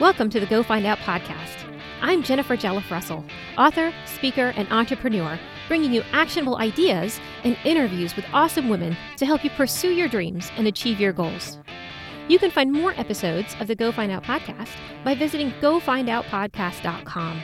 Welcome 0.00 0.30
to 0.30 0.38
the 0.38 0.46
Go 0.46 0.62
Find 0.62 0.86
Out 0.86 0.98
podcast. 0.98 1.76
I'm 2.00 2.22
Jennifer 2.22 2.56
Jelliff 2.56 2.88
Russell, 2.88 3.24
author, 3.56 3.92
speaker, 4.06 4.52
and 4.54 4.70
entrepreneur, 4.70 5.40
bringing 5.66 5.92
you 5.92 6.04
actionable 6.12 6.58
ideas 6.58 7.18
and 7.42 7.58
interviews 7.64 8.14
with 8.14 8.24
awesome 8.32 8.68
women 8.68 8.96
to 9.16 9.26
help 9.26 9.42
you 9.42 9.50
pursue 9.50 9.90
your 9.90 10.06
dreams 10.06 10.52
and 10.56 10.68
achieve 10.68 11.00
your 11.00 11.12
goals. 11.12 11.58
You 12.28 12.38
can 12.38 12.52
find 12.52 12.72
more 12.72 12.92
episodes 12.92 13.56
of 13.58 13.66
the 13.66 13.74
Go 13.74 13.90
Find 13.90 14.12
Out 14.12 14.22
podcast 14.22 14.70
by 15.02 15.16
visiting 15.16 15.50
gofindoutpodcast.com. 15.60 17.42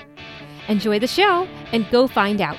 Enjoy 0.69 1.01
the 1.01 1.09
show 1.09 1.49
and 1.73 1.91
go 1.91 2.07
find 2.07 2.41
out. 2.41 2.59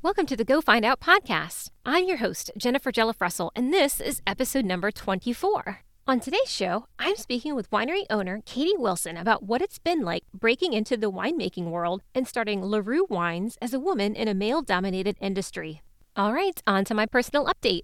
Welcome 0.00 0.24
to 0.24 0.36
the 0.36 0.46
Go 0.46 0.62
Find 0.62 0.86
Out 0.86 0.98
podcast. 1.00 1.68
I'm 1.84 2.06
your 2.06 2.16
host, 2.16 2.50
Jennifer 2.56 2.90
Jelliff 2.90 3.20
Russell, 3.20 3.52
and 3.54 3.70
this 3.70 4.00
is 4.00 4.22
episode 4.26 4.64
number 4.64 4.90
24. 4.90 5.80
On 6.06 6.18
today's 6.18 6.50
show, 6.50 6.86
I'm 6.98 7.14
speaking 7.14 7.54
with 7.54 7.70
winery 7.70 8.04
owner 8.10 8.42
Katy 8.44 8.72
Wilson 8.76 9.16
about 9.16 9.44
what 9.44 9.62
it's 9.62 9.78
been 9.78 10.00
like 10.00 10.24
breaking 10.34 10.72
into 10.72 10.96
the 10.96 11.10
winemaking 11.10 11.70
world 11.70 12.02
and 12.14 12.26
starting 12.26 12.64
LaRue 12.64 13.06
Wines 13.08 13.56
as 13.62 13.74
a 13.74 13.78
woman 13.78 14.16
in 14.16 14.26
a 14.26 14.34
male 14.34 14.62
dominated 14.62 15.16
industry. 15.20 15.82
All 16.16 16.32
right, 16.32 16.60
on 16.66 16.84
to 16.86 16.94
my 16.94 17.06
personal 17.06 17.44
update. 17.46 17.82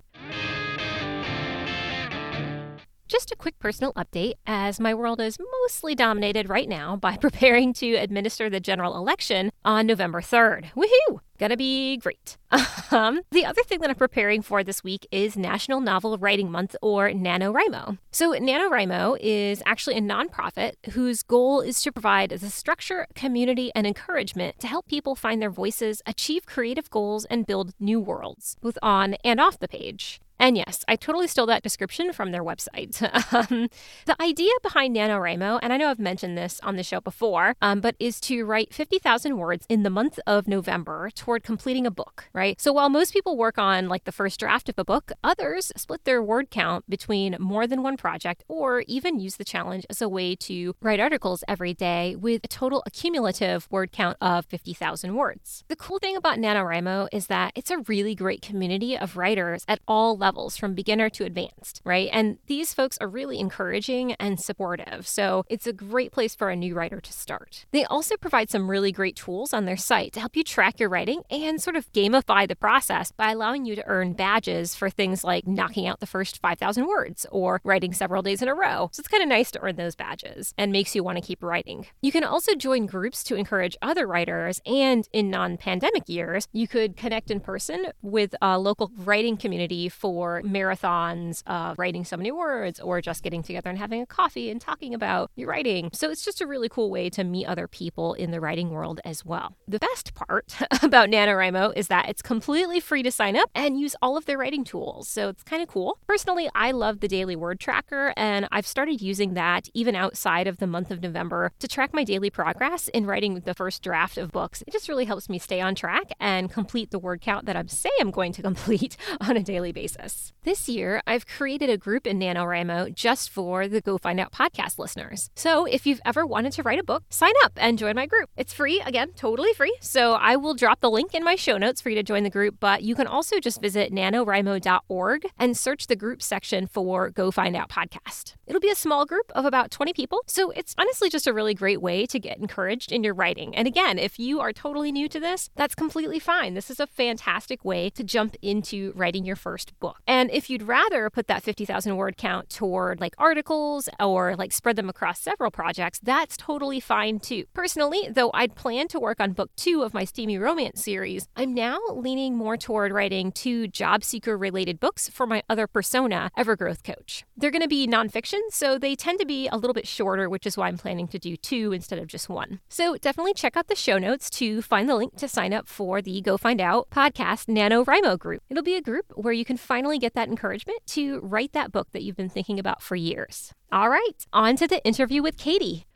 Just 3.08 3.30
a 3.30 3.36
quick 3.36 3.56
personal 3.60 3.92
update, 3.92 4.34
as 4.48 4.80
my 4.80 4.92
world 4.92 5.20
is 5.20 5.38
mostly 5.62 5.94
dominated 5.94 6.48
right 6.48 6.68
now 6.68 6.96
by 6.96 7.16
preparing 7.20 7.72
to 7.74 7.94
administer 7.94 8.50
the 8.50 8.58
general 8.58 8.96
election 8.96 9.52
on 9.64 9.86
November 9.86 10.20
3rd. 10.20 10.72
Woohoo! 10.74 11.20
Gonna 11.38 11.56
be 11.56 11.98
great. 11.98 12.36
Um, 12.92 13.22
the 13.32 13.44
other 13.44 13.62
thing 13.64 13.80
that 13.80 13.90
I'm 13.90 13.96
preparing 13.96 14.42
for 14.42 14.62
this 14.62 14.84
week 14.84 15.08
is 15.10 15.36
National 15.36 15.80
Novel 15.80 16.16
Writing 16.18 16.52
Month 16.52 16.76
or 16.80 17.10
NaNoWriMo. 17.10 17.98
So, 18.12 18.30
NaNoWriMo 18.32 19.18
is 19.20 19.60
actually 19.66 19.96
a 19.96 20.00
nonprofit 20.00 20.74
whose 20.92 21.24
goal 21.24 21.60
is 21.60 21.82
to 21.82 21.90
provide 21.90 22.30
the 22.30 22.48
structure, 22.48 23.08
community, 23.16 23.72
and 23.74 23.88
encouragement 23.88 24.60
to 24.60 24.68
help 24.68 24.86
people 24.86 25.16
find 25.16 25.42
their 25.42 25.50
voices, 25.50 26.00
achieve 26.06 26.46
creative 26.46 26.88
goals, 26.90 27.24
and 27.24 27.44
build 27.44 27.74
new 27.80 27.98
worlds, 27.98 28.56
both 28.62 28.78
on 28.82 29.14
and 29.24 29.40
off 29.40 29.58
the 29.58 29.68
page. 29.68 30.20
And 30.38 30.56
yes, 30.56 30.84
I 30.86 30.96
totally 30.96 31.26
stole 31.26 31.46
that 31.46 31.62
description 31.62 32.12
from 32.12 32.30
their 32.30 32.44
website. 32.44 33.02
um, 33.32 33.68
the 34.04 34.20
idea 34.20 34.52
behind 34.62 34.94
NaNoWriMo, 34.94 35.58
and 35.62 35.72
I 35.72 35.76
know 35.76 35.88
I've 35.88 35.98
mentioned 35.98 36.36
this 36.36 36.60
on 36.62 36.76
the 36.76 36.82
show 36.82 37.00
before, 37.00 37.54
um, 37.62 37.80
but 37.80 37.96
is 37.98 38.20
to 38.22 38.44
write 38.44 38.74
50,000 38.74 39.38
words 39.38 39.66
in 39.68 39.82
the 39.82 39.90
month 39.90 40.18
of 40.26 40.46
November 40.46 41.10
toward 41.14 41.42
completing 41.42 41.86
a 41.86 41.90
book, 41.90 42.28
right? 42.32 42.60
So 42.60 42.72
while 42.72 42.90
most 42.90 43.12
people 43.12 43.36
work 43.36 43.58
on 43.58 43.88
like 43.88 44.04
the 44.04 44.12
first 44.12 44.38
draft 44.38 44.68
of 44.68 44.78
a 44.78 44.84
book, 44.84 45.12
others 45.24 45.72
split 45.76 46.04
their 46.04 46.22
word 46.22 46.50
count 46.50 46.88
between 46.88 47.36
more 47.40 47.66
than 47.66 47.82
one 47.82 47.96
project 47.96 48.44
or 48.48 48.84
even 48.86 49.18
use 49.18 49.36
the 49.36 49.44
challenge 49.44 49.86
as 49.88 50.02
a 50.02 50.08
way 50.08 50.36
to 50.36 50.74
write 50.82 51.00
articles 51.00 51.44
every 51.48 51.72
day 51.72 52.14
with 52.14 52.42
a 52.44 52.48
total 52.48 52.82
accumulative 52.86 53.66
word 53.70 53.90
count 53.90 54.16
of 54.20 54.44
50,000 54.46 55.14
words. 55.14 55.64
The 55.68 55.76
cool 55.76 55.98
thing 55.98 56.16
about 56.16 56.38
NaNoWriMo 56.38 57.08
is 57.10 57.28
that 57.28 57.52
it's 57.54 57.70
a 57.70 57.78
really 57.88 58.14
great 58.14 58.42
community 58.42 58.98
of 58.98 59.16
writers 59.16 59.64
at 59.66 59.80
all 59.88 60.16
levels 60.16 60.25
levels 60.26 60.56
from 60.56 60.74
beginner 60.74 61.08
to 61.08 61.24
advanced, 61.24 61.80
right? 61.84 62.08
And 62.12 62.38
these 62.46 62.74
folks 62.74 62.98
are 63.00 63.06
really 63.08 63.38
encouraging 63.38 64.14
and 64.14 64.40
supportive. 64.40 65.06
So 65.06 65.44
it's 65.48 65.68
a 65.68 65.72
great 65.72 66.10
place 66.10 66.34
for 66.34 66.48
a 66.50 66.56
new 66.56 66.74
writer 66.74 67.00
to 67.00 67.12
start. 67.12 67.64
They 67.70 67.84
also 67.84 68.16
provide 68.16 68.50
some 68.50 68.68
really 68.68 68.90
great 68.90 69.14
tools 69.14 69.54
on 69.54 69.66
their 69.66 69.76
site 69.76 70.12
to 70.14 70.20
help 70.20 70.34
you 70.34 70.42
track 70.42 70.80
your 70.80 70.88
writing 70.88 71.22
and 71.30 71.62
sort 71.62 71.76
of 71.76 71.92
gamify 71.92 72.48
the 72.48 72.56
process 72.56 73.12
by 73.12 73.30
allowing 73.30 73.66
you 73.66 73.76
to 73.76 73.86
earn 73.86 74.14
badges 74.14 74.74
for 74.74 74.90
things 74.90 75.22
like 75.22 75.46
knocking 75.46 75.86
out 75.86 76.00
the 76.00 76.06
first 76.06 76.42
5,000 76.42 76.88
words 76.88 77.24
or 77.30 77.60
writing 77.62 77.92
several 77.92 78.22
days 78.22 78.42
in 78.42 78.48
a 78.48 78.54
row. 78.54 78.88
So 78.92 79.00
it's 79.00 79.08
kind 79.08 79.22
of 79.22 79.28
nice 79.28 79.52
to 79.52 79.60
earn 79.62 79.76
those 79.76 79.94
badges 79.94 80.54
and 80.58 80.72
makes 80.72 80.96
you 80.96 81.04
want 81.04 81.18
to 81.18 81.22
keep 81.22 81.40
writing. 81.40 81.86
You 82.02 82.10
can 82.10 82.24
also 82.24 82.56
join 82.56 82.86
groups 82.86 83.22
to 83.24 83.36
encourage 83.36 83.76
other 83.80 84.08
writers, 84.08 84.60
and 84.66 85.08
in 85.12 85.30
non 85.30 85.56
pandemic 85.56 86.08
years, 86.08 86.48
you 86.52 86.66
could 86.66 86.96
connect 86.96 87.30
in 87.30 87.38
person 87.38 87.92
with 88.02 88.34
a 88.42 88.58
local 88.58 88.90
writing 88.96 89.36
community 89.36 89.88
for 89.88 90.15
for 90.16 90.40
marathons 90.44 91.42
of 91.46 91.78
writing 91.78 92.02
so 92.02 92.16
many 92.16 92.32
words 92.32 92.80
or 92.80 93.02
just 93.02 93.22
getting 93.22 93.42
together 93.42 93.68
and 93.68 93.78
having 93.78 94.00
a 94.00 94.06
coffee 94.06 94.50
and 94.50 94.62
talking 94.62 94.94
about 94.94 95.30
your 95.36 95.50
writing. 95.50 95.90
So 95.92 96.08
it's 96.08 96.24
just 96.24 96.40
a 96.40 96.46
really 96.46 96.70
cool 96.70 96.90
way 96.90 97.10
to 97.10 97.22
meet 97.22 97.44
other 97.44 97.68
people 97.68 98.14
in 98.14 98.30
the 98.30 98.40
writing 98.40 98.70
world 98.70 98.98
as 99.04 99.26
well. 99.26 99.58
The 99.68 99.78
best 99.78 100.14
part 100.14 100.56
about 100.82 101.10
NaNoWriMo 101.10 101.74
is 101.76 101.88
that 101.88 102.08
it's 102.08 102.22
completely 102.22 102.80
free 102.80 103.02
to 103.02 103.10
sign 103.10 103.36
up 103.36 103.50
and 103.54 103.78
use 103.78 103.94
all 104.00 104.16
of 104.16 104.24
their 104.24 104.38
writing 104.38 104.64
tools. 104.64 105.06
So 105.06 105.28
it's 105.28 105.42
kind 105.42 105.62
of 105.62 105.68
cool. 105.68 105.98
Personally, 106.06 106.48
I 106.54 106.70
love 106.70 107.00
the 107.00 107.08
daily 107.08 107.36
word 107.36 107.60
tracker 107.60 108.14
and 108.16 108.48
I've 108.50 108.66
started 108.66 109.02
using 109.02 109.34
that 109.34 109.68
even 109.74 109.94
outside 109.94 110.46
of 110.46 110.56
the 110.56 110.66
month 110.66 110.90
of 110.90 111.02
November 111.02 111.52
to 111.58 111.68
track 111.68 111.92
my 111.92 112.04
daily 112.04 112.30
progress 112.30 112.88
in 112.88 113.04
writing 113.04 113.40
the 113.40 113.52
first 113.52 113.82
draft 113.82 114.16
of 114.16 114.32
books. 114.32 114.62
It 114.66 114.72
just 114.72 114.88
really 114.88 115.04
helps 115.04 115.28
me 115.28 115.38
stay 115.38 115.60
on 115.60 115.74
track 115.74 116.10
and 116.18 116.50
complete 116.50 116.90
the 116.90 116.98
word 116.98 117.20
count 117.20 117.44
that 117.44 117.56
I'm 117.56 117.68
say 117.68 117.90
I'm 118.00 118.10
going 118.10 118.32
to 118.32 118.40
complete 118.50 118.96
on 119.20 119.36
a 119.36 119.42
daily 119.42 119.72
basis. 119.72 120.05
This 120.42 120.68
year, 120.68 121.02
I've 121.08 121.26
created 121.26 121.70
a 121.70 121.76
group 121.76 122.06
in 122.06 122.20
NaNoWriMo 122.20 122.94
just 122.94 123.30
for 123.30 123.66
the 123.66 123.80
Go 123.80 123.98
Find 123.98 124.20
Out 124.20 124.30
podcast 124.30 124.78
listeners. 124.78 125.28
So 125.34 125.64
if 125.64 125.86
you've 125.86 126.00
ever 126.04 126.24
wanted 126.24 126.52
to 126.52 126.62
write 126.62 126.78
a 126.78 126.84
book, 126.84 127.02
sign 127.10 127.32
up 127.42 127.52
and 127.56 127.76
join 127.76 127.96
my 127.96 128.06
group. 128.06 128.30
It's 128.36 128.52
free, 128.52 128.80
again, 128.80 129.10
totally 129.16 129.52
free. 129.54 129.76
So 129.80 130.12
I 130.12 130.36
will 130.36 130.54
drop 130.54 130.80
the 130.80 130.90
link 130.90 131.14
in 131.14 131.24
my 131.24 131.34
show 131.34 131.58
notes 131.58 131.80
for 131.80 131.88
you 131.88 131.96
to 131.96 132.04
join 132.04 132.22
the 132.22 132.30
group, 132.30 132.56
but 132.60 132.82
you 132.84 132.94
can 132.94 133.08
also 133.08 133.40
just 133.40 133.60
visit 133.60 133.92
nanowrimo.org 133.92 135.26
and 135.36 135.56
search 135.56 135.88
the 135.88 135.96
group 135.96 136.22
section 136.22 136.68
for 136.68 137.10
Go 137.10 137.32
Find 137.32 137.56
Out 137.56 137.68
podcast. 137.68 138.34
It'll 138.46 138.60
be 138.60 138.70
a 138.70 138.76
small 138.76 139.04
group 139.04 139.32
of 139.34 139.44
about 139.44 139.72
20 139.72 139.92
people, 139.92 140.22
so 140.28 140.50
it's 140.52 140.76
honestly 140.78 141.10
just 141.10 141.26
a 141.26 141.32
really 141.32 141.54
great 141.54 141.82
way 141.82 142.06
to 142.06 142.20
get 142.20 142.38
encouraged 142.38 142.92
in 142.92 143.02
your 143.02 143.14
writing. 143.14 143.56
And 143.56 143.66
again, 143.66 143.98
if 143.98 144.20
you 144.20 144.38
are 144.40 144.52
totally 144.52 144.92
new 144.92 145.08
to 145.08 145.18
this, 145.18 145.50
that's 145.56 145.74
completely 145.74 146.20
fine. 146.20 146.54
This 146.54 146.70
is 146.70 146.78
a 146.78 146.86
fantastic 146.86 147.64
way 147.64 147.90
to 147.90 148.04
jump 148.04 148.36
into 148.42 148.92
writing 148.94 149.24
your 149.24 149.34
first 149.34 149.76
book. 149.80 149.95
And 150.06 150.30
if 150.30 150.50
you'd 150.50 150.62
rather 150.62 151.10
put 151.10 151.26
that 151.28 151.42
50,000 151.42 151.96
word 151.96 152.16
count 152.16 152.50
toward 152.50 153.00
like 153.00 153.14
articles 153.18 153.88
or 154.00 154.36
like 154.36 154.52
spread 154.52 154.76
them 154.76 154.88
across 154.88 155.20
several 155.20 155.50
projects, 155.50 156.00
that's 156.02 156.36
totally 156.36 156.80
fine 156.80 157.20
too. 157.20 157.44
Personally, 157.54 158.08
though 158.10 158.30
I'd 158.34 158.54
plan 158.54 158.88
to 158.88 159.00
work 159.00 159.20
on 159.20 159.32
book 159.32 159.50
two 159.56 159.82
of 159.82 159.94
my 159.94 160.04
Steamy 160.04 160.38
Romance 160.38 160.82
series, 160.82 161.28
I'm 161.36 161.54
now 161.54 161.78
leaning 161.92 162.36
more 162.36 162.56
toward 162.56 162.92
writing 162.92 163.32
two 163.32 163.68
job 163.68 164.04
seeker 164.04 164.36
related 164.36 164.80
books 164.80 165.08
for 165.08 165.26
my 165.26 165.42
other 165.48 165.66
persona, 165.66 166.30
Evergrowth 166.36 166.82
Coach. 166.82 167.24
They're 167.36 167.50
going 167.50 167.62
to 167.62 167.68
be 167.68 167.86
nonfiction, 167.86 168.40
so 168.50 168.78
they 168.78 168.94
tend 168.94 169.20
to 169.20 169.26
be 169.26 169.48
a 169.48 169.56
little 169.56 169.74
bit 169.74 169.86
shorter, 169.86 170.28
which 170.28 170.46
is 170.46 170.56
why 170.56 170.68
I'm 170.68 170.78
planning 170.78 171.08
to 171.08 171.18
do 171.18 171.36
two 171.36 171.72
instead 171.72 171.98
of 171.98 172.06
just 172.06 172.28
one. 172.28 172.60
So 172.68 172.96
definitely 172.96 173.34
check 173.34 173.56
out 173.56 173.68
the 173.68 173.74
show 173.76 173.98
notes 173.98 174.30
to 174.30 174.62
find 174.62 174.88
the 174.88 174.96
link 174.96 175.16
to 175.16 175.28
sign 175.28 175.52
up 175.52 175.68
for 175.68 176.02
the 176.02 176.20
Go 176.20 176.36
Find 176.36 176.60
Out 176.60 176.90
podcast 176.90 177.46
NaNoWriMo 177.46 178.18
group. 178.18 178.42
It'll 178.48 178.62
be 178.62 178.76
a 178.76 178.82
group 178.82 179.06
where 179.14 179.32
you 179.32 179.44
can 179.44 179.56
finally 179.56 179.85
finally 179.86 179.98
get 180.00 180.14
that 180.14 180.28
encouragement 180.28 180.80
to 180.84 181.20
write 181.20 181.52
that 181.52 181.70
book 181.70 181.86
that 181.92 182.02
you've 182.02 182.16
been 182.16 182.28
thinking 182.28 182.58
about 182.58 182.82
for 182.82 182.96
years. 182.96 183.52
All 183.70 183.88
right, 183.88 184.26
on 184.32 184.56
to 184.56 184.66
the 184.66 184.84
interview 184.84 185.22
with 185.22 185.36
Katy. 185.36 185.86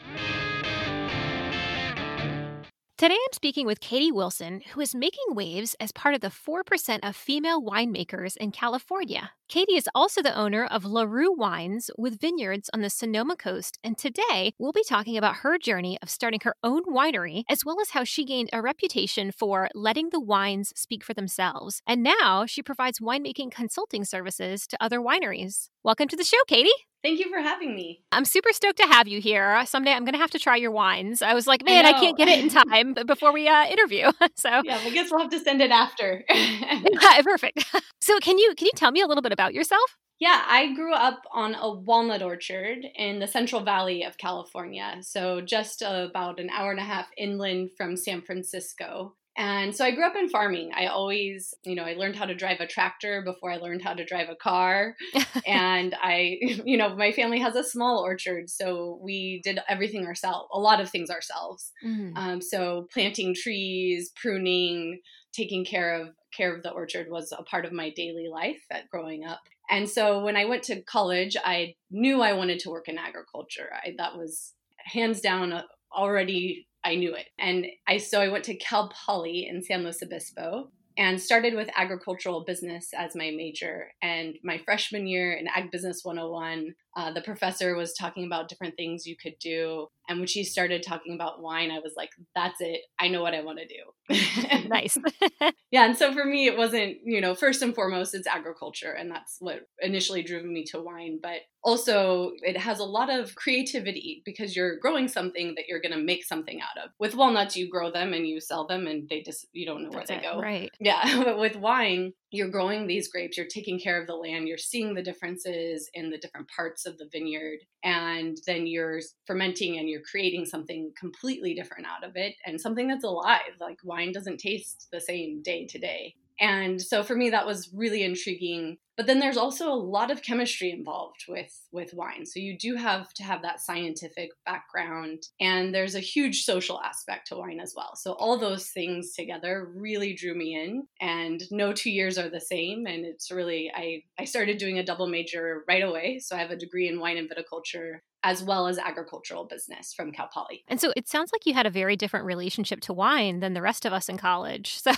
Today 3.00 3.14
I'm 3.14 3.32
speaking 3.32 3.64
with 3.64 3.80
Katy 3.80 4.12
Wilson, 4.12 4.60
who 4.74 4.80
is 4.82 4.94
making 4.94 5.24
waves 5.30 5.74
as 5.80 5.90
part 5.90 6.14
of 6.14 6.20
the 6.20 6.28
4% 6.28 6.98
of 7.02 7.16
female 7.16 7.62
winemakers 7.62 8.36
in 8.36 8.50
California. 8.50 9.30
Katy 9.48 9.72
is 9.72 9.88
also 9.94 10.20
the 10.20 10.36
owner 10.36 10.66
of 10.66 10.84
LaRue 10.84 11.32
Wines 11.34 11.90
with 11.96 12.20
vineyards 12.20 12.68
on 12.74 12.82
the 12.82 12.90
Sonoma 12.90 13.36
coast, 13.36 13.78
and 13.82 13.96
today 13.96 14.52
we'll 14.58 14.72
be 14.72 14.84
talking 14.86 15.16
about 15.16 15.36
her 15.36 15.56
journey 15.56 15.96
of 16.02 16.10
starting 16.10 16.40
her 16.42 16.54
own 16.62 16.82
winery, 16.84 17.44
as 17.48 17.64
well 17.64 17.80
as 17.80 17.92
how 17.92 18.04
she 18.04 18.22
gained 18.22 18.50
a 18.52 18.60
reputation 18.60 19.32
for 19.32 19.70
letting 19.74 20.10
the 20.10 20.20
wines 20.20 20.70
speak 20.76 21.02
for 21.02 21.14
themselves. 21.14 21.80
And 21.86 22.02
now 22.02 22.44
she 22.44 22.62
provides 22.62 23.00
winemaking 23.00 23.50
consulting 23.50 24.04
services 24.04 24.66
to 24.66 24.76
other 24.78 25.00
wineries. 25.00 25.70
Welcome 25.82 26.08
to 26.08 26.16
the 26.18 26.22
show, 26.22 26.44
Katy. 26.46 26.68
Thank 27.02 27.18
you 27.18 27.30
for 27.30 27.40
having 27.40 27.74
me. 27.74 28.02
I'm 28.12 28.24
super 28.24 28.52
stoked 28.52 28.76
to 28.78 28.86
have 28.86 29.08
you 29.08 29.20
here. 29.20 29.64
Someday 29.64 29.92
I'm 29.92 30.04
going 30.04 30.12
to 30.12 30.18
have 30.18 30.30
to 30.32 30.38
try 30.38 30.56
your 30.56 30.70
wines. 30.70 31.22
I 31.22 31.32
was 31.32 31.46
like, 31.46 31.64
man, 31.64 31.86
I, 31.86 31.90
I 31.90 31.92
can't 31.94 32.16
get 32.16 32.28
it 32.28 32.38
in 32.40 32.48
time 32.70 32.94
before 33.06 33.32
we 33.32 33.48
uh, 33.48 33.66
interview. 33.66 34.10
so 34.36 34.48
yeah, 34.64 34.78
I 34.82 34.90
guess 34.90 35.10
we'll 35.10 35.20
have 35.20 35.30
to 35.30 35.40
send 35.40 35.62
it 35.62 35.70
after. 35.70 36.24
Perfect. 37.22 37.64
So 38.00 38.18
can 38.18 38.38
you 38.38 38.54
can 38.56 38.66
you 38.66 38.72
tell 38.74 38.90
me 38.90 39.00
a 39.00 39.06
little 39.06 39.22
bit 39.22 39.32
about 39.32 39.54
yourself? 39.54 39.96
Yeah, 40.18 40.42
I 40.46 40.74
grew 40.74 40.92
up 40.92 41.22
on 41.32 41.54
a 41.54 41.72
walnut 41.72 42.22
orchard 42.22 42.84
in 42.94 43.20
the 43.20 43.26
Central 43.26 43.62
Valley 43.62 44.02
of 44.02 44.18
California, 44.18 44.98
so 45.00 45.40
just 45.40 45.80
about 45.82 46.38
an 46.38 46.50
hour 46.50 46.70
and 46.70 46.80
a 46.80 46.84
half 46.84 47.08
inland 47.16 47.70
from 47.76 47.96
San 47.96 48.20
Francisco. 48.20 49.14
And 49.40 49.74
so 49.74 49.86
I 49.86 49.92
grew 49.92 50.06
up 50.06 50.16
in 50.16 50.28
farming. 50.28 50.72
I 50.76 50.88
always, 50.88 51.54
you 51.64 51.74
know, 51.74 51.84
I 51.84 51.94
learned 51.94 52.14
how 52.14 52.26
to 52.26 52.34
drive 52.34 52.60
a 52.60 52.66
tractor 52.66 53.22
before 53.22 53.50
I 53.50 53.56
learned 53.56 53.80
how 53.80 53.94
to 53.94 54.04
drive 54.04 54.28
a 54.28 54.36
car. 54.36 54.96
and 55.46 55.96
I, 55.98 56.36
you 56.66 56.76
know, 56.76 56.94
my 56.94 57.10
family 57.10 57.38
has 57.38 57.56
a 57.56 57.64
small 57.64 58.00
orchard. 58.00 58.50
So 58.50 59.00
we 59.02 59.40
did 59.42 59.58
everything 59.66 60.06
ourselves, 60.06 60.50
a 60.52 60.60
lot 60.60 60.78
of 60.78 60.90
things 60.90 61.08
ourselves. 61.08 61.72
Mm-hmm. 61.82 62.18
Um, 62.18 62.42
so 62.42 62.86
planting 62.92 63.34
trees, 63.34 64.12
pruning, 64.14 65.00
taking 65.32 65.64
care 65.64 65.98
of 65.98 66.08
care 66.36 66.54
of 66.54 66.62
the 66.62 66.70
orchard 66.70 67.06
was 67.10 67.32
a 67.32 67.42
part 67.42 67.64
of 67.64 67.72
my 67.72 67.88
daily 67.96 68.28
life 68.30 68.60
at 68.70 68.90
growing 68.90 69.24
up. 69.24 69.40
And 69.70 69.88
so 69.88 70.22
when 70.22 70.36
I 70.36 70.44
went 70.44 70.64
to 70.64 70.82
college, 70.82 71.34
I 71.42 71.76
knew 71.90 72.20
I 72.20 72.34
wanted 72.34 72.58
to 72.60 72.70
work 72.70 72.88
in 72.88 72.98
agriculture. 72.98 73.70
I, 73.72 73.94
that 73.96 74.18
was 74.18 74.52
hands 74.84 75.22
down 75.22 75.62
already 75.96 76.66
I 76.84 76.96
knew 76.96 77.14
it. 77.14 77.28
And 77.38 77.66
I 77.86 77.98
so 77.98 78.20
I 78.20 78.28
went 78.28 78.44
to 78.44 78.56
Cal 78.56 78.90
Poly 78.90 79.46
in 79.48 79.62
San 79.62 79.82
Luis 79.82 80.02
Obispo 80.02 80.70
and 80.96 81.20
started 81.20 81.54
with 81.54 81.70
agricultural 81.76 82.44
business 82.44 82.90
as 82.96 83.14
my 83.14 83.30
major. 83.30 83.92
And 84.02 84.36
my 84.44 84.58
freshman 84.58 85.06
year 85.06 85.32
in 85.32 85.48
Ag 85.48 85.70
Business 85.70 86.04
101, 86.04 86.74
uh, 86.96 87.12
the 87.12 87.20
professor 87.20 87.76
was 87.76 87.94
talking 87.94 88.26
about 88.26 88.48
different 88.48 88.76
things 88.76 89.06
you 89.06 89.16
could 89.16 89.38
do. 89.40 89.86
And 90.08 90.18
when 90.18 90.26
she 90.26 90.42
started 90.42 90.82
talking 90.82 91.14
about 91.14 91.40
wine, 91.40 91.70
I 91.70 91.78
was 91.78 91.92
like, 91.96 92.10
that's 92.34 92.60
it. 92.60 92.80
I 92.98 93.06
know 93.06 93.22
what 93.22 93.34
I 93.34 93.42
want 93.42 93.60
to 93.60 93.66
do. 93.66 94.68
nice. 94.68 94.98
yeah. 95.70 95.84
And 95.84 95.96
so 95.96 96.12
for 96.12 96.24
me, 96.24 96.46
it 96.46 96.58
wasn't, 96.58 96.96
you 97.04 97.20
know, 97.20 97.36
first 97.36 97.62
and 97.62 97.72
foremost, 97.72 98.14
it's 98.14 98.26
agriculture. 98.26 98.90
And 98.90 99.08
that's 99.08 99.36
what 99.38 99.68
initially 99.80 100.24
drew 100.24 100.42
me 100.42 100.64
to 100.72 100.80
wine. 100.80 101.20
But 101.22 101.42
also, 101.62 102.32
it 102.42 102.56
has 102.56 102.80
a 102.80 102.84
lot 102.84 103.08
of 103.08 103.36
creativity 103.36 104.22
because 104.24 104.56
you're 104.56 104.78
growing 104.78 105.06
something 105.06 105.54
that 105.56 105.66
you're 105.68 105.80
going 105.80 105.92
to 105.92 106.02
make 106.02 106.24
something 106.24 106.60
out 106.60 106.82
of. 106.82 106.90
With 106.98 107.14
walnuts, 107.14 107.56
you 107.56 107.70
grow 107.70 107.92
them 107.92 108.12
and 108.12 108.26
you 108.26 108.40
sell 108.40 108.66
them 108.66 108.88
and 108.88 109.08
they 109.08 109.22
just, 109.22 109.46
you 109.52 109.64
don't 109.64 109.84
know 109.84 109.90
That's 109.92 110.10
where 110.10 110.20
they 110.20 110.26
it, 110.26 110.32
go. 110.32 110.40
Right. 110.40 110.70
Yeah. 110.80 111.24
But 111.30 111.38
with 111.38 111.54
wine, 111.54 112.14
you're 112.32 112.48
growing 112.48 112.86
these 112.86 113.08
grapes, 113.08 113.36
you're 113.36 113.46
taking 113.46 113.78
care 113.78 114.00
of 114.00 114.06
the 114.06 114.14
land, 114.14 114.48
you're 114.48 114.58
seeing 114.58 114.94
the 114.94 115.02
differences 115.02 115.90
in 115.94 116.10
the 116.10 116.18
different 116.18 116.48
parts 116.54 116.79
of 116.86 116.98
the 116.98 117.08
vineyard, 117.12 117.58
and 117.84 118.36
then 118.46 118.66
you're 118.66 119.00
fermenting 119.26 119.78
and 119.78 119.88
you're 119.88 120.02
creating 120.02 120.44
something 120.44 120.92
completely 120.98 121.54
different 121.54 121.86
out 121.86 122.08
of 122.08 122.16
it 122.16 122.34
and 122.46 122.60
something 122.60 122.88
that's 122.88 123.04
alive. 123.04 123.56
Like 123.60 123.78
wine 123.84 124.12
doesn't 124.12 124.38
taste 124.38 124.88
the 124.92 125.00
same 125.00 125.42
day 125.42 125.66
to 125.66 125.78
day. 125.78 126.14
And 126.40 126.80
so 126.80 127.02
for 127.02 127.14
me, 127.14 127.30
that 127.30 127.46
was 127.46 127.70
really 127.74 128.02
intriguing. 128.02 128.78
But 129.00 129.06
then 129.06 129.18
there's 129.18 129.38
also 129.38 129.72
a 129.72 129.72
lot 129.72 130.10
of 130.10 130.20
chemistry 130.20 130.70
involved 130.70 131.24
with 131.26 131.58
with 131.72 131.94
wine. 131.94 132.26
So 132.26 132.38
you 132.38 132.58
do 132.58 132.74
have 132.74 133.14
to 133.14 133.22
have 133.22 133.40
that 133.40 133.62
scientific 133.62 134.28
background, 134.44 135.22
and 135.40 135.74
there's 135.74 135.94
a 135.94 136.00
huge 136.00 136.44
social 136.44 136.78
aspect 136.82 137.28
to 137.28 137.36
wine 137.36 137.60
as 137.60 137.72
well. 137.74 137.96
So 137.96 138.12
all 138.12 138.36
those 138.36 138.68
things 138.68 139.14
together 139.14 139.72
really 139.74 140.12
drew 140.12 140.34
me 140.34 140.54
in. 140.54 140.82
And 141.00 141.42
no 141.50 141.72
two 141.72 141.90
years 141.90 142.18
are 142.18 142.28
the 142.28 142.42
same. 142.42 142.84
And 142.86 143.06
it's 143.06 143.30
really 143.30 143.72
I 143.74 144.02
I 144.18 144.26
started 144.26 144.58
doing 144.58 144.78
a 144.78 144.84
double 144.84 145.06
major 145.06 145.64
right 145.66 145.82
away. 145.82 146.18
So 146.18 146.36
I 146.36 146.40
have 146.40 146.50
a 146.50 146.56
degree 146.56 146.86
in 146.86 147.00
wine 147.00 147.16
and 147.16 147.30
viticulture 147.30 148.00
as 148.22 148.42
well 148.42 148.66
as 148.66 148.78
agricultural 148.78 149.44
business 149.44 149.94
from 149.94 150.12
Cal 150.12 150.28
Poly. 150.32 150.64
And 150.68 150.80
so 150.80 150.92
it 150.96 151.08
sounds 151.08 151.32
like 151.32 151.46
you 151.46 151.54
had 151.54 151.66
a 151.66 151.70
very 151.70 151.96
different 151.96 152.26
relationship 152.26 152.80
to 152.82 152.92
wine 152.92 153.40
than 153.40 153.54
the 153.54 153.62
rest 153.62 153.86
of 153.86 153.92
us 153.92 154.08
in 154.08 154.18
college. 154.18 154.80
So 154.90 154.92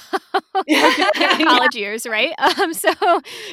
college 1.44 1.74
years, 1.74 2.06
right? 2.06 2.32
Um, 2.38 2.72
so 2.72 2.92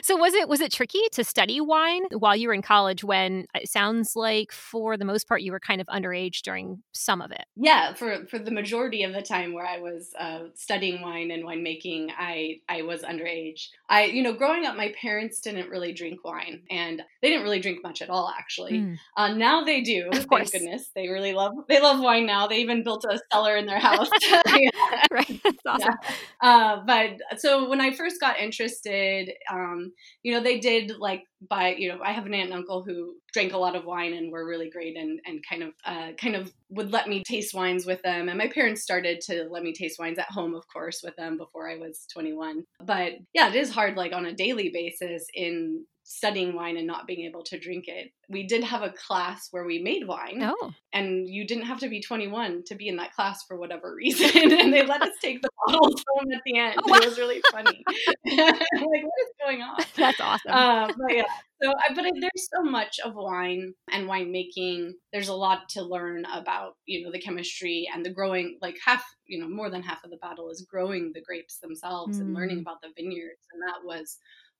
so 0.03 0.15
was 0.17 0.33
it 0.39 0.49
was 0.49 0.61
it 0.61 0.71
tricky 0.71 1.01
to 1.11 1.23
study 1.23 1.61
wine 1.61 2.03
while 2.17 2.35
you 2.35 2.47
were 2.47 2.53
in 2.53 2.61
college 2.61 3.03
when 3.03 3.45
it 3.53 3.69
sounds 3.69 4.15
like 4.15 4.51
for 4.51 4.97
the 4.97 5.05
most 5.05 5.27
part 5.27 5.41
you 5.41 5.51
were 5.51 5.59
kind 5.59 5.81
of 5.81 5.87
underage 5.87 6.41
during 6.41 6.81
some 6.91 7.21
of 7.21 7.31
it? 7.31 7.45
Yeah, 7.55 7.93
for 7.93 8.25
for 8.27 8.39
the 8.39 8.51
majority 8.51 9.03
of 9.03 9.13
the 9.13 9.21
time 9.21 9.53
where 9.53 9.65
I 9.65 9.79
was 9.79 10.11
uh, 10.17 10.45
studying 10.55 11.01
wine 11.01 11.31
and 11.31 11.43
winemaking, 11.43 12.09
I 12.17 12.61
I 12.67 12.83
was 12.83 13.01
underage. 13.01 13.67
I 13.89 14.05
you 14.05 14.23
know 14.23 14.33
growing 14.33 14.65
up, 14.65 14.75
my 14.75 14.93
parents 14.99 15.41
didn't 15.41 15.69
really 15.69 15.93
drink 15.93 16.23
wine, 16.23 16.63
and 16.69 17.01
they 17.21 17.29
didn't 17.29 17.43
really 17.43 17.59
drink 17.59 17.79
much 17.83 18.01
at 18.01 18.09
all 18.09 18.33
actually. 18.37 18.73
Mm. 18.73 18.97
Uh, 19.17 19.33
now 19.33 19.63
they 19.63 19.81
do. 19.81 20.09
Of 20.19 20.27
course. 20.27 20.51
Thank 20.51 20.63
goodness. 20.63 20.89
They 20.95 21.07
really 21.07 21.33
love 21.33 21.53
they 21.69 21.79
love 21.79 22.01
wine 22.01 22.25
now. 22.25 22.47
They 22.47 22.59
even 22.59 22.83
built 22.83 23.05
a 23.05 23.19
cellar 23.31 23.55
in 23.55 23.65
their 23.65 23.79
house. 23.79 24.09
right. 25.11 25.39
That's 25.43 25.65
awesome. 25.65 25.93
Yeah. 26.03 26.09
Uh, 26.41 26.81
but 26.85 27.39
so 27.39 27.69
when 27.69 27.79
I 27.79 27.91
first 27.91 28.19
got 28.19 28.39
interested, 28.39 29.31
um, 29.51 29.93
you 30.23 30.28
know, 30.31 30.41
they 30.41 30.59
did 30.59 30.97
like 30.99 31.23
by, 31.47 31.75
you 31.75 31.89
know, 31.89 31.99
I 32.03 32.11
have 32.11 32.25
an 32.25 32.33
aunt 32.33 32.49
and 32.49 32.53
uncle 32.53 32.83
who 32.83 33.15
drank 33.33 33.53
a 33.53 33.57
lot 33.57 33.75
of 33.75 33.85
wine 33.85 34.13
and 34.13 34.31
were 34.31 34.45
really 34.45 34.69
great 34.69 34.97
and, 34.97 35.19
and 35.25 35.43
kind 35.47 35.63
of 35.63 35.73
uh, 35.85 36.11
kind 36.21 36.35
of 36.35 36.51
would 36.69 36.91
let 36.91 37.07
me 37.07 37.23
taste 37.23 37.53
wines 37.53 37.85
with 37.85 38.01
them. 38.01 38.29
And 38.29 38.37
my 38.37 38.47
parents 38.47 38.81
started 38.81 39.21
to 39.21 39.47
let 39.49 39.63
me 39.63 39.73
taste 39.73 39.99
wines 39.99 40.19
at 40.19 40.31
home, 40.31 40.55
of 40.55 40.67
course, 40.67 41.01
with 41.03 41.15
them 41.15 41.37
before 41.37 41.69
I 41.69 41.77
was 41.77 42.05
21. 42.13 42.65
But 42.83 43.13
yeah, 43.33 43.49
it 43.49 43.55
is 43.55 43.71
hard 43.71 43.95
like 43.95 44.13
on 44.13 44.25
a 44.25 44.33
daily 44.33 44.69
basis 44.73 45.25
in 45.33 45.85
studying 46.09 46.55
wine 46.55 46.75
and 46.75 46.87
not 46.87 47.05
being 47.05 47.23
able 47.27 47.43
to 47.43 47.59
drink 47.59 47.87
it. 47.87 48.11
We 48.29 48.47
did 48.47 48.63
have 48.63 48.81
a 48.81 48.89
class 48.89 49.49
where 49.51 49.63
we 49.63 49.77
made 49.77 50.07
wine. 50.07 50.41
Oh. 50.41 50.71
And 50.91 51.29
you 51.29 51.45
didn't 51.45 51.65
have 51.65 51.79
to 51.81 51.87
be 51.87 52.01
21 52.01 52.63
to 52.65 52.75
be 52.75 52.87
in 52.87 52.95
that 52.95 53.13
class 53.13 53.43
for 53.47 53.57
whatever 53.57 53.93
reason. 53.95 54.51
and 54.51 54.73
they 54.73 54.83
let 54.83 55.03
us 55.03 55.13
take 55.21 55.43
the 55.43 55.49
bottles 55.67 56.03
home 56.15 56.31
at 56.33 56.41
the 56.47 56.57
end. 56.57 56.79
Oh, 56.83 56.89
wow. 56.91 56.97
It 56.97 57.05
was 57.05 57.19
really 57.19 57.41
funny. 57.51 57.83
like, 58.25 58.59
what 58.81 59.13
is 59.21 59.33
going 59.39 59.61
on? 59.61 59.77
That's 59.95 60.19
awesome. 60.19 60.51
Uh, 60.51 60.87
but 60.87 61.15
yeah. 61.15 61.25
So, 61.61 61.69
I 61.69 61.93
but 61.93 62.05
there's 62.19 62.49
so 62.55 62.63
much 62.63 62.99
of 63.05 63.13
wine 63.13 63.73
and 63.91 64.09
winemaking. 64.09 64.93
There's 65.13 65.27
a 65.27 65.33
lot 65.33 65.69
to 65.69 65.83
learn 65.83 66.25
about, 66.33 66.73
you 66.87 67.03
know, 67.03 67.11
the 67.11 67.19
chemistry 67.19 67.87
and 67.93 68.03
the 68.03 68.09
growing. 68.09 68.57
Like 68.63 68.77
half, 68.83 69.03
you 69.27 69.39
know, 69.39 69.47
more 69.47 69.69
than 69.69 69.83
half 69.83 70.03
of 70.03 70.09
the 70.09 70.17
battle 70.17 70.49
is 70.49 70.65
growing 70.67 71.11
the 71.13 71.21
grapes 71.21 71.59
themselves 71.59 72.17
mm. 72.17 72.21
and 72.21 72.33
learning 72.33 72.59
mm. 72.59 72.61
about 72.61 72.81
the 72.81 72.89
vineyards. 72.97 73.45
And 73.53 73.61
that 73.61 73.85
was 73.85 74.17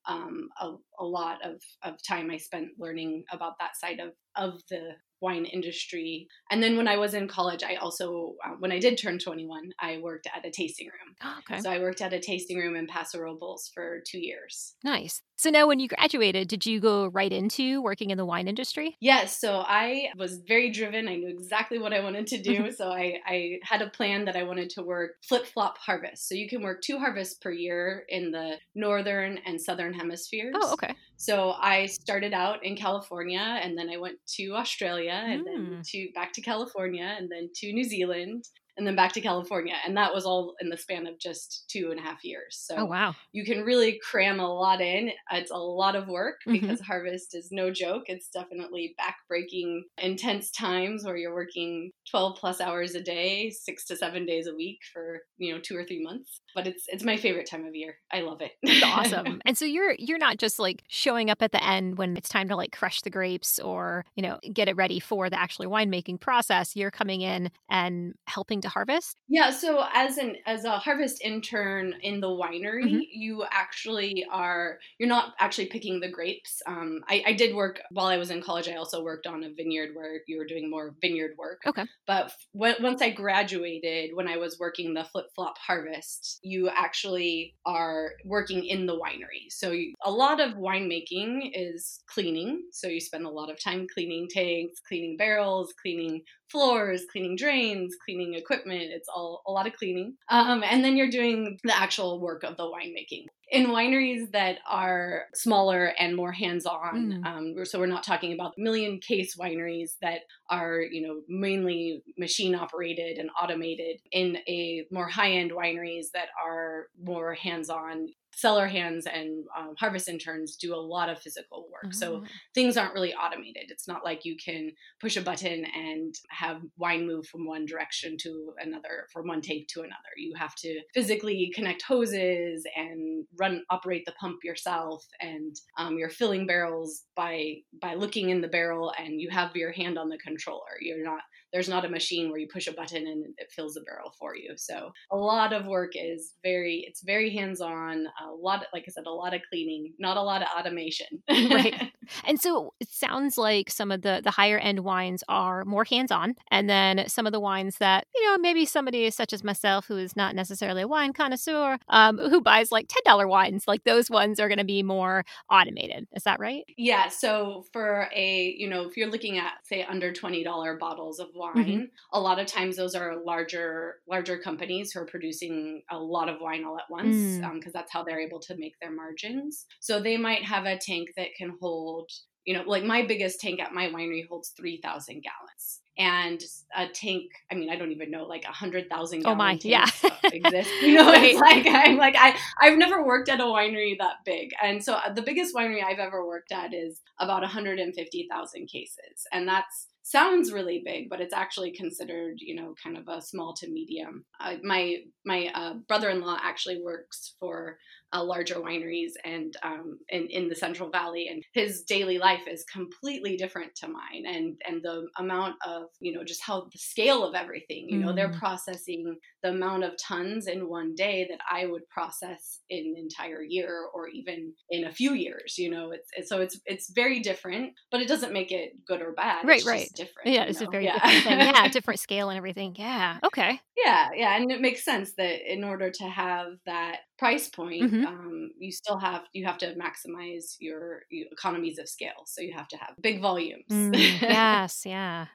um, 0.10 0.50
a, 0.60 0.72
a 1.00 1.06
lot 1.06 1.38
of, 1.46 1.62
of 1.84 1.96
time 2.06 2.32
I 2.32 2.38
spent 2.38 2.70
learning 2.78 3.24
about 3.32 3.54
that 3.60 3.78
side 3.78 4.00
of, 4.00 4.14
of 4.36 4.62
the 4.70 4.94
wine 5.22 5.46
industry. 5.46 6.28
And 6.50 6.64
then 6.64 6.78
when 6.78 6.88
I 6.88 6.98
was 6.98 7.14
in 7.14 7.28
college, 7.28 7.64
I 7.64 7.76
also, 7.76 8.36
uh, 8.46 8.56
when 8.60 8.72
I 8.72 8.80
did 8.80 8.98
turn 8.98 9.20
21, 9.20 9.72
I 9.80 10.00
worked 10.02 10.28
at 10.28 10.46
a 10.46 10.52
tasting 10.52 10.88
room. 10.88 11.16
Oh, 11.24 11.40
okay. 11.40 11.62
So 11.62 11.70
I 11.70 11.80
worked 11.80 12.02
at 12.02 12.14
a 12.14 12.20
tasting 12.20 12.58
room 12.58 12.76
in 12.76 12.88
Paso 12.88 13.20
Robles 13.20 13.70
for 13.74 14.02
two 14.10 14.20
years. 14.20 14.76
Nice. 14.84 15.22
So 15.40 15.50
now, 15.50 15.68
when 15.68 15.80
you 15.80 15.88
graduated, 15.88 16.50
did 16.50 16.66
you 16.66 16.82
go 16.82 17.08
right 17.08 17.32
into 17.32 17.82
working 17.82 18.10
in 18.10 18.18
the 18.18 18.26
wine 18.26 18.50
industry? 18.50 18.98
Yes. 19.00 19.40
So 19.40 19.64
I 19.66 20.10
was 20.18 20.42
very 20.46 20.70
driven. 20.70 21.08
I 21.08 21.16
knew 21.16 21.30
exactly 21.30 21.80
what 21.80 21.94
I 21.94 22.02
wanted 22.02 22.28
to 22.28 22.42
do. 22.42 22.74
so 22.74 22.90
I, 22.90 23.20
I 23.26 23.60
had 23.64 23.82
a 23.82 23.90
plan 23.90 24.26
that 24.26 24.36
I 24.36 24.44
wanted 24.44 24.70
to 24.72 24.84
work 24.84 25.12
flip 25.26 25.46
flop 25.46 25.78
harvest. 25.78 26.28
So 26.28 26.36
you 26.36 26.50
can 26.50 26.62
work 26.62 26.82
two 26.82 27.00
harvests 27.00 27.36
per 27.36 27.52
year 27.52 28.04
in 28.10 28.32
the 28.32 28.56
northern 28.76 29.40
and 29.46 29.62
southern 29.62 29.94
hemispheres. 29.94 30.56
Oh, 30.60 30.74
okay. 30.74 30.94
So 31.16 31.52
I 31.52 31.86
started 31.86 32.34
out 32.34 32.66
in 32.66 32.76
California 32.76 33.40
and 33.40 33.78
then 33.78 33.90
I 33.90 33.96
went 33.96 34.18
to 34.36 34.56
Australia 34.56 35.24
and 35.26 35.42
mm. 35.42 35.46
then 35.46 35.66
hmm. 35.66 35.82
to 35.86 36.10
back 36.14 36.34
to 36.34 36.42
California 36.42 37.16
and 37.18 37.32
then 37.32 37.50
to 37.56 37.72
New 37.72 37.86
Zealand 37.86 38.44
and 38.80 38.88
then 38.88 38.96
back 38.96 39.12
to 39.14 39.22
California. 39.22 39.76
And 39.86 39.96
that 39.98 40.14
was 40.14 40.26
all 40.26 40.56
in 40.62 40.70
the 40.70 40.78
span 40.78 41.06
of 41.06 41.20
just 41.20 41.66
two 41.70 41.90
and 41.92 42.00
a 42.00 42.04
half 42.04 42.24
years. 42.24 42.58
So 42.60 42.76
oh, 42.78 42.86
wow. 42.86 43.14
you 43.34 43.44
can 43.44 43.64
really 43.64 44.00
cram 44.10 44.40
a 44.40 44.48
lot 44.48 44.80
in. 44.80 45.12
It's 45.32 45.52
a 45.52 45.58
lot 45.58 45.96
of 45.96 46.08
work 46.08 46.38
mm-hmm. 46.48 46.54
because 46.54 46.80
mm-hmm. 46.80 46.92
harvest 46.92 47.36
is 47.36 47.50
no 47.52 47.72
joke. 47.72 48.04
It's 48.08 48.30
definitely 48.30 48.96
backbreaking, 49.00 49.82
intense 50.02 50.50
times 50.52 51.04
where 51.04 51.18
you're 51.18 51.36
working 51.36 51.92
12 52.10 52.38
plus 52.40 52.62
hours 52.62 52.96
a 52.96 53.02
day, 53.02 53.52
six 53.52 53.86
to 53.88 53.98
seven 53.98 54.26
days 54.26 54.48
a 54.48 54.56
week 54.56 54.80
for, 54.94 55.20
you 55.38 55.54
know, 55.54 55.60
two 55.62 55.76
or 55.76 55.84
three 55.84 56.02
months. 56.02 56.42
But 56.56 56.68
it's 56.68 56.86
it's 56.88 57.04
my 57.04 57.18
favorite 57.18 57.48
time 57.50 57.66
of 57.66 57.76
year. 57.76 57.98
I 58.12 58.22
love 58.22 58.42
it. 58.42 58.52
It's 58.62 58.84
awesome. 58.86 59.42
and 59.46 59.58
so 59.58 59.66
you're 59.66 59.96
you're 59.98 60.18
not 60.18 60.38
just 60.38 60.60
like 60.60 60.84
showing 60.88 61.30
up 61.30 61.42
at 61.42 61.52
the 61.52 61.64
end 61.64 61.98
when 61.98 62.18
it's 62.18 62.30
time 62.30 62.50
to 62.50 62.56
like 62.56 62.72
crush 62.72 63.02
the 63.02 63.10
grapes 63.10 63.60
or, 63.60 64.06
you 64.16 64.24
know, 64.24 64.40
get 64.54 64.68
it 64.68 64.76
ready 64.76 65.00
for 65.00 65.30
the 65.30 65.40
actually 65.40 65.68
winemaking 65.68 66.20
process. 66.20 66.76
You're 66.76 66.92
coming 66.92 67.22
in 67.22 67.52
and 67.70 68.14
helping 68.28 68.62
to 68.62 68.70
harvest? 68.70 69.18
Yeah, 69.28 69.50
so 69.52 69.86
as 69.94 70.18
an 70.18 70.36
as 70.46 70.66
a 70.66 70.78
harvest 70.78 71.22
intern 71.24 71.96
in 72.02 72.20
the 72.20 72.28
winery, 72.28 72.86
mm-hmm. 72.86 73.00
you 73.12 73.46
actually 73.52 74.26
are 74.32 74.80
you're 74.98 75.10
not 75.10 75.34
actually 75.40 75.68
picking 75.68 76.00
the 76.00 76.10
grapes. 76.10 76.62
Um, 76.66 77.02
I, 77.08 77.24
I 77.28 77.34
did 77.34 77.56
work 77.56 77.80
while 77.92 78.08
I 78.08 78.18
was 78.18 78.32
in 78.32 78.42
college. 78.42 78.68
I 78.68 78.76
also 78.76 79.04
worked 79.04 79.28
on 79.28 79.44
a 79.44 79.54
vineyard 79.54 79.90
where 79.94 80.22
you 80.28 80.38
were 80.38 80.46
doing 80.46 80.70
more 80.70 80.96
vineyard 81.02 81.32
work. 81.38 81.62
Okay, 81.66 81.86
but 82.08 82.32
when, 82.52 82.76
once 82.82 83.02
I 83.02 83.10
graduated, 83.12 84.12
when 84.14 84.28
I 84.28 84.38
was 84.38 84.58
working 84.60 84.94
the 84.94 85.04
flip 85.04 85.28
flop 85.36 85.58
harvest, 85.58 86.39
you 86.42 86.70
actually 86.70 87.56
are 87.66 88.12
working 88.26 88.66
in 88.66 88.86
the 88.86 88.98
winery. 88.98 89.50
So 89.50 89.72
you, 89.72 89.94
a 90.04 90.12
lot 90.12 90.40
of 90.40 90.54
winemaking 90.54 91.52
is 91.54 92.02
cleaning. 92.08 92.64
So 92.72 92.88
you 92.88 93.02
spend 93.02 93.26
a 93.26 93.30
lot 93.30 93.52
of 93.52 93.62
time 93.62 93.88
cleaning 93.94 94.28
tanks, 94.30 94.80
cleaning 94.88 95.18
barrels, 95.18 95.74
cleaning 95.82 96.22
floors, 96.52 97.06
cleaning 97.12 97.36
drains, 97.36 97.96
cleaning 98.04 98.34
equipment. 98.34 98.84
It's 98.92 99.08
all 99.08 99.42
a 99.48 99.52
lot 99.52 99.68
of 99.68 99.74
cleaning. 99.74 100.16
Um, 100.30 100.64
and 100.64 100.84
then 100.84 100.98
you're 100.98 101.10
doing 101.10 101.58
the 101.64 101.78
actual 101.78 102.20
work 102.20 102.44
of 102.44 102.58
the 102.58 102.64
winemaking. 102.64 103.26
In 103.52 103.68
wineries 103.68 104.32
that 104.34 104.60
are 104.70 105.24
smaller 105.34 105.92
and 105.98 106.16
more 106.16 106.32
hands-on, 106.32 107.24
mm. 107.24 107.26
um, 107.26 107.66
so 107.66 107.80
we're 107.80 107.88
not 107.88 108.04
talking 108.04 108.34
about 108.34 108.54
million 108.58 109.00
case 109.00 109.36
wineries 109.36 109.94
that 110.04 110.22
are, 110.52 110.82
you 110.82 111.02
know, 111.02 111.22
mainly 111.28 112.04
machine 112.18 112.54
operated 112.54 113.18
and 113.18 113.32
automated. 113.42 114.02
In 114.12 114.38
a 114.48 114.86
more 114.92 115.08
high-end 115.08 115.52
wineries 115.52 116.12
that 116.14 116.28
are 116.46 116.88
more 117.04 117.34
hands-on, 117.34 118.10
cellar 118.34 118.68
hands 118.68 119.06
and 119.06 119.46
um, 119.58 119.74
harvest 119.78 120.08
interns 120.08 120.56
do 120.56 120.74
a 120.74 120.78
lot 120.78 121.10
of 121.10 121.20
physical 121.20 121.68
work 121.72 121.80
work. 121.84 121.94
So 121.94 122.24
things 122.54 122.78
aren't 122.78 122.94
really 122.94 123.14
automated. 123.14 123.66
It's 123.70 123.88
not 123.88 124.04
like 124.04 124.26
you 124.26 124.36
can 124.44 124.72
push 125.02 125.18
a 125.18 125.22
button 125.22 125.66
and 125.66 126.14
have 126.30 126.62
wine 126.78 127.08
move 127.08 127.28
from 127.28 127.46
one 127.46 127.66
direction 127.66 128.18
to 128.22 128.54
another, 128.60 129.08
from 129.12 129.28
one 129.28 129.42
tank 129.42 129.68
to 129.70 129.82
another. 129.82 129.96
You 130.18 130.34
have 130.38 130.56
to 130.56 130.82
physically 130.94 131.52
connect 131.56 131.82
hoses 131.82 132.66
and 132.76 133.26
run 133.40 133.64
operate 133.70 134.06
the 134.06 134.14
pump 134.14 134.40
yourself, 134.44 135.06
and 135.22 135.56
um, 135.78 135.98
you're 135.98 136.10
filling 136.10 136.46
barrels 136.48 137.04
by 137.16 137.56
by 137.82 137.96
looking 137.96 138.30
in 138.30 138.42
the 138.42 138.48
barrel, 138.48 138.94
and 139.00 139.22
you 139.22 139.30
have 139.30 139.56
your 139.56 139.72
hand 139.72 139.98
on 139.98 140.10
the 140.10 140.18
controller. 140.18 140.78
You're 140.82 141.04
not 141.04 141.22
there's 141.54 141.70
not 141.70 141.86
a 141.86 141.90
machine 141.90 142.30
where 142.30 142.40
you 142.40 142.48
push 142.48 142.68
a 142.68 142.74
button 142.74 143.08
and 143.08 143.26
it 143.38 143.52
fills 143.52 143.74
the 143.74 143.82
barrel 143.82 144.14
for 144.18 144.36
you. 144.36 144.54
So 144.58 144.92
a 145.12 145.18
lot 145.18 145.54
of 145.54 145.66
work 145.66 145.92
is 145.96 146.34
very, 146.44 146.86
it's 146.88 147.02
very 147.02 147.34
hands 147.34 147.62
on. 147.62 148.06
A 148.24 148.32
lot, 148.32 148.66
like 148.74 148.86
I 148.88 148.92
said, 148.92 149.06
a 149.08 149.12
lot 149.12 149.34
of 149.34 149.42
cleaning, 149.50 149.94
not 150.00 150.18
a 150.18 150.22
lot 150.22 150.42
of 150.42 150.48
automation. 150.58 151.08
right. 151.30 151.92
And 152.26 152.40
so 152.40 152.74
it 152.80 152.90
sounds 152.90 153.38
like 153.38 153.70
some 153.70 153.92
of 153.92 154.02
the 154.02 154.22
the 154.24 154.32
higher 154.32 154.58
end 154.58 154.82
wines 154.82 155.24
are 155.28 155.66
more 155.66 155.84
hands 155.84 156.12
on, 156.12 156.36
and 156.52 156.70
then 156.70 157.08
some 157.08 157.26
of 157.26 157.34
the 157.34 157.40
wines 157.40 157.78
that 157.78 158.06
you 158.16 158.26
know 158.26 158.38
maybe 158.38 158.66
somebody 158.66 159.10
such 159.12 159.34
as 159.34 159.44
myself 159.44 159.88
who 159.88 159.98
is 159.98 160.16
not 160.16 160.36
necessarily 160.36 160.82
a 160.82 160.88
wine 160.88 161.14
connoisseur, 161.14 161.78
um, 161.90 162.18
who 162.18 162.42
buys 162.42 162.72
like 162.72 162.88
ten 162.88 163.02
dollar 163.06 163.28
wines, 163.28 163.66
like 163.68 163.84
those 163.84 164.10
ones 164.10 164.40
are 164.40 164.48
going 164.48 164.58
to 164.58 164.66
be 164.66 164.84
more 164.84 165.24
automated. 165.50 166.08
Is 166.14 166.24
that 166.24 166.40
right? 166.40 166.64
Yeah. 166.78 167.10
So 167.10 167.66
for 167.72 168.10
a 168.16 168.56
you 168.58 168.70
know 168.70 168.88
if 168.88 168.98
you're 168.98 169.10
looking 169.10 169.38
at 169.38 169.54
say 169.64 169.84
under 169.84 170.12
twenty 170.12 170.44
dollar 170.44 170.78
bottles 170.78 171.20
of 171.20 171.28
wine. 171.40 171.56
Mm-hmm. 171.56 171.84
A 172.14 172.20
lot 172.20 172.40
of 172.40 172.46
times 172.46 172.76
those 172.76 172.94
are 172.94 173.24
larger 173.24 173.96
larger 174.08 174.38
companies 174.38 174.92
who 174.92 175.02
are 175.02 175.06
producing 175.06 175.82
a 175.90 175.98
lot 175.98 176.30
of 176.30 176.42
wine 176.42 176.64
all 176.66 176.78
at 176.78 176.90
once 176.90 177.16
because 177.16 177.40
mm. 177.40 177.46
um, 177.46 177.62
that's 177.74 177.92
how 177.92 178.04
they're 178.04 178.20
able 178.20 178.40
to 178.42 178.56
make 178.58 178.74
their 178.80 178.92
margins. 178.92 179.66
So 179.80 180.00
they 180.00 180.18
might 180.18 180.44
have 180.44 180.66
a 180.66 180.78
tank 180.78 181.10
that 181.18 181.30
can 181.38 181.56
hold 181.60 182.12
you 182.50 182.56
know, 182.56 182.64
like 182.66 182.84
my 182.84 183.06
biggest 183.06 183.40
tank 183.40 183.60
at 183.60 183.74
my 183.74 183.90
winery 183.90 184.28
holds 184.28 184.50
3,000 184.58 185.22
gallons. 185.22 185.82
And 186.00 186.42
a 186.76 186.88
tank, 186.88 187.26
I 187.52 187.56
mean, 187.56 187.70
I 187.70 187.76
don't 187.76 187.92
even 187.92 188.10
know, 188.10 188.24
like 188.24 188.44
a 188.46 189.28
oh 189.28 189.36
my, 189.36 189.60
yeah. 189.62 189.86
exist. 190.24 190.72
You 190.82 190.96
know, 190.96 191.12
right. 191.12 191.24
it's 191.26 191.40
like 191.40 191.66
I'm 191.68 191.98
like 191.98 192.16
I 192.18 192.36
I've 192.60 192.78
never 192.78 193.06
worked 193.06 193.30
at 193.30 193.40
a 193.40 193.44
winery 193.44 193.98
that 194.00 194.16
big, 194.26 194.52
and 194.64 194.84
so 194.84 194.94
uh, 194.94 195.12
the 195.12 195.22
biggest 195.22 195.54
winery 195.54 195.84
I've 195.84 196.00
ever 196.00 196.26
worked 196.26 196.54
at 196.54 196.74
is 196.74 197.02
about 197.20 197.42
150,000 197.42 198.68
cases, 198.68 199.28
and 199.34 199.48
that's 199.48 199.88
sounds 200.10 200.52
really 200.52 200.82
big, 200.84 201.10
but 201.10 201.22
it's 201.22 201.34
actually 201.34 201.72
considered, 201.72 202.36
you 202.40 202.56
know, 202.56 202.74
kind 202.82 202.98
of 202.98 203.08
a 203.08 203.22
small 203.22 203.54
to 203.54 203.70
medium. 203.70 204.26
Uh, 204.40 204.56
my 204.64 204.98
my 205.26 205.52
uh, 205.54 205.74
brother-in-law 205.88 206.38
actually 206.42 206.82
works 206.82 207.36
for 207.40 207.78
uh, 208.14 208.24
larger 208.24 208.56
wineries 208.56 209.12
and 209.24 209.56
um, 209.64 210.00
in, 210.10 210.28
in 210.30 210.50
the 210.50 210.56
Central 210.56 210.90
Valley, 210.90 211.28
and 211.32 211.44
his 211.54 211.84
daily 211.84 212.18
life 212.18 212.48
is 212.48 212.66
completely 212.72 213.38
different 213.38 213.76
to 213.76 213.88
mine. 213.88 214.24
And 214.26 214.56
and 214.68 214.82
the 214.82 215.08
amount 215.18 215.56
of 215.66 215.84
you 216.00 216.14
know 216.14 216.24
just 216.24 216.42
how 216.44 216.62
the 216.72 216.80
scale 216.80 217.24
of 217.24 217.36
everything, 217.36 217.88
you 217.90 218.00
know, 218.00 218.14
they're 218.14 218.30
mm. 218.30 218.40
processing 218.40 219.18
the 219.44 219.50
amount 219.50 219.84
of 219.84 219.94
tons 220.02 220.48
in 220.48 220.70
one 220.70 220.96
day 220.96 221.28
that 221.30 221.40
I 221.50 221.66
would 221.66 221.88
process 221.90 222.60
in 222.70 222.80
an 222.80 222.96
entire 222.98 223.42
year 223.42 223.86
or 223.94 224.08
even 224.10 224.54
in 224.70 224.86
a 224.86 224.92
few 224.92 225.14
years. 225.14 225.58
You 225.58 225.70
know, 225.70 225.92
it's, 225.92 226.08
it's 226.14 226.30
so 226.30 226.42
it's 226.42 226.60
it's 226.66 226.92
very 226.94 227.20
different, 227.20 227.74
but 227.92 228.02
it 228.02 228.08
doesn't 228.08 228.34
make 228.34 228.52
it 228.52 228.74
good 228.88 229.02
or 229.02 229.14
bad. 229.14 229.48
Right, 229.48 229.58
it's 229.58 229.68
right. 229.68 229.90
different. 229.96 230.30
Yeah, 230.30 230.44
it's 230.44 230.62
know? 230.62 230.68
a 230.68 230.72
very 230.72 230.86
yeah. 230.86 230.94
different 230.94 231.24
thing. 231.24 231.40
Yeah, 231.50 231.68
different 231.70 232.00
scale 232.00 232.30
and 232.30 232.38
everything. 232.38 232.76
Yeah. 232.78 233.20
Okay. 233.24 233.60
Yeah, 233.78 234.10
yeah, 234.16 234.36
and 234.36 234.52
it 234.52 234.62
makes 234.62 234.84
sense 234.84 235.14
that 235.18 235.52
in 235.52 235.64
order 235.64 235.90
to 235.90 236.04
have 236.04 236.48
that 236.66 236.98
price 237.20 237.50
point, 237.50 237.84
mm-hmm. 237.84 238.06
um, 238.06 238.52
you 238.58 238.72
still 238.72 238.98
have 238.98 239.24
you 239.34 239.46
have 239.46 239.58
to 239.60 239.76
maximize 239.76 240.56
your, 240.60 241.02
your, 241.12 241.28
economies 241.32 241.78
of 241.78 241.88
scale. 241.88 242.24
So 242.26 242.42
you 242.42 242.54
have 242.56 242.70
to 242.70 242.78
have 242.78 242.96
big 243.02 243.22
volumes. 243.22 243.66
Mm, 243.70 243.94
yes, 244.22 244.84
yeah. 244.86 245.28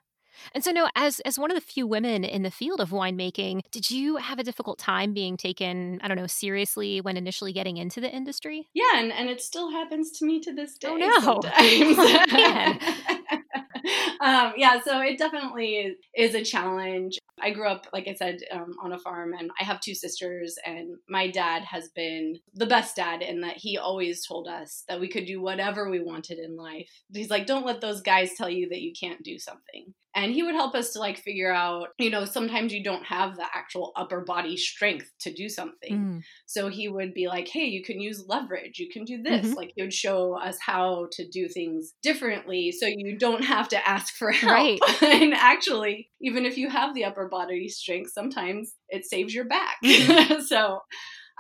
And 0.53 0.64
so, 0.64 0.73
no, 0.73 0.88
as 0.97 1.21
as 1.21 1.38
one 1.38 1.50
of 1.50 1.55
the 1.55 1.61
few 1.61 1.87
women 1.87 2.25
in 2.25 2.43
the 2.43 2.50
field 2.50 2.81
of 2.81 2.91
winemaking, 2.91 3.61
did 3.71 3.91
you 3.91 4.17
have 4.17 4.38
a 4.38 4.43
difficult 4.43 4.79
time 4.79 5.12
being 5.12 5.37
taken, 5.37 6.00
I 6.03 6.09
don't 6.09 6.17
know, 6.17 6.26
seriously 6.26 7.00
when 7.00 7.17
initially 7.17 7.53
getting 7.53 7.76
into 7.76 8.00
the 8.00 8.11
industry? 8.11 8.69
Yeah, 8.75 8.97
and, 8.97 9.12
and 9.12 9.29
it 9.29 9.41
still 9.41 9.71
happens 9.71 10.11
to 10.19 10.26
me 10.26 10.41
to 10.41 10.53
this 10.53 10.76
oh, 10.85 10.99
day. 10.99 11.05
Oh 11.17 11.43
no! 12.33 13.41
um, 14.25 14.54
yeah, 14.57 14.81
so 14.81 15.00
it 15.02 15.19
definitely 15.19 15.97
is 16.16 16.35
a 16.35 16.43
challenge. 16.43 17.19
I 17.43 17.50
grew 17.50 17.69
up, 17.69 17.87
like 17.93 18.09
I 18.09 18.14
said, 18.14 18.38
um, 18.50 18.73
on 18.83 18.93
a 18.93 18.99
farm, 18.99 19.35
and 19.38 19.50
I 19.61 19.64
have 19.64 19.81
two 19.81 19.95
sisters. 19.95 20.57
And 20.64 20.97
my 21.11 21.31
dad 21.31 21.64
has 21.64 21.90
been 21.95 22.38
the 22.54 22.64
best 22.64 22.97
dad 22.97 23.21
in 23.21 23.43
that 23.43 23.59
he 23.59 23.76
always 23.76 24.26
told 24.26 24.49
us 24.49 24.85
that 24.88 24.99
we 24.99 25.09
could 25.09 25.26
do 25.26 25.43
whatever 25.43 25.90
we 25.90 26.00
wanted 26.00 26.38
in 26.38 26.57
life. 26.57 26.88
He's 27.12 27.28
like, 27.28 27.45
don't 27.45 27.66
let 27.66 27.83
those 27.83 28.00
guys 28.00 28.31
tell 28.35 28.49
you 28.49 28.71
that 28.71 28.81
you 28.81 28.93
can't 28.99 29.23
do 29.23 29.38
something 29.38 29.93
and 30.14 30.33
he 30.33 30.43
would 30.43 30.54
help 30.54 30.75
us 30.75 30.93
to 30.93 30.99
like 30.99 31.19
figure 31.19 31.52
out 31.52 31.88
you 31.99 32.11
know 32.11 32.25
sometimes 32.25 32.73
you 32.73 32.83
don't 32.83 33.04
have 33.04 33.37
the 33.37 33.47
actual 33.54 33.93
upper 33.97 34.21
body 34.21 34.57
strength 34.57 35.11
to 35.21 35.33
do 35.33 35.49
something 35.49 35.99
mm. 35.99 36.21
so 36.47 36.69
he 36.69 36.88
would 36.88 37.12
be 37.12 37.26
like 37.26 37.49
hey 37.49 37.64
you 37.64 37.83
can 37.83 38.00
use 38.00 38.25
leverage 38.28 38.78
you 38.78 38.88
can 38.88 39.04
do 39.04 39.23
this 39.23 39.47
mm-hmm. 39.47 39.54
like 39.54 39.73
he 39.75 39.83
would 39.83 39.93
show 39.93 40.38
us 40.38 40.57
how 40.61 41.07
to 41.12 41.26
do 41.28 41.49
things 41.49 41.95
differently 42.02 42.73
so 42.73 42.87
you 42.87 43.19
don't 43.19 43.45
have 43.45 43.69
to 43.69 43.88
ask 43.88 44.13
for 44.18 44.30
help 44.30 44.52
right. 44.52 44.80
and 45.02 45.35
actually 45.35 46.11
even 46.21 46.44
if 46.44 46.56
you 46.56 46.68
have 46.68 46.94
the 46.94 47.04
upper 47.04 47.28
body 47.28 47.68
strength 47.68 48.11
sometimes 48.12 48.75
it 48.88 49.04
saves 49.04 49.35
your 49.35 49.44
back 49.44 49.76
so 50.47 50.80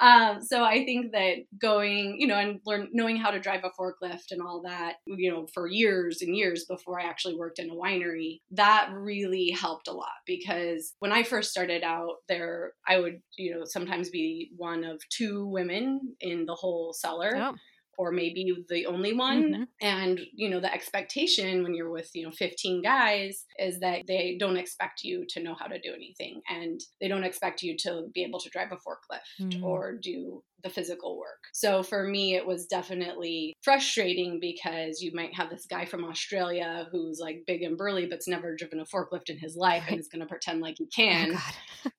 um, 0.00 0.42
so 0.42 0.64
I 0.64 0.84
think 0.84 1.12
that 1.12 1.36
going, 1.60 2.16
you 2.18 2.26
know, 2.26 2.36
and 2.36 2.60
learn 2.66 2.88
knowing 2.92 3.16
how 3.16 3.30
to 3.30 3.38
drive 3.38 3.62
a 3.64 3.70
forklift 3.80 4.32
and 4.32 4.42
all 4.42 4.62
that, 4.62 4.96
you 5.06 5.30
know, 5.30 5.46
for 5.54 5.68
years 5.68 6.20
and 6.20 6.36
years 6.36 6.64
before 6.68 7.00
I 7.00 7.04
actually 7.04 7.36
worked 7.36 7.58
in 7.58 7.70
a 7.70 7.74
winery, 7.74 8.40
that 8.52 8.90
really 8.92 9.50
helped 9.50 9.88
a 9.88 9.92
lot 9.92 10.08
because 10.26 10.94
when 10.98 11.12
I 11.12 11.22
first 11.22 11.50
started 11.50 11.84
out 11.84 12.16
there, 12.28 12.72
I 12.88 12.98
would, 12.98 13.20
you 13.38 13.54
know, 13.54 13.64
sometimes 13.64 14.10
be 14.10 14.50
one 14.56 14.84
of 14.84 15.00
two 15.10 15.46
women 15.46 16.16
in 16.20 16.46
the 16.46 16.54
whole 16.54 16.92
cellar. 16.92 17.32
Oh 17.36 17.54
or 17.98 18.12
maybe 18.12 18.64
the 18.68 18.86
only 18.86 19.12
one 19.12 19.42
mm-hmm. 19.44 19.62
and 19.80 20.20
you 20.34 20.48
know 20.48 20.60
the 20.60 20.72
expectation 20.72 21.62
when 21.62 21.74
you're 21.74 21.90
with 21.90 22.10
you 22.14 22.24
know 22.24 22.30
15 22.30 22.82
guys 22.82 23.44
is 23.58 23.80
that 23.80 24.02
they 24.06 24.36
don't 24.38 24.56
expect 24.56 25.02
you 25.02 25.24
to 25.30 25.42
know 25.42 25.54
how 25.58 25.66
to 25.66 25.80
do 25.80 25.92
anything 25.94 26.40
and 26.48 26.80
they 27.00 27.08
don't 27.08 27.24
expect 27.24 27.62
you 27.62 27.76
to 27.78 28.04
be 28.14 28.22
able 28.22 28.40
to 28.40 28.50
drive 28.50 28.72
a 28.72 28.76
forklift 28.76 29.46
mm-hmm. 29.46 29.64
or 29.64 29.96
do 30.00 30.42
the 30.64 30.70
physical 30.70 31.18
work. 31.18 31.44
So 31.52 31.82
for 31.82 32.04
me, 32.04 32.34
it 32.34 32.44
was 32.44 32.66
definitely 32.66 33.54
frustrating 33.62 34.40
because 34.40 35.00
you 35.00 35.12
might 35.14 35.34
have 35.34 35.50
this 35.50 35.66
guy 35.66 35.84
from 35.84 36.04
Australia 36.04 36.88
who's 36.90 37.20
like 37.20 37.44
big 37.46 37.62
and 37.62 37.76
burly, 37.76 38.06
but's 38.06 38.26
never 38.26 38.56
driven 38.56 38.80
a 38.80 38.84
forklift 38.86 39.28
in 39.28 39.38
his 39.38 39.54
life 39.56 39.82
right. 39.82 39.92
and 39.92 40.00
is 40.00 40.08
going 40.08 40.20
to 40.20 40.26
pretend 40.26 40.60
like 40.60 40.76
he 40.78 40.84
oh, 40.84 40.96
can. 40.96 41.38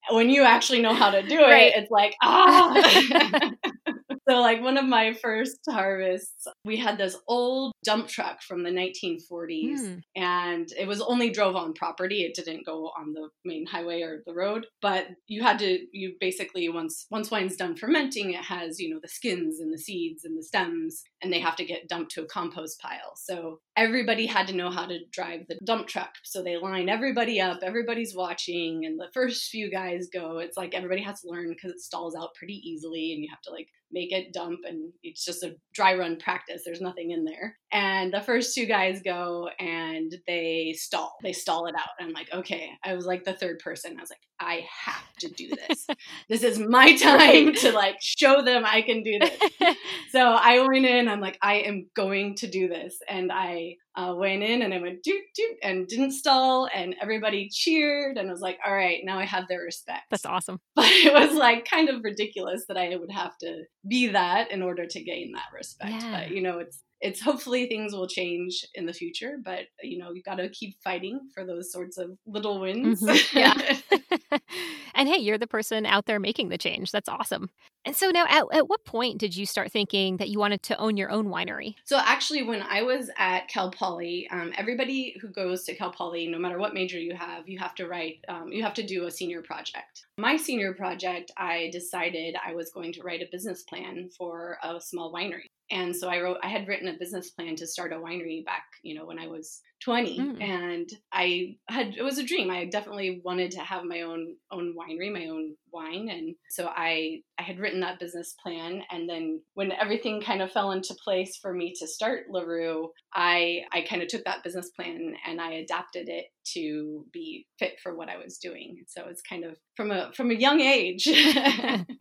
Oh, 0.09 0.15
when 0.15 0.29
you 0.29 0.43
actually 0.43 0.81
know 0.81 0.95
how 0.95 1.11
to 1.11 1.21
do 1.21 1.39
it, 1.39 1.43
right. 1.43 1.73
it's 1.75 1.91
like, 1.91 2.15
ah. 2.23 2.73
So, 4.27 4.39
like 4.41 4.61
one 4.61 4.77
of 4.77 4.85
my 4.85 5.13
first 5.13 5.59
harvests, 5.69 6.47
we 6.63 6.77
had 6.77 6.97
this 6.97 7.15
old 7.27 7.73
dump 7.83 8.07
truck 8.07 8.41
from 8.41 8.63
the 8.63 8.71
1940s, 8.71 9.79
mm. 9.79 10.01
and 10.15 10.67
it 10.77 10.87
was 10.87 10.99
only 10.99 11.29
drove 11.29 11.55
on 11.55 11.73
property. 11.73 12.23
It 12.23 12.33
didn't 12.33 12.65
go 12.65 12.91
on 12.97 13.13
the 13.13 13.29
main 13.43 13.67
highway 13.67 14.01
or 14.01 14.23
the 14.25 14.33
road. 14.33 14.65
But 14.81 15.07
you 15.27 15.43
had 15.43 15.59
to, 15.59 15.79
you 15.91 16.15
basically 16.19 16.67
once 16.69 17.05
once 17.11 17.29
wine's 17.29 17.55
done 17.55 17.75
fermenting, 17.75 18.31
it 18.31 18.43
has 18.43 18.79
you 18.79 18.89
know 18.89 18.99
the 18.99 19.07
skins 19.07 19.59
and 19.59 19.71
the 19.71 19.77
seeds 19.77 20.25
and 20.25 20.35
the 20.35 20.43
stems, 20.43 21.03
and 21.21 21.31
they 21.31 21.39
have 21.39 21.55
to 21.57 21.65
get 21.65 21.87
dumped 21.87 22.11
to 22.13 22.23
a 22.23 22.27
compost 22.27 22.79
pile. 22.81 23.13
So 23.15 23.59
everybody 23.77 24.25
had 24.25 24.47
to 24.47 24.55
know 24.55 24.71
how 24.71 24.87
to 24.87 24.99
drive 25.11 25.41
the 25.47 25.59
dump 25.63 25.87
truck. 25.87 26.15
So 26.23 26.41
they 26.41 26.57
line 26.57 26.89
everybody 26.89 27.39
up. 27.39 27.59
Everybody's 27.61 28.15
watching, 28.15 28.85
and 28.85 28.99
the 28.99 29.11
first 29.13 29.49
few 29.51 29.69
guys 29.69 30.07
go. 30.11 30.39
It's 30.39 30.57
like 30.57 30.73
everybody 30.73 31.03
has 31.03 31.21
to 31.21 31.29
learn 31.29 31.49
because 31.49 31.71
it 31.71 31.79
stalls 31.79 32.15
out 32.15 32.33
pretty 32.33 32.59
easily, 32.67 33.13
and 33.13 33.21
you 33.21 33.29
have 33.29 33.41
to 33.41 33.51
like 33.51 33.67
make 33.91 34.11
it 34.15 34.33
dump 34.33 34.61
and 34.67 34.91
it's 35.03 35.23
just 35.23 35.43
a 35.43 35.55
dry 35.73 35.95
run 35.95 36.17
practice. 36.17 36.63
There's 36.65 36.81
nothing 36.81 37.11
in 37.11 37.25
there. 37.25 37.57
And 37.71 38.13
the 38.13 38.21
first 38.21 38.55
two 38.55 38.65
guys 38.65 39.01
go 39.03 39.49
and 39.59 40.13
they 40.27 40.73
stall. 40.77 41.15
They 41.21 41.33
stall 41.33 41.67
it 41.67 41.75
out. 41.75 41.89
And 41.99 42.07
i'm 42.07 42.13
like 42.13 42.31
okay. 42.33 42.71
I 42.83 42.93
was 42.93 43.05
like 43.05 43.23
the 43.23 43.33
third 43.33 43.59
person. 43.59 43.95
I 43.97 44.01
was 44.01 44.09
like 44.09 44.19
i 44.39 44.65
have 44.85 45.13
to 45.19 45.29
do 45.29 45.49
this. 45.49 45.87
This 46.29 46.43
is 46.43 46.59
my 46.59 46.95
time 46.97 47.53
to 47.53 47.71
like 47.71 47.97
show 48.01 48.41
them 48.41 48.63
i 48.65 48.81
can 48.81 49.03
do 49.03 49.19
this. 49.19 49.75
So 50.11 50.19
i 50.19 50.65
went 50.67 50.85
in. 50.85 51.07
I'm 51.07 51.21
like 51.21 51.37
i 51.41 51.55
am 51.55 51.87
going 51.95 52.35
to 52.37 52.47
do 52.47 52.67
this. 52.67 52.97
And 53.07 53.31
i 53.31 53.75
uh, 53.97 54.13
went 54.15 54.43
in 54.43 54.61
and 54.61 54.73
I 54.73 54.79
went 54.79 55.03
doot 55.03 55.21
doot 55.35 55.57
and 55.63 55.87
didn't 55.87 56.11
stall 56.11 56.67
and 56.73 56.95
everybody 57.01 57.49
cheered 57.49 58.17
and 58.17 58.27
I 58.27 58.31
was 58.31 58.41
like, 58.41 58.57
all 58.65 58.73
right, 58.73 58.99
now 59.03 59.19
I 59.19 59.25
have 59.25 59.47
their 59.47 59.61
respect. 59.61 60.03
That's 60.11 60.25
awesome. 60.25 60.59
But 60.75 60.85
it 60.87 61.13
was 61.13 61.33
like 61.33 61.69
kind 61.69 61.89
of 61.89 62.03
ridiculous 62.03 62.65
that 62.67 62.77
I 62.77 62.95
would 62.95 63.11
have 63.11 63.37
to 63.39 63.63
be 63.87 64.07
that 64.07 64.51
in 64.51 64.61
order 64.61 64.85
to 64.85 65.03
gain 65.03 65.31
that 65.33 65.53
respect. 65.53 65.91
Yeah. 65.91 66.19
But 66.19 66.31
you 66.31 66.41
know, 66.41 66.59
it's 66.59 66.81
it's 67.05 67.21
hopefully 67.29 67.67
things 67.67 67.93
will 67.93 68.07
change 68.07 68.65
in 68.73 68.85
the 68.85 68.93
future, 68.93 69.37
but 69.43 69.65
you 69.81 69.97
know, 69.97 70.11
you've 70.11 70.25
got 70.25 70.35
to 70.35 70.49
keep 70.49 70.81
fighting 70.83 71.29
for 71.33 71.45
those 71.45 71.71
sorts 71.71 71.97
of 71.97 72.17
little 72.25 72.59
wins. 72.59 73.01
Mm-hmm. 73.01 73.37
Yeah. 73.37 73.77
And 74.97 75.09
hey, 75.09 75.17
you're 75.17 75.37
the 75.37 75.45
person 75.45 75.85
out 75.85 76.05
there 76.05 76.21
making 76.21 76.47
the 76.47 76.57
change. 76.57 76.89
That's 76.91 77.09
awesome. 77.09 77.49
And 77.83 77.95
so 77.95 78.11
now, 78.11 78.25
at, 78.29 78.45
at 78.53 78.69
what 78.69 78.85
point 78.85 79.17
did 79.17 79.35
you 79.35 79.45
start 79.45 79.69
thinking 79.69 80.17
that 80.17 80.29
you 80.29 80.39
wanted 80.39 80.63
to 80.63 80.77
own 80.77 80.95
your 80.95 81.11
own 81.11 81.27
winery? 81.27 81.75
So 81.83 81.99
actually, 82.01 82.43
when 82.43 82.61
I 82.61 82.81
was 82.81 83.11
at 83.17 83.49
Cal 83.49 83.69
Poly, 83.71 84.27
um, 84.31 84.53
everybody 84.57 85.17
who 85.21 85.27
goes 85.27 85.65
to 85.65 85.75
Cal 85.75 85.91
Poly, 85.91 86.27
no 86.27 86.39
matter 86.39 86.57
what 86.57 86.73
major 86.73 86.97
you 86.97 87.13
have, 87.13 87.47
you 87.47 87.59
have 87.59 87.75
to 87.75 87.87
write, 87.87 88.23
um, 88.29 88.53
you 88.53 88.63
have 88.63 88.73
to 88.75 88.87
do 88.87 89.05
a 89.05 89.11
senior 89.11 89.41
project. 89.41 90.05
My 90.17 90.37
senior 90.37 90.73
project, 90.73 91.31
I 91.35 91.69
decided 91.73 92.37
I 92.43 92.55
was 92.55 92.71
going 92.71 92.93
to 92.93 93.03
write 93.03 93.21
a 93.21 93.27
business 93.29 93.63
plan 93.63 94.09
for 94.17 94.57
a 94.63 94.79
small 94.79 95.13
winery. 95.13 95.47
And 95.71 95.95
so 95.95 96.09
I 96.09 96.21
wrote, 96.21 96.37
I 96.43 96.49
had 96.49 96.67
written 96.67 96.87
a 96.87 96.97
business 96.97 97.31
plan 97.31 97.55
to 97.57 97.67
start 97.67 97.93
a 97.93 97.97
winery 97.97 98.45
back, 98.45 98.65
you 98.83 98.95
know, 98.95 99.05
when 99.05 99.19
I 99.19 99.27
was 99.27 99.61
20 99.83 100.19
mm. 100.19 100.41
and 100.41 100.89
i 101.11 101.55
had 101.67 101.95
it 101.97 102.01
was 102.01 102.17
a 102.17 102.25
dream. 102.25 102.49
I 102.49 102.65
definitely 102.65 103.21
wanted 103.23 103.51
to 103.51 103.59
have 103.59 103.83
my 103.83 104.01
own 104.01 104.35
own 104.51 104.73
winery 104.75 105.11
my 105.11 105.27
own 105.27 105.55
wine. 105.71 106.09
And 106.09 106.35
so 106.49 106.69
i 106.75 107.19
i 107.37 107.43
had 107.43 107.59
written 107.59 107.81
that 107.81 107.99
business 107.99 108.35
plan. 108.41 108.83
And 108.91 109.07
then 109.07 109.41
when 109.53 109.71
everything 109.71 110.21
kind 110.21 110.41
of 110.41 110.51
fell 110.51 110.71
into 110.71 110.95
place 111.03 111.37
for 111.37 111.53
me 111.53 111.73
to 111.79 111.87
start 111.87 112.23
larue 112.29 112.89
i 113.13 113.61
i 113.73 113.81
kind 113.81 114.01
of 114.01 114.07
took 114.07 114.23
that 114.25 114.43
business 114.43 114.69
plan 114.69 115.13
and 115.27 115.41
i 115.41 115.51
adapted 115.53 116.09
it 116.09 116.25
to 116.53 117.05
be 117.11 117.45
fit 117.59 117.79
for 117.81 117.95
what 117.95 118.09
i 118.09 118.17
was 118.17 118.37
doing. 118.37 118.77
So 118.87 119.05
it's 119.07 119.21
kind 119.21 119.43
of 119.43 119.57
from 119.75 119.91
a 119.91 120.11
from 120.13 120.31
a 120.31 120.35
young 120.35 120.61
age. 120.61 121.05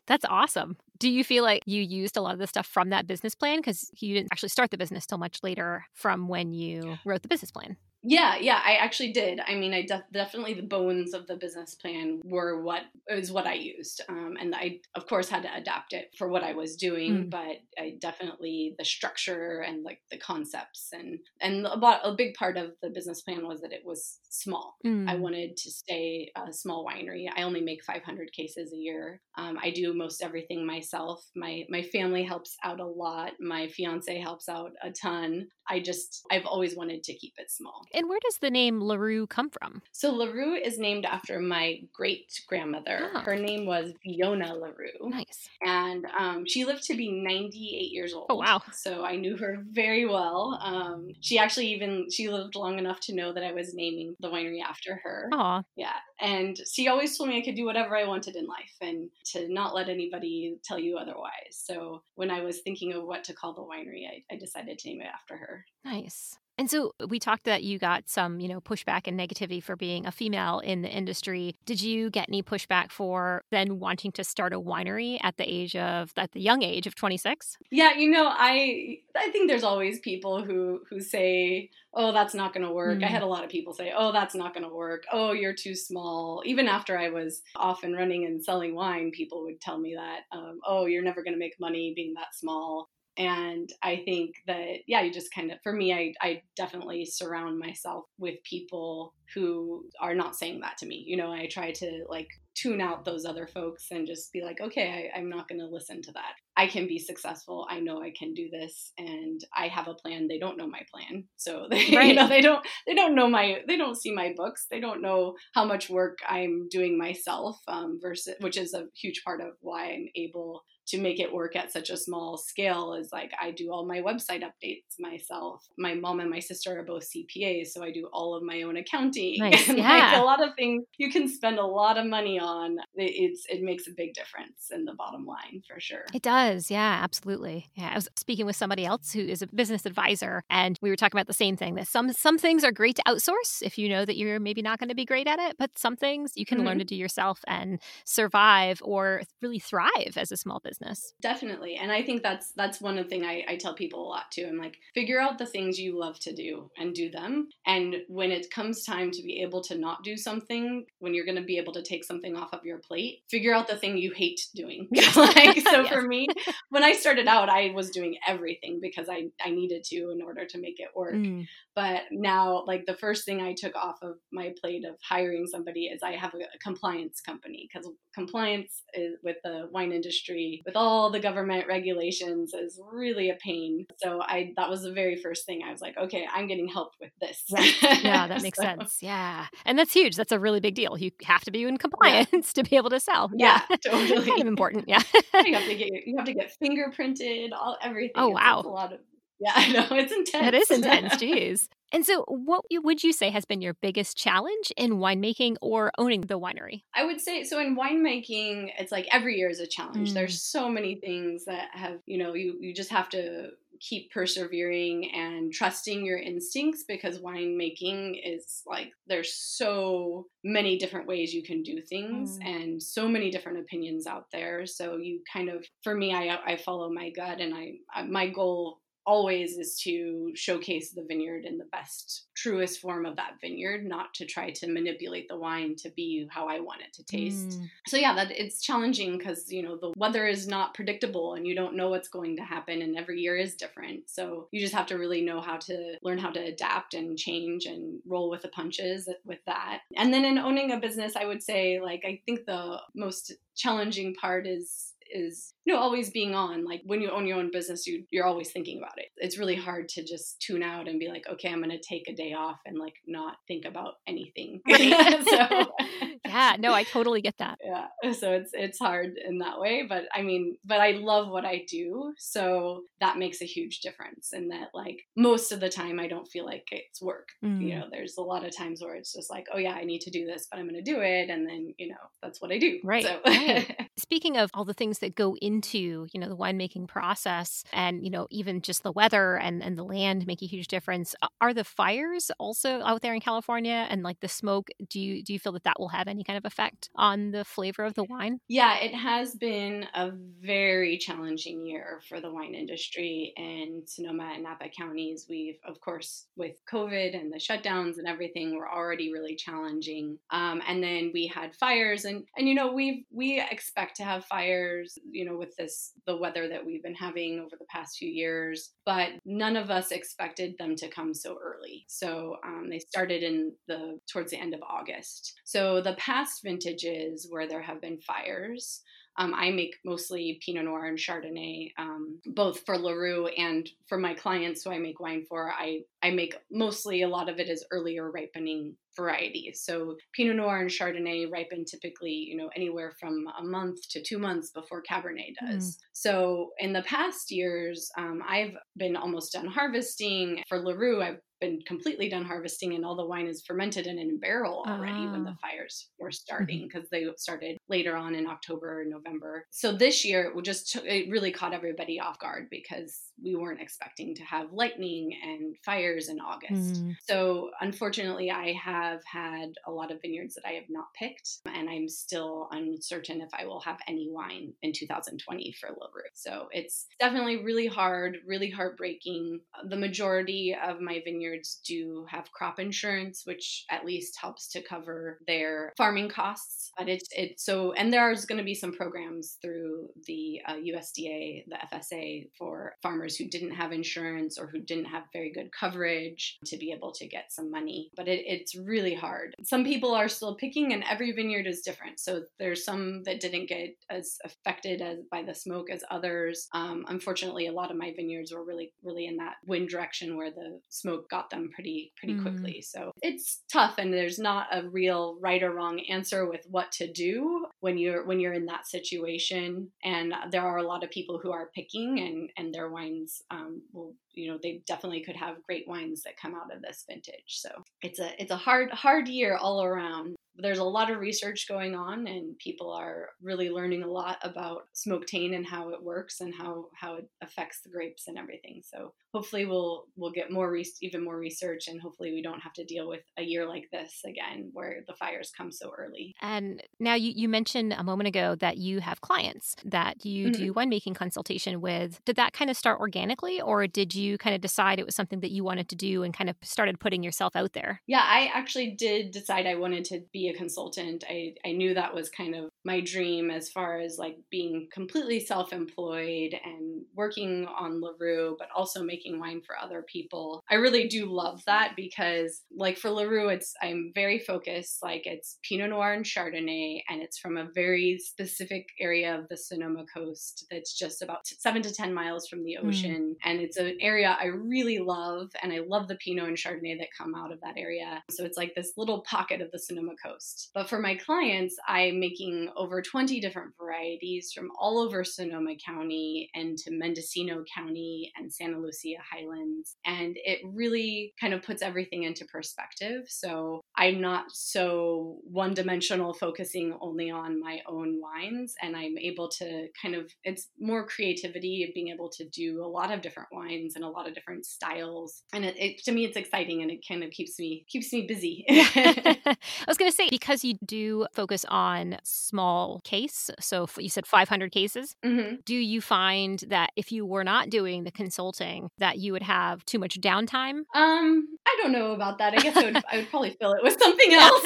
That's 0.06 0.24
awesome. 0.28 0.76
Do 0.98 1.10
you 1.10 1.24
feel 1.24 1.44
like 1.44 1.62
you 1.66 1.82
used 1.82 2.16
a 2.16 2.20
lot 2.20 2.34
of 2.34 2.38
the 2.38 2.46
stuff 2.46 2.66
from 2.66 2.90
that 2.90 3.06
business 3.06 3.34
plan? 3.34 3.58
Because 3.58 3.90
you 3.98 4.14
didn't 4.14 4.28
actually 4.32 4.50
start 4.50 4.70
the 4.70 4.78
business 4.78 5.06
till 5.06 5.18
much 5.18 5.40
later 5.42 5.84
from 5.92 6.28
when 6.28 6.52
you 6.52 6.98
wrote 7.04 7.22
the 7.22 7.28
business 7.28 7.50
plan 7.50 7.76
yeah, 8.06 8.36
yeah, 8.36 8.60
I 8.62 8.74
actually 8.74 9.12
did. 9.12 9.40
I 9.46 9.54
mean, 9.54 9.72
I 9.72 9.82
de- 9.82 10.04
definitely 10.12 10.52
the 10.52 10.62
bones 10.62 11.14
of 11.14 11.26
the 11.26 11.36
business 11.36 11.74
plan 11.74 12.20
were 12.22 12.62
what 12.62 12.82
is 13.08 13.32
what 13.32 13.46
I 13.46 13.54
used, 13.54 14.02
um, 14.10 14.36
and 14.38 14.54
I 14.54 14.80
of 14.94 15.06
course 15.06 15.30
had 15.30 15.42
to 15.44 15.54
adapt 15.56 15.94
it 15.94 16.10
for 16.18 16.28
what 16.28 16.42
I 16.42 16.52
was 16.52 16.76
doing. 16.76 17.12
Mm. 17.12 17.30
But 17.30 17.62
I 17.78 17.96
definitely 17.98 18.74
the 18.78 18.84
structure 18.84 19.64
and 19.66 19.84
like 19.84 20.00
the 20.10 20.18
concepts 20.18 20.90
and 20.92 21.18
and 21.40 21.66
about 21.66 22.00
a 22.04 22.14
big 22.14 22.34
part 22.34 22.58
of 22.58 22.72
the 22.82 22.90
business 22.90 23.22
plan 23.22 23.46
was 23.46 23.62
that 23.62 23.72
it 23.72 23.82
was 23.84 24.20
small. 24.28 24.76
Mm. 24.84 25.08
I 25.08 25.14
wanted 25.14 25.56
to 25.56 25.70
stay 25.70 26.30
a 26.36 26.52
small 26.52 26.84
winery. 26.84 27.26
I 27.34 27.42
only 27.42 27.62
make 27.62 27.82
500 27.84 28.32
cases 28.32 28.72
a 28.72 28.76
year. 28.76 29.20
Um, 29.38 29.58
I 29.62 29.70
do 29.70 29.94
most 29.94 30.22
everything 30.22 30.66
myself. 30.66 31.24
My 31.34 31.64
my 31.70 31.82
family 31.82 32.22
helps 32.22 32.56
out 32.62 32.80
a 32.80 32.86
lot. 32.86 33.32
My 33.40 33.68
fiance 33.68 34.18
helps 34.20 34.48
out 34.48 34.72
a 34.82 34.90
ton. 34.90 35.48
I 35.68 35.80
just 35.80 36.22
I've 36.30 36.44
always 36.44 36.76
wanted 36.76 37.02
to 37.04 37.14
keep 37.14 37.32
it 37.38 37.50
small. 37.50 37.82
And 37.94 38.08
where 38.08 38.18
does 38.22 38.38
the 38.38 38.50
name 38.50 38.82
LaRue 38.82 39.26
come 39.26 39.50
from? 39.50 39.82
So 39.92 40.12
LaRue 40.12 40.54
is 40.54 40.78
named 40.78 41.04
after 41.04 41.38
my 41.38 41.80
great 41.92 42.40
grandmother. 42.48 43.10
Oh. 43.14 43.20
Her 43.20 43.36
name 43.36 43.66
was 43.66 43.92
Fiona 44.02 44.54
LaRue. 44.54 45.08
Nice. 45.08 45.48
And 45.62 46.06
um, 46.18 46.44
she 46.46 46.64
lived 46.64 46.82
to 46.84 46.96
be 46.96 47.10
98 47.10 47.92
years 47.92 48.12
old. 48.12 48.26
Oh 48.30 48.36
wow. 48.36 48.62
So 48.72 49.04
I 49.04 49.16
knew 49.16 49.36
her 49.36 49.64
very 49.70 50.06
well. 50.06 50.58
Um, 50.62 51.12
she 51.20 51.38
actually 51.38 51.68
even 51.68 52.10
she 52.10 52.28
lived 52.28 52.56
long 52.56 52.78
enough 52.78 53.00
to 53.00 53.14
know 53.14 53.32
that 53.32 53.44
I 53.44 53.52
was 53.52 53.74
naming 53.74 54.16
the 54.20 54.28
winery 54.28 54.60
after 54.60 55.00
her. 55.02 55.28
Aw. 55.32 55.62
Yeah. 55.76 55.94
And 56.20 56.58
she 56.70 56.88
always 56.88 57.16
told 57.16 57.30
me 57.30 57.38
I 57.38 57.44
could 57.44 57.54
do 57.54 57.64
whatever 57.64 57.96
I 57.96 58.06
wanted 58.06 58.34
in 58.36 58.46
life 58.46 58.74
and 58.80 59.08
to 59.32 59.52
not 59.52 59.74
let 59.74 59.88
anybody 59.88 60.56
tell 60.64 60.78
you 60.78 60.96
otherwise. 60.96 61.52
So 61.52 62.02
when 62.16 62.30
I 62.30 62.42
was 62.42 62.60
thinking 62.60 62.92
of 62.92 63.04
what 63.04 63.24
to 63.24 63.34
call 63.34 63.54
the 63.54 63.62
winery, 63.62 64.06
I, 64.06 64.34
I 64.34 64.36
decided 64.36 64.78
to 64.78 64.88
name 64.88 65.00
it 65.00 65.06
after 65.06 65.36
her. 65.36 65.64
Nice. 65.84 66.36
And 66.56 66.70
so 66.70 66.94
we 67.08 67.18
talked 67.18 67.44
that 67.44 67.64
you 67.64 67.78
got 67.78 68.08
some, 68.08 68.38
you 68.38 68.46
know, 68.46 68.60
pushback 68.60 69.02
and 69.06 69.18
negativity 69.18 69.62
for 69.62 69.74
being 69.74 70.06
a 70.06 70.12
female 70.12 70.60
in 70.60 70.82
the 70.82 70.88
industry. 70.88 71.56
Did 71.66 71.82
you 71.82 72.10
get 72.10 72.28
any 72.28 72.42
pushback 72.42 72.92
for 72.92 73.42
then 73.50 73.80
wanting 73.80 74.12
to 74.12 74.24
start 74.24 74.52
a 74.52 74.60
winery 74.60 75.18
at 75.22 75.36
the 75.36 75.44
age 75.44 75.74
of 75.74 76.12
at 76.16 76.32
the 76.32 76.40
young 76.40 76.62
age 76.62 76.86
of 76.86 76.94
26? 76.94 77.58
Yeah, 77.72 77.94
you 77.96 78.08
know, 78.08 78.28
I 78.28 78.98
I 79.16 79.30
think 79.30 79.48
there's 79.48 79.64
always 79.64 79.98
people 79.98 80.44
who 80.44 80.82
who 80.88 81.00
say, 81.00 81.70
"Oh, 81.92 82.12
that's 82.12 82.34
not 82.34 82.54
going 82.54 82.66
to 82.66 82.72
work." 82.72 83.00
Mm. 83.00 83.04
I 83.04 83.08
had 83.08 83.22
a 83.22 83.26
lot 83.26 83.42
of 83.42 83.50
people 83.50 83.74
say, 83.74 83.92
"Oh, 83.96 84.12
that's 84.12 84.34
not 84.34 84.54
going 84.54 84.66
to 84.68 84.74
work. 84.74 85.04
Oh, 85.12 85.32
you're 85.32 85.54
too 85.54 85.74
small." 85.74 86.42
Even 86.46 86.68
after 86.68 86.96
I 86.96 87.10
was 87.10 87.42
off 87.56 87.82
and 87.82 87.96
running 87.96 88.24
and 88.26 88.44
selling 88.44 88.76
wine, 88.76 89.10
people 89.10 89.42
would 89.44 89.60
tell 89.60 89.78
me 89.78 89.96
that, 89.96 90.20
um, 90.36 90.60
"Oh, 90.64 90.86
you're 90.86 91.02
never 91.02 91.24
going 91.24 91.34
to 91.34 91.38
make 91.38 91.58
money 91.58 91.92
being 91.96 92.14
that 92.14 92.34
small." 92.34 92.90
And 93.16 93.70
i 93.82 94.02
think 94.04 94.34
that 94.46 94.78
yeah 94.86 95.00
you 95.02 95.12
just 95.12 95.32
kind 95.34 95.52
of 95.52 95.58
for 95.62 95.72
me 95.72 95.92
I, 95.92 96.12
I 96.20 96.42
definitely 96.56 97.04
surround 97.04 97.58
myself 97.58 98.04
with 98.18 98.42
people 98.42 99.14
who 99.34 99.84
are 100.00 100.14
not 100.14 100.36
saying 100.36 100.60
that 100.60 100.76
to 100.78 100.86
me. 100.86 101.02
You 101.06 101.16
know 101.16 101.32
i 101.32 101.48
try 101.50 101.72
to 101.72 102.04
like 102.08 102.28
tune 102.54 102.80
out 102.80 103.04
those 103.04 103.24
other 103.24 103.48
folks 103.48 103.86
and 103.90 104.06
just 104.06 104.32
be 104.32 104.42
like 104.42 104.60
okay 104.60 105.10
I, 105.14 105.18
i'm 105.18 105.28
not 105.28 105.48
going 105.48 105.60
to 105.60 105.66
listen 105.66 106.02
to 106.02 106.12
that. 106.12 106.34
I 106.56 106.68
can 106.68 106.86
be 106.86 106.98
successful. 106.98 107.66
I 107.70 107.80
know 107.80 108.00
i 108.02 108.12
can 108.16 108.34
do 108.34 108.48
this 108.50 108.92
and 108.98 109.40
i 109.56 109.68
have 109.68 109.88
a 109.88 109.94
plan. 109.94 110.28
They 110.28 110.38
don't 110.38 110.58
know 110.58 110.68
my 110.68 110.82
plan. 110.92 111.24
So 111.36 111.66
they 111.70 111.94
right. 111.94 112.08
you 112.08 112.14
know 112.14 112.28
they 112.28 112.40
don't 112.40 112.64
they 112.86 112.94
don't 112.94 113.14
know 113.14 113.28
my 113.28 113.60
they 113.66 113.76
don't 113.76 114.00
see 114.00 114.12
my 114.12 114.34
books. 114.36 114.66
They 114.70 114.80
don't 114.80 115.02
know 115.02 115.34
how 115.54 115.64
much 115.64 115.88
work 115.88 116.18
i'm 116.28 116.68
doing 116.70 116.98
myself 116.98 117.58
um, 117.68 117.98
versus 118.00 118.34
which 118.40 118.56
is 118.56 118.74
a 118.74 118.86
huge 119.00 119.22
part 119.24 119.40
of 119.40 119.48
why 119.60 119.92
i'm 119.92 120.06
able 120.16 120.64
to 120.86 121.00
make 121.00 121.18
it 121.18 121.32
work 121.32 121.56
at 121.56 121.72
such 121.72 121.90
a 121.90 121.96
small 121.96 122.36
scale 122.36 122.94
is 122.94 123.10
like 123.12 123.32
I 123.40 123.50
do 123.50 123.72
all 123.72 123.86
my 123.86 124.00
website 124.00 124.42
updates 124.42 124.98
myself. 124.98 125.66
My 125.78 125.94
mom 125.94 126.20
and 126.20 126.30
my 126.30 126.40
sister 126.40 126.78
are 126.78 126.84
both 126.84 127.08
CPAs, 127.10 127.68
so 127.68 127.82
I 127.82 127.90
do 127.90 128.08
all 128.12 128.34
of 128.34 128.42
my 128.42 128.62
own 128.62 128.76
accounting. 128.76 129.34
Nice. 129.44 129.68
and 129.68 129.78
yeah. 129.78 130.12
like 130.12 130.22
a 130.22 130.24
lot 130.24 130.42
of 130.42 130.54
things 130.54 130.84
you 130.96 131.10
can 131.10 131.28
spend 131.28 131.58
a 131.58 131.66
lot 131.66 131.98
of 131.98 132.06
money 132.06 132.38
on. 132.38 132.78
It's 132.94 133.44
it 133.48 133.62
makes 133.62 133.86
a 133.86 133.90
big 133.90 134.14
difference 134.14 134.70
in 134.70 134.84
the 134.84 134.94
bottom 134.94 135.26
line 135.26 135.62
for 135.68 135.78
sure. 135.80 136.04
It 136.14 136.22
does. 136.22 136.70
Yeah, 136.70 137.00
absolutely. 137.02 137.66
Yeah. 137.74 137.90
I 137.92 137.94
was 137.94 138.08
speaking 138.16 138.46
with 138.46 138.56
somebody 138.56 138.86
else 138.86 139.12
who 139.12 139.20
is 139.20 139.42
a 139.42 139.46
business 139.48 139.84
advisor 139.84 140.42
and 140.48 140.78
we 140.80 140.88
were 140.88 140.96
talking 140.96 141.16
about 141.18 141.26
the 141.26 141.34
same 141.34 141.56
thing 141.56 141.74
that 141.74 141.88
some 141.88 142.12
some 142.12 142.38
things 142.38 142.64
are 142.64 142.72
great 142.72 142.96
to 142.96 143.02
outsource 143.06 143.60
if 143.62 143.76
you 143.76 143.88
know 143.88 144.04
that 144.04 144.16
you're 144.16 144.40
maybe 144.40 144.62
not 144.62 144.78
going 144.78 144.88
to 144.88 144.94
be 144.94 145.04
great 145.04 145.26
at 145.26 145.38
it, 145.38 145.56
but 145.58 145.76
some 145.76 145.96
things 145.96 146.32
you 146.36 146.46
can 146.46 146.58
mm-hmm. 146.58 146.68
learn 146.68 146.78
to 146.78 146.84
do 146.84 146.96
yourself 146.96 147.40
and 147.46 147.80
survive 148.04 148.80
or 148.82 149.22
really 149.42 149.58
thrive 149.58 150.16
as 150.16 150.32
a 150.32 150.36
small 150.36 150.60
business 150.60 150.73
business. 150.74 151.14
Definitely. 151.20 151.76
And 151.76 151.92
I 151.92 152.02
think 152.02 152.22
that's 152.22 152.52
that's 152.56 152.80
one 152.80 152.98
of 152.98 153.04
the 153.04 153.08
thing 153.08 153.24
I, 153.24 153.44
I 153.48 153.56
tell 153.56 153.74
people 153.74 154.04
a 154.04 154.08
lot 154.08 154.30
too. 154.30 154.46
I'm 154.48 154.58
like, 154.58 154.76
figure 154.94 155.20
out 155.20 155.38
the 155.38 155.46
things 155.46 155.78
you 155.78 155.98
love 155.98 156.18
to 156.20 156.34
do 156.34 156.70
and 156.76 156.94
do 156.94 157.10
them. 157.10 157.48
And 157.66 157.96
when 158.08 158.30
it 158.30 158.50
comes 158.50 158.84
time 158.84 159.10
to 159.12 159.22
be 159.22 159.42
able 159.42 159.62
to 159.62 159.78
not 159.78 160.02
do 160.02 160.16
something, 160.16 160.84
when 160.98 161.14
you're 161.14 161.26
gonna 161.26 161.42
be 161.42 161.58
able 161.58 161.72
to 161.74 161.82
take 161.82 162.04
something 162.04 162.36
off 162.36 162.52
of 162.52 162.64
your 162.64 162.78
plate, 162.78 163.20
figure 163.30 163.54
out 163.54 163.68
the 163.68 163.76
thing 163.76 163.96
you 163.96 164.12
hate 164.14 164.40
doing. 164.54 164.88
like 165.16 165.60
so 165.60 165.82
yes. 165.82 165.92
for 165.92 166.02
me, 166.02 166.26
when 166.70 166.84
I 166.84 166.92
started 166.92 167.26
out, 167.26 167.48
I 167.48 167.72
was 167.74 167.90
doing 167.90 168.16
everything 168.26 168.78
because 168.80 169.08
I, 169.08 169.28
I 169.44 169.50
needed 169.50 169.84
to 169.84 170.10
in 170.10 170.22
order 170.22 170.44
to 170.46 170.58
make 170.58 170.80
it 170.80 170.88
work. 170.94 171.14
Mm. 171.14 171.46
But 171.74 172.02
now, 172.10 172.64
like 172.66 172.86
the 172.86 172.96
first 172.96 173.24
thing 173.24 173.40
I 173.40 173.54
took 173.54 173.74
off 173.74 173.96
of 174.02 174.16
my 174.32 174.52
plate 174.60 174.84
of 174.84 174.96
hiring 175.02 175.46
somebody 175.46 175.86
is 175.86 176.02
I 176.02 176.12
have 176.12 176.32
a, 176.34 176.38
a 176.38 176.58
compliance 176.62 177.20
company 177.20 177.68
because 177.68 177.90
compliance 178.14 178.82
is, 178.94 179.16
with 179.22 179.36
the 179.42 179.68
wine 179.72 179.92
industry, 179.92 180.62
with 180.64 180.76
all 180.76 181.10
the 181.10 181.20
government 181.20 181.66
regulations, 181.66 182.54
is 182.54 182.80
really 182.92 183.30
a 183.30 183.36
pain. 183.36 183.86
So 183.98 184.20
I 184.22 184.52
that 184.56 184.68
was 184.68 184.82
the 184.82 184.92
very 184.92 185.16
first 185.16 185.46
thing 185.46 185.62
I 185.62 185.70
was 185.70 185.80
like, 185.80 185.96
okay, 185.96 186.26
I'm 186.32 186.46
getting 186.46 186.68
help 186.68 186.92
with 187.00 187.10
this. 187.20 187.42
Right. 187.52 187.74
Yeah, 188.02 188.26
that 188.26 188.42
makes 188.42 188.58
so. 188.58 188.64
sense. 188.64 188.98
Yeah, 189.00 189.46
and 189.64 189.78
that's 189.78 189.92
huge. 189.92 190.16
That's 190.16 190.32
a 190.32 190.38
really 190.38 190.60
big 190.60 190.74
deal. 190.74 190.96
You 190.96 191.10
have 191.24 191.44
to 191.44 191.50
be 191.50 191.64
in 191.64 191.76
compliance 191.76 192.28
yeah. 192.32 192.40
to 192.62 192.68
be 192.68 192.76
able 192.76 192.90
to 192.90 193.00
sell. 193.00 193.30
Yeah, 193.34 193.60
yeah. 193.68 193.76
totally. 193.84 194.26
kind 194.26 194.42
of 194.42 194.48
important. 194.48 194.88
Yeah, 194.88 195.02
you 195.44 195.54
have 195.54 195.64
to 195.64 195.74
get 195.74 195.88
you 196.06 196.16
have 196.16 196.26
to 196.26 196.34
get 196.34 196.52
fingerprinted, 196.62 197.50
all 197.52 197.76
everything. 197.82 198.14
Oh 198.16 198.28
wow, 198.28 198.62
a 198.64 198.68
lot 198.68 198.92
of 198.92 199.00
yeah, 199.40 199.52
I 199.54 199.72
know. 199.72 199.86
It's 199.90 200.12
intense. 200.12 200.46
It 200.46 200.54
is 200.54 200.70
intense. 200.70 201.14
Jeez. 201.16 201.68
And 201.94 202.04
so, 202.04 202.24
what 202.26 202.64
would 202.72 203.04
you 203.04 203.12
say 203.12 203.30
has 203.30 203.44
been 203.44 203.62
your 203.62 203.74
biggest 203.74 204.16
challenge 204.16 204.72
in 204.76 204.94
winemaking 204.94 205.54
or 205.62 205.92
owning 205.96 206.22
the 206.22 206.40
winery? 206.40 206.82
I 206.92 207.04
would 207.04 207.20
say 207.20 207.44
so. 207.44 207.60
In 207.60 207.76
winemaking, 207.76 208.72
it's 208.80 208.90
like 208.90 209.06
every 209.12 209.36
year 209.36 209.48
is 209.48 209.60
a 209.60 209.66
challenge. 209.66 210.10
Mm. 210.10 210.14
There's 210.14 210.42
so 210.42 210.68
many 210.68 210.96
things 210.96 211.44
that 211.44 211.68
have, 211.72 212.00
you 212.04 212.18
know, 212.18 212.34
you, 212.34 212.56
you 212.60 212.74
just 212.74 212.90
have 212.90 213.08
to 213.10 213.50
keep 213.80 214.10
persevering 214.10 215.08
and 215.14 215.52
trusting 215.52 216.04
your 216.04 216.18
instincts 216.18 216.84
because 216.86 217.20
winemaking 217.20 218.18
is 218.24 218.62
like 218.66 218.90
there's 219.06 219.34
so 219.34 220.26
many 220.42 220.78
different 220.78 221.06
ways 221.06 221.34
you 221.34 221.42
can 221.42 221.62
do 221.62 221.80
things 221.82 222.38
mm. 222.38 222.46
and 222.46 222.82
so 222.82 223.08
many 223.08 223.30
different 223.30 223.58
opinions 223.58 224.06
out 224.06 224.26
there 224.32 224.64
so 224.64 224.96
you 224.96 225.20
kind 225.30 225.48
of 225.48 225.66
for 225.82 225.94
me 225.94 226.14
i 226.14 226.38
i 226.46 226.56
follow 226.56 226.88
my 226.88 227.10
gut 227.10 227.40
and 227.40 227.52
i 227.52 227.72
my 228.06 228.28
goal 228.28 228.78
always 229.06 229.58
is 229.58 229.78
to 229.80 230.32
showcase 230.34 230.90
the 230.90 231.04
vineyard 231.06 231.44
in 231.44 231.58
the 231.58 231.66
best, 231.66 232.26
truest 232.34 232.80
form 232.80 233.06
of 233.06 233.16
that 233.16 233.34
vineyard, 233.40 233.84
not 233.84 234.14
to 234.14 234.24
try 234.24 234.50
to 234.50 234.70
manipulate 234.70 235.28
the 235.28 235.36
wine 235.36 235.76
to 235.76 235.90
be 235.90 236.26
how 236.30 236.48
I 236.48 236.60
want 236.60 236.82
it 236.82 236.92
to 236.94 237.04
taste. 237.04 237.50
Mm. 237.50 237.70
So 237.86 237.96
yeah, 237.96 238.14
that 238.14 238.30
it's 238.30 238.62
challenging 238.62 239.18
because 239.18 239.50
you 239.50 239.62
know 239.62 239.76
the 239.76 239.92
weather 239.96 240.26
is 240.26 240.48
not 240.48 240.74
predictable 240.74 241.34
and 241.34 241.46
you 241.46 241.54
don't 241.54 241.76
know 241.76 241.90
what's 241.90 242.08
going 242.08 242.36
to 242.36 242.42
happen, 242.42 242.82
and 242.82 242.96
every 242.96 243.20
year 243.20 243.36
is 243.36 243.54
different. 243.54 244.08
So 244.08 244.48
you 244.52 244.60
just 244.60 244.74
have 244.74 244.86
to 244.86 244.98
really 244.98 245.22
know 245.22 245.40
how 245.40 245.56
to 245.58 245.96
learn 246.02 246.18
how 246.18 246.30
to 246.30 246.40
adapt 246.40 246.94
and 246.94 247.18
change 247.18 247.66
and 247.66 248.00
roll 248.06 248.30
with 248.30 248.42
the 248.42 248.48
punches 248.48 249.08
with 249.24 249.40
that. 249.46 249.80
And 249.96 250.12
then 250.12 250.24
in 250.24 250.38
owning 250.38 250.72
a 250.72 250.80
business, 250.80 251.16
I 251.16 251.26
would 251.26 251.42
say 251.42 251.80
like 251.80 252.04
I 252.04 252.20
think 252.26 252.46
the 252.46 252.80
most 252.94 253.32
challenging 253.56 254.14
part 254.14 254.46
is 254.46 254.93
is 255.10 255.54
you 255.64 255.72
know 255.72 255.80
always 255.80 256.10
being 256.10 256.34
on 256.34 256.64
like 256.64 256.82
when 256.84 257.00
you 257.00 257.10
own 257.10 257.26
your 257.26 257.38
own 257.38 257.50
business 257.50 257.86
you 257.86 258.04
you're 258.10 258.26
always 258.26 258.50
thinking 258.50 258.78
about 258.78 258.96
it 258.96 259.06
it's 259.16 259.38
really 259.38 259.54
hard 259.54 259.88
to 259.88 260.04
just 260.04 260.40
tune 260.40 260.62
out 260.62 260.88
and 260.88 260.98
be 260.98 261.08
like 261.08 261.24
okay 261.30 261.50
i'm 261.50 261.62
going 261.62 261.70
to 261.70 261.78
take 261.78 262.08
a 262.08 262.14
day 262.14 262.32
off 262.32 262.58
and 262.66 262.78
like 262.78 262.94
not 263.06 263.36
think 263.48 263.64
about 263.64 263.94
anything 264.06 264.60
so 264.68 265.72
yeah 266.26 266.56
no 266.58 266.72
i 266.72 266.84
totally 266.84 267.20
get 267.20 267.36
that 267.38 267.58
yeah 267.64 268.12
so 268.12 268.32
it's 268.32 268.50
it's 268.52 268.78
hard 268.78 269.14
in 269.26 269.38
that 269.38 269.58
way 269.58 269.84
but 269.88 270.04
i 270.14 270.22
mean 270.22 270.56
but 270.64 270.80
i 270.80 270.92
love 270.92 271.28
what 271.28 271.44
i 271.44 271.64
do 271.68 272.12
so 272.18 272.82
that 273.00 273.18
makes 273.18 273.40
a 273.40 273.46
huge 273.46 273.80
difference 273.80 274.32
in 274.32 274.48
that 274.48 274.68
like 274.74 275.02
most 275.16 275.52
of 275.52 275.60
the 275.60 275.68
time 275.68 275.98
i 275.98 276.06
don't 276.06 276.28
feel 276.28 276.44
like 276.44 276.66
it's 276.70 277.00
work 277.00 277.28
mm. 277.44 277.60
you 277.60 277.74
know 277.74 277.86
there's 277.90 278.16
a 278.18 278.22
lot 278.22 278.44
of 278.44 278.56
times 278.56 278.82
where 278.82 278.94
it's 278.94 279.12
just 279.12 279.30
like 279.30 279.46
oh 279.52 279.58
yeah 279.58 279.72
i 279.72 279.84
need 279.84 280.00
to 280.00 280.10
do 280.10 280.26
this 280.26 280.46
but 280.50 280.58
i'm 280.58 280.68
going 280.68 280.82
to 280.82 280.82
do 280.82 281.00
it 281.00 281.30
and 281.30 281.48
then 281.48 281.72
you 281.78 281.88
know 281.88 281.96
that's 282.22 282.40
what 282.40 282.50
i 282.50 282.58
do 282.58 282.80
right, 282.82 283.04
so. 283.04 283.20
right. 283.26 283.88
speaking 283.98 284.36
of 284.36 284.50
all 284.54 284.64
the 284.64 284.74
things 284.74 284.93
that 285.00 285.14
go 285.14 285.36
into 285.40 286.06
you 286.12 286.20
know 286.20 286.28
the 286.28 286.36
winemaking 286.36 286.88
process 286.88 287.64
and 287.72 288.04
you 288.04 288.10
know 288.10 288.26
even 288.30 288.60
just 288.60 288.82
the 288.82 288.92
weather 288.92 289.36
and 289.36 289.62
and 289.62 289.76
the 289.76 289.84
land 289.84 290.26
make 290.26 290.42
a 290.42 290.46
huge 290.46 290.68
difference. 290.68 291.14
Are 291.40 291.54
the 291.54 291.64
fires 291.64 292.30
also 292.38 292.80
out 292.82 293.02
there 293.02 293.14
in 293.14 293.20
california? 293.20 293.86
And 293.88 294.02
like 294.02 294.20
the 294.20 294.28
smoke 294.28 294.68
do 294.88 295.00
you 295.00 295.22
do 295.22 295.32
you 295.32 295.38
feel 295.38 295.52
that 295.52 295.64
that 295.64 295.78
will 295.78 295.88
have 295.88 296.08
any 296.08 296.24
kind 296.24 296.36
of 296.36 296.44
effect 296.44 296.90
on 296.94 297.30
the 297.30 297.44
flavor 297.44 297.84
of 297.84 297.94
the 297.94 298.04
wine? 298.04 298.40
Yeah 298.48 298.78
it 298.78 298.94
has 298.94 299.34
been 299.34 299.86
a 299.94 300.12
very 300.40 300.98
challenging 300.98 301.66
year 301.66 302.00
for 302.08 302.20
the 302.20 302.32
wine 302.32 302.54
industry 302.54 303.32
in 303.36 303.82
sonoma 303.86 304.32
and 304.34 304.44
napa 304.44 304.68
counties. 304.76 305.26
We've 305.28 305.58
of 305.64 305.80
course 305.80 306.26
with 306.36 306.56
covid 306.70 307.18
and 307.18 307.32
the 307.32 307.38
shutdowns 307.38 307.98
and 307.98 308.06
everything 308.06 308.56
were 308.56 308.70
already 308.70 309.12
really 309.12 309.36
challenging 309.36 310.18
um, 310.30 310.62
and 310.66 310.82
then 310.82 311.10
we 311.12 311.26
had 311.26 311.54
fires 311.54 312.04
and 312.04 312.24
and 312.36 312.48
you 312.48 312.54
know 312.54 312.72
we 312.72 313.06
we 313.10 313.40
expect 313.40 313.96
to 313.96 314.04
have 314.04 314.24
fires 314.24 314.83
you 315.10 315.24
know, 315.24 315.36
with 315.36 315.54
this, 315.56 315.92
the 316.06 316.16
weather 316.16 316.48
that 316.48 316.64
we've 316.64 316.82
been 316.82 316.94
having 316.94 317.40
over 317.40 317.56
the 317.58 317.66
past 317.70 317.96
few 317.96 318.08
years, 318.08 318.72
but 318.84 319.10
none 319.24 319.56
of 319.56 319.70
us 319.70 319.90
expected 319.90 320.54
them 320.58 320.76
to 320.76 320.88
come 320.88 321.14
so 321.14 321.36
early. 321.42 321.84
So 321.88 322.36
um, 322.44 322.68
they 322.70 322.78
started 322.78 323.22
in 323.22 323.52
the, 323.68 323.98
towards 324.10 324.30
the 324.30 324.40
end 324.40 324.54
of 324.54 324.60
August. 324.62 325.34
So 325.44 325.80
the 325.80 325.94
past 325.94 326.42
vintages 326.42 327.26
where 327.30 327.48
there 327.48 327.62
have 327.62 327.80
been 327.80 328.00
fires, 328.00 328.82
um, 329.16 329.32
I 329.34 329.50
make 329.50 329.76
mostly 329.84 330.40
Pinot 330.44 330.64
Noir 330.64 330.86
and 330.86 330.98
Chardonnay, 330.98 331.72
um, 331.78 332.18
both 332.26 332.60
for 332.66 332.76
Larue 332.76 333.28
and 333.28 333.68
for 333.86 333.96
my 333.96 334.12
clients 334.12 334.64
who 334.64 334.70
I 334.70 334.78
make 334.78 334.98
wine 334.98 335.24
for. 335.28 335.52
I, 335.52 335.82
I 336.02 336.10
make 336.10 336.36
mostly 336.50 337.02
a 337.02 337.08
lot 337.08 337.28
of 337.28 337.38
it 337.38 337.48
is 337.48 337.64
earlier 337.70 338.10
ripening 338.10 338.74
varieties. 338.96 339.62
So 339.64 339.96
Pinot 340.12 340.36
Noir 340.36 340.60
and 340.60 340.70
Chardonnay 340.70 341.30
ripen 341.30 341.64
typically, 341.64 342.12
you 342.12 342.36
know, 342.36 342.50
anywhere 342.56 342.92
from 343.00 343.24
a 343.38 343.44
month 343.44 343.88
to 343.90 344.02
two 344.02 344.18
months 344.18 344.50
before 344.50 344.82
Cabernet 344.82 345.34
does. 345.40 345.76
Mm. 345.76 345.80
So 345.92 346.50
in 346.58 346.72
the 346.72 346.82
past 346.82 347.30
years, 347.30 347.90
um, 347.96 348.22
I've 348.26 348.56
been 348.76 348.96
almost 348.96 349.32
done 349.32 349.46
harvesting. 349.46 350.42
For 350.48 350.58
Larue, 350.58 351.02
I've 351.02 351.20
been 351.40 351.60
completely 351.66 352.08
done 352.08 352.24
harvesting 352.24 352.74
and 352.74 352.84
all 352.84 352.96
the 352.96 353.04
wine 353.04 353.26
is 353.26 353.44
fermented 353.46 353.86
and 353.86 353.98
in 353.98 354.12
a 354.12 354.18
barrel 354.18 354.64
already 354.66 355.06
when 355.06 355.24
the 355.24 355.30
ah. 355.30 355.36
fires 355.42 355.90
were 355.98 356.10
starting 356.10 356.66
because 356.66 356.88
mm-hmm. 356.88 357.06
they 357.06 357.12
started 357.16 357.58
later 357.68 357.96
on 357.96 358.14
in 358.14 358.26
October 358.26 358.80
and 358.80 358.90
November. 358.90 359.44
So 359.50 359.72
this 359.72 360.04
year 360.04 360.32
it 360.34 360.44
just 360.44 360.76
it 360.84 361.10
really 361.10 361.32
caught 361.32 361.52
everybody 361.52 362.00
off 362.00 362.18
guard 362.18 362.46
because 362.50 362.98
we 363.22 363.34
weren't 363.34 363.60
expecting 363.60 364.14
to 364.14 364.22
have 364.24 364.52
lightning 364.52 365.12
and 365.22 365.56
fires 365.64 366.08
in 366.08 366.20
August. 366.20 366.82
Mm. 366.82 366.96
So 367.08 367.50
unfortunately 367.60 368.30
I 368.30 368.52
have 368.52 369.00
had 369.04 369.54
a 369.66 369.72
lot 369.72 369.90
of 369.90 370.00
vineyards 370.02 370.34
that 370.34 370.46
I 370.46 370.52
have 370.52 370.68
not 370.68 370.86
picked 370.94 371.28
and 371.46 371.68
I'm 371.68 371.88
still 371.88 372.48
uncertain 372.50 373.20
if 373.20 373.30
I 373.38 373.46
will 373.46 373.60
have 373.60 373.78
any 373.88 374.08
wine 374.10 374.52
in 374.62 374.72
2020 374.72 375.54
for 375.60 375.68
Larue. 375.68 376.02
So 376.14 376.48
it's 376.52 376.86
definitely 377.00 377.42
really 377.42 377.66
hard, 377.66 378.18
really 378.26 378.50
heartbreaking. 378.50 379.40
The 379.68 379.76
majority 379.76 380.56
of 380.62 380.80
my 380.80 381.00
vineyards 381.04 381.14
vineyards 381.24 381.60
do 381.66 382.06
have 382.08 382.32
crop 382.32 382.58
insurance, 382.58 383.22
which 383.24 383.64
at 383.70 383.84
least 383.84 384.18
helps 384.20 384.48
to 384.48 384.62
cover 384.62 385.18
their 385.26 385.72
farming 385.76 386.08
costs. 386.08 386.70
But 386.76 386.88
it's 386.88 387.08
it 387.12 387.40
so 387.40 387.72
and 387.72 387.92
there's 387.92 388.24
going 388.24 388.38
to 388.38 388.44
be 388.44 388.54
some 388.54 388.72
programs 388.72 389.38
through 389.40 389.88
the 390.06 390.40
uh, 390.46 390.54
USDA, 390.54 391.44
the 391.46 391.58
FSA 391.72 392.28
for 392.36 392.74
farmers 392.82 393.03
who 393.16 393.26
didn't 393.26 393.52
have 393.52 393.72
insurance 393.72 394.38
or 394.38 394.46
who 394.46 394.60
didn't 394.60 394.86
have 394.86 395.04
very 395.12 395.32
good 395.32 395.50
coverage 395.52 396.38
to 396.46 396.56
be 396.56 396.72
able 396.72 396.92
to 396.92 397.06
get 397.06 397.32
some 397.32 397.50
money. 397.50 397.90
But 397.96 398.08
it, 398.08 398.24
it's 398.26 398.54
really 398.54 398.94
hard. 398.94 399.34
Some 399.42 399.64
people 399.64 399.94
are 399.94 400.08
still 400.08 400.36
picking, 400.36 400.72
and 400.72 400.84
every 400.90 401.12
vineyard 401.12 401.46
is 401.46 401.62
different. 401.62 402.00
So 402.00 402.22
there's 402.38 402.64
some 402.64 403.02
that 403.04 403.20
didn't 403.20 403.48
get 403.48 403.76
as 403.90 404.18
affected 404.24 404.80
as 404.80 404.98
by 405.10 405.22
the 405.22 405.34
smoke 405.34 405.70
as 405.70 405.84
others. 405.90 406.48
Um, 406.52 406.84
unfortunately, 406.88 407.46
a 407.46 407.52
lot 407.52 407.70
of 407.70 407.76
my 407.76 407.92
vineyards 407.94 408.32
were 408.32 408.44
really 408.44 408.72
really 408.82 409.06
in 409.06 409.16
that 409.16 409.34
wind 409.46 409.68
direction 409.68 410.16
where 410.16 410.30
the 410.30 410.60
smoke 410.68 411.08
got 411.10 411.30
them 411.30 411.50
pretty 411.54 411.92
pretty 411.96 412.14
mm. 412.14 412.22
quickly. 412.22 412.62
So 412.62 412.92
it's 413.02 413.42
tough 413.52 413.78
and 413.78 413.92
there's 413.92 414.18
not 414.18 414.46
a 414.52 414.68
real 414.68 415.18
right 415.20 415.42
or 415.42 415.52
wrong 415.52 415.80
answer 415.88 416.26
with 416.28 416.42
what 416.48 416.72
to 416.72 416.90
do 416.90 417.46
when 417.60 417.78
you're 417.78 418.04
when 418.06 418.20
you're 418.20 418.32
in 418.32 418.46
that 418.46 418.66
situation. 418.66 419.70
And 419.82 420.14
there 420.30 420.42
are 420.42 420.58
a 420.58 420.66
lot 420.66 420.84
of 420.84 420.90
people 420.90 421.20
who 421.22 421.32
are 421.32 421.50
picking 421.54 422.00
and 422.00 422.30
and 422.36 422.54
their 422.54 422.68
wines 422.94 423.22
um, 423.30 423.62
will 423.72 423.94
you 424.14 424.30
know 424.30 424.38
they 424.42 424.62
definitely 424.66 425.02
could 425.02 425.16
have 425.16 425.42
great 425.42 425.66
wines 425.68 426.02
that 426.02 426.16
come 426.16 426.34
out 426.34 426.54
of 426.54 426.62
this 426.62 426.84
vintage. 426.88 427.22
So 427.28 427.50
it's 427.82 427.98
a 427.98 428.10
it's 428.20 428.30
a 428.30 428.36
hard 428.36 428.70
hard 428.70 429.08
year 429.08 429.36
all 429.36 429.62
around. 429.62 430.16
There's 430.36 430.58
a 430.58 430.64
lot 430.64 430.90
of 430.90 430.98
research 430.98 431.46
going 431.48 431.76
on 431.76 432.08
and 432.08 432.36
people 432.38 432.72
are 432.72 433.10
really 433.22 433.50
learning 433.50 433.84
a 433.84 433.90
lot 433.90 434.18
about 434.22 434.64
smoke 434.72 435.06
taint 435.06 435.32
and 435.32 435.46
how 435.46 435.68
it 435.68 435.82
works 435.82 436.20
and 436.20 436.34
how 436.34 436.66
how 436.74 436.94
it 436.94 437.08
affects 437.22 437.60
the 437.60 437.70
grapes 437.70 438.08
and 438.08 438.18
everything. 438.18 438.62
So 438.64 438.94
hopefully 439.14 439.46
we'll 439.46 439.84
we'll 439.96 440.10
get 440.10 440.32
more 440.32 440.50
re- 440.50 440.66
even 440.82 441.04
more 441.04 441.18
research 441.18 441.68
and 441.68 441.80
hopefully 441.80 442.12
we 442.12 442.20
don't 442.20 442.40
have 442.40 442.52
to 442.54 442.64
deal 442.64 442.88
with 442.88 443.02
a 443.16 443.22
year 443.22 443.48
like 443.48 443.68
this 443.70 444.00
again 444.04 444.50
where 444.52 444.82
the 444.88 444.94
fires 444.94 445.32
come 445.36 445.52
so 445.52 445.72
early. 445.78 446.12
And 446.20 446.60
now 446.80 446.94
you, 446.94 447.12
you 447.14 447.28
mentioned 447.28 447.72
a 447.72 447.84
moment 447.84 448.08
ago 448.08 448.34
that 448.34 448.58
you 448.58 448.80
have 448.80 449.00
clients 449.00 449.54
that 449.64 450.04
you 450.04 450.30
mm-hmm. 450.30 450.42
do 450.42 450.52
winemaking 450.52 450.96
consultation 450.96 451.60
with. 451.60 452.04
Did 452.04 452.16
that 452.16 452.32
kind 452.32 452.50
of 452.50 452.56
start 452.56 452.80
organically 452.80 453.40
or 453.40 453.68
did 453.68 453.94
you 453.94 454.03
kind 454.18 454.34
of 454.34 454.40
decide 454.40 454.78
it 454.78 454.86
was 454.86 454.94
something 454.94 455.20
that 455.20 455.30
you 455.30 455.44
wanted 455.44 455.68
to 455.68 455.76
do 455.76 456.02
and 456.02 456.14
kind 456.14 456.30
of 456.30 456.36
started 456.42 456.80
putting 456.80 457.02
yourself 457.02 457.34
out 457.36 457.52
there 457.52 457.80
yeah 457.86 458.04
i 458.04 458.30
actually 458.34 458.70
did 458.70 459.10
decide 459.10 459.46
i 459.46 459.54
wanted 459.54 459.84
to 459.84 460.02
be 460.12 460.28
a 460.28 460.34
consultant 460.34 461.04
i, 461.08 461.34
I 461.44 461.52
knew 461.52 461.74
that 461.74 461.94
was 461.94 462.08
kind 462.08 462.34
of 462.34 462.50
my 462.64 462.80
dream 462.80 463.30
as 463.30 463.50
far 463.50 463.78
as 463.78 463.98
like 463.98 464.16
being 464.30 464.68
completely 464.72 465.20
self-employed 465.20 466.34
and 466.44 466.82
working 466.94 467.46
on 467.46 467.80
larue 467.80 468.36
but 468.38 468.48
also 468.54 468.82
making 468.82 469.18
wine 469.18 469.40
for 469.46 469.56
other 469.58 469.84
people. 469.90 470.42
I 470.50 470.54
really 470.56 470.88
do 470.88 471.06
love 471.06 471.42
that 471.46 471.72
because 471.76 472.42
like 472.54 472.78
for 472.78 472.90
LaRue, 472.90 473.28
it's 473.28 473.54
I'm 473.62 473.92
very 473.94 474.18
focused. 474.18 474.82
Like 474.82 475.06
it's 475.06 475.38
Pinot 475.42 475.70
Noir 475.70 475.92
and 475.92 476.04
Chardonnay, 476.04 476.82
and 476.88 477.02
it's 477.02 477.18
from 477.18 477.36
a 477.36 477.48
very 477.54 477.98
specific 477.98 478.68
area 478.80 479.18
of 479.18 479.28
the 479.28 479.36
Sonoma 479.36 479.84
coast 479.92 480.46
that's 480.50 480.76
just 480.76 481.02
about 481.02 481.26
seven 481.26 481.62
to 481.62 481.72
10 481.72 481.92
miles 481.92 482.28
from 482.28 482.44
the 482.44 482.58
hmm. 482.60 482.68
ocean. 482.68 483.16
Mm. 483.16 483.30
And 483.30 483.40
it's 483.40 483.56
an 483.56 483.76
area 483.80 483.93
I 484.02 484.26
really 484.26 484.78
love. 484.78 485.30
And 485.42 485.52
I 485.52 485.60
love 485.60 485.88
the 485.88 485.96
Pinot 485.96 486.26
and 486.26 486.36
Chardonnay 486.36 486.78
that 486.78 486.88
come 486.96 487.14
out 487.14 487.32
of 487.32 487.40
that 487.42 487.56
area. 487.56 488.02
So 488.10 488.24
it's 488.24 488.36
like 488.36 488.54
this 488.54 488.72
little 488.76 489.02
pocket 489.02 489.40
of 489.40 489.50
the 489.52 489.58
Sonoma 489.58 489.92
coast. 490.04 490.50
But 490.54 490.68
for 490.68 490.80
my 490.80 490.96
clients, 490.96 491.56
I'm 491.68 492.00
making 492.00 492.50
over 492.56 492.82
20 492.82 493.20
different 493.20 493.52
varieties 493.58 494.32
from 494.34 494.50
all 494.58 494.78
over 494.78 495.04
Sonoma 495.04 495.54
County 495.64 496.30
and 496.34 496.56
to 496.58 496.70
Mendocino 496.72 497.44
County 497.54 498.10
and 498.16 498.32
Santa 498.32 498.58
Lucia 498.58 498.96
Highlands. 499.12 499.76
And 499.84 500.16
it 500.16 500.40
really 500.44 501.12
kind 501.20 501.34
of 501.34 501.42
puts 501.42 501.62
everything 501.62 502.04
into 502.04 502.24
perspective. 502.24 503.04
So 503.08 503.60
I'm 503.76 504.00
not 504.00 504.26
so 504.32 505.18
one 505.24 505.54
dimensional, 505.54 506.14
focusing 506.14 506.76
only 506.80 507.10
on 507.10 507.40
my 507.40 507.60
own 507.66 508.00
wines. 508.00 508.54
And 508.62 508.76
I'm 508.76 508.96
able 508.98 509.28
to 509.38 509.68
kind 509.80 509.94
of, 509.94 510.10
it's 510.24 510.48
more 510.58 510.86
creativity 510.86 511.64
of 511.64 511.74
being 511.74 511.88
able 511.88 512.08
to 512.10 512.28
do 512.28 512.64
a 512.64 512.66
lot 512.66 512.92
of 512.92 513.02
different 513.02 513.28
wines 513.32 513.74
and 513.76 513.83
a 513.84 513.90
lot 513.90 514.08
of 514.08 514.14
different 514.14 514.46
styles. 514.46 515.22
And 515.32 515.44
it, 515.44 515.56
it 515.58 515.84
to 515.84 515.92
me, 515.92 516.04
it's 516.04 516.16
exciting 516.16 516.62
and 516.62 516.70
it 516.70 516.84
kind 516.86 517.02
of 517.02 517.10
keeps 517.10 517.38
me, 517.38 517.64
keeps 517.68 517.92
me 517.92 518.06
busy. 518.06 518.44
I 518.48 519.36
was 519.68 519.76
going 519.76 519.90
to 519.90 519.96
say, 519.96 520.04
say, 520.04 520.10
because 520.10 520.44
you 520.44 520.54
do 520.64 521.06
focus 521.12 521.44
on 521.48 521.98
small 522.04 522.80
case, 522.84 523.30
so 523.40 523.66
you 523.78 523.88
said 523.88 524.06
500 524.06 524.52
cases, 524.52 524.96
mm-hmm. 525.04 525.36
do 525.44 525.54
you 525.54 525.80
find 525.80 526.40
that 526.48 526.70
if 526.76 526.92
you 526.92 527.06
were 527.06 527.24
not 527.24 527.50
doing 527.50 527.84
the 527.84 527.90
consulting, 527.90 528.70
that 528.78 528.98
you 528.98 529.12
would 529.12 529.22
have 529.22 529.64
too 529.64 529.78
much 529.78 530.00
downtime? 530.00 530.62
Um, 530.74 531.28
I 531.46 531.58
don't 531.62 531.72
know 531.72 531.92
about 531.92 532.18
that. 532.18 532.34
I 532.34 532.36
guess 532.36 532.56
I 532.56 532.64
would, 532.64 532.76
I 532.90 532.96
would 532.98 533.10
probably 533.10 533.36
fill 533.40 533.52
it 533.52 533.62
with 533.62 533.76
something 533.80 534.12
else. 534.12 534.44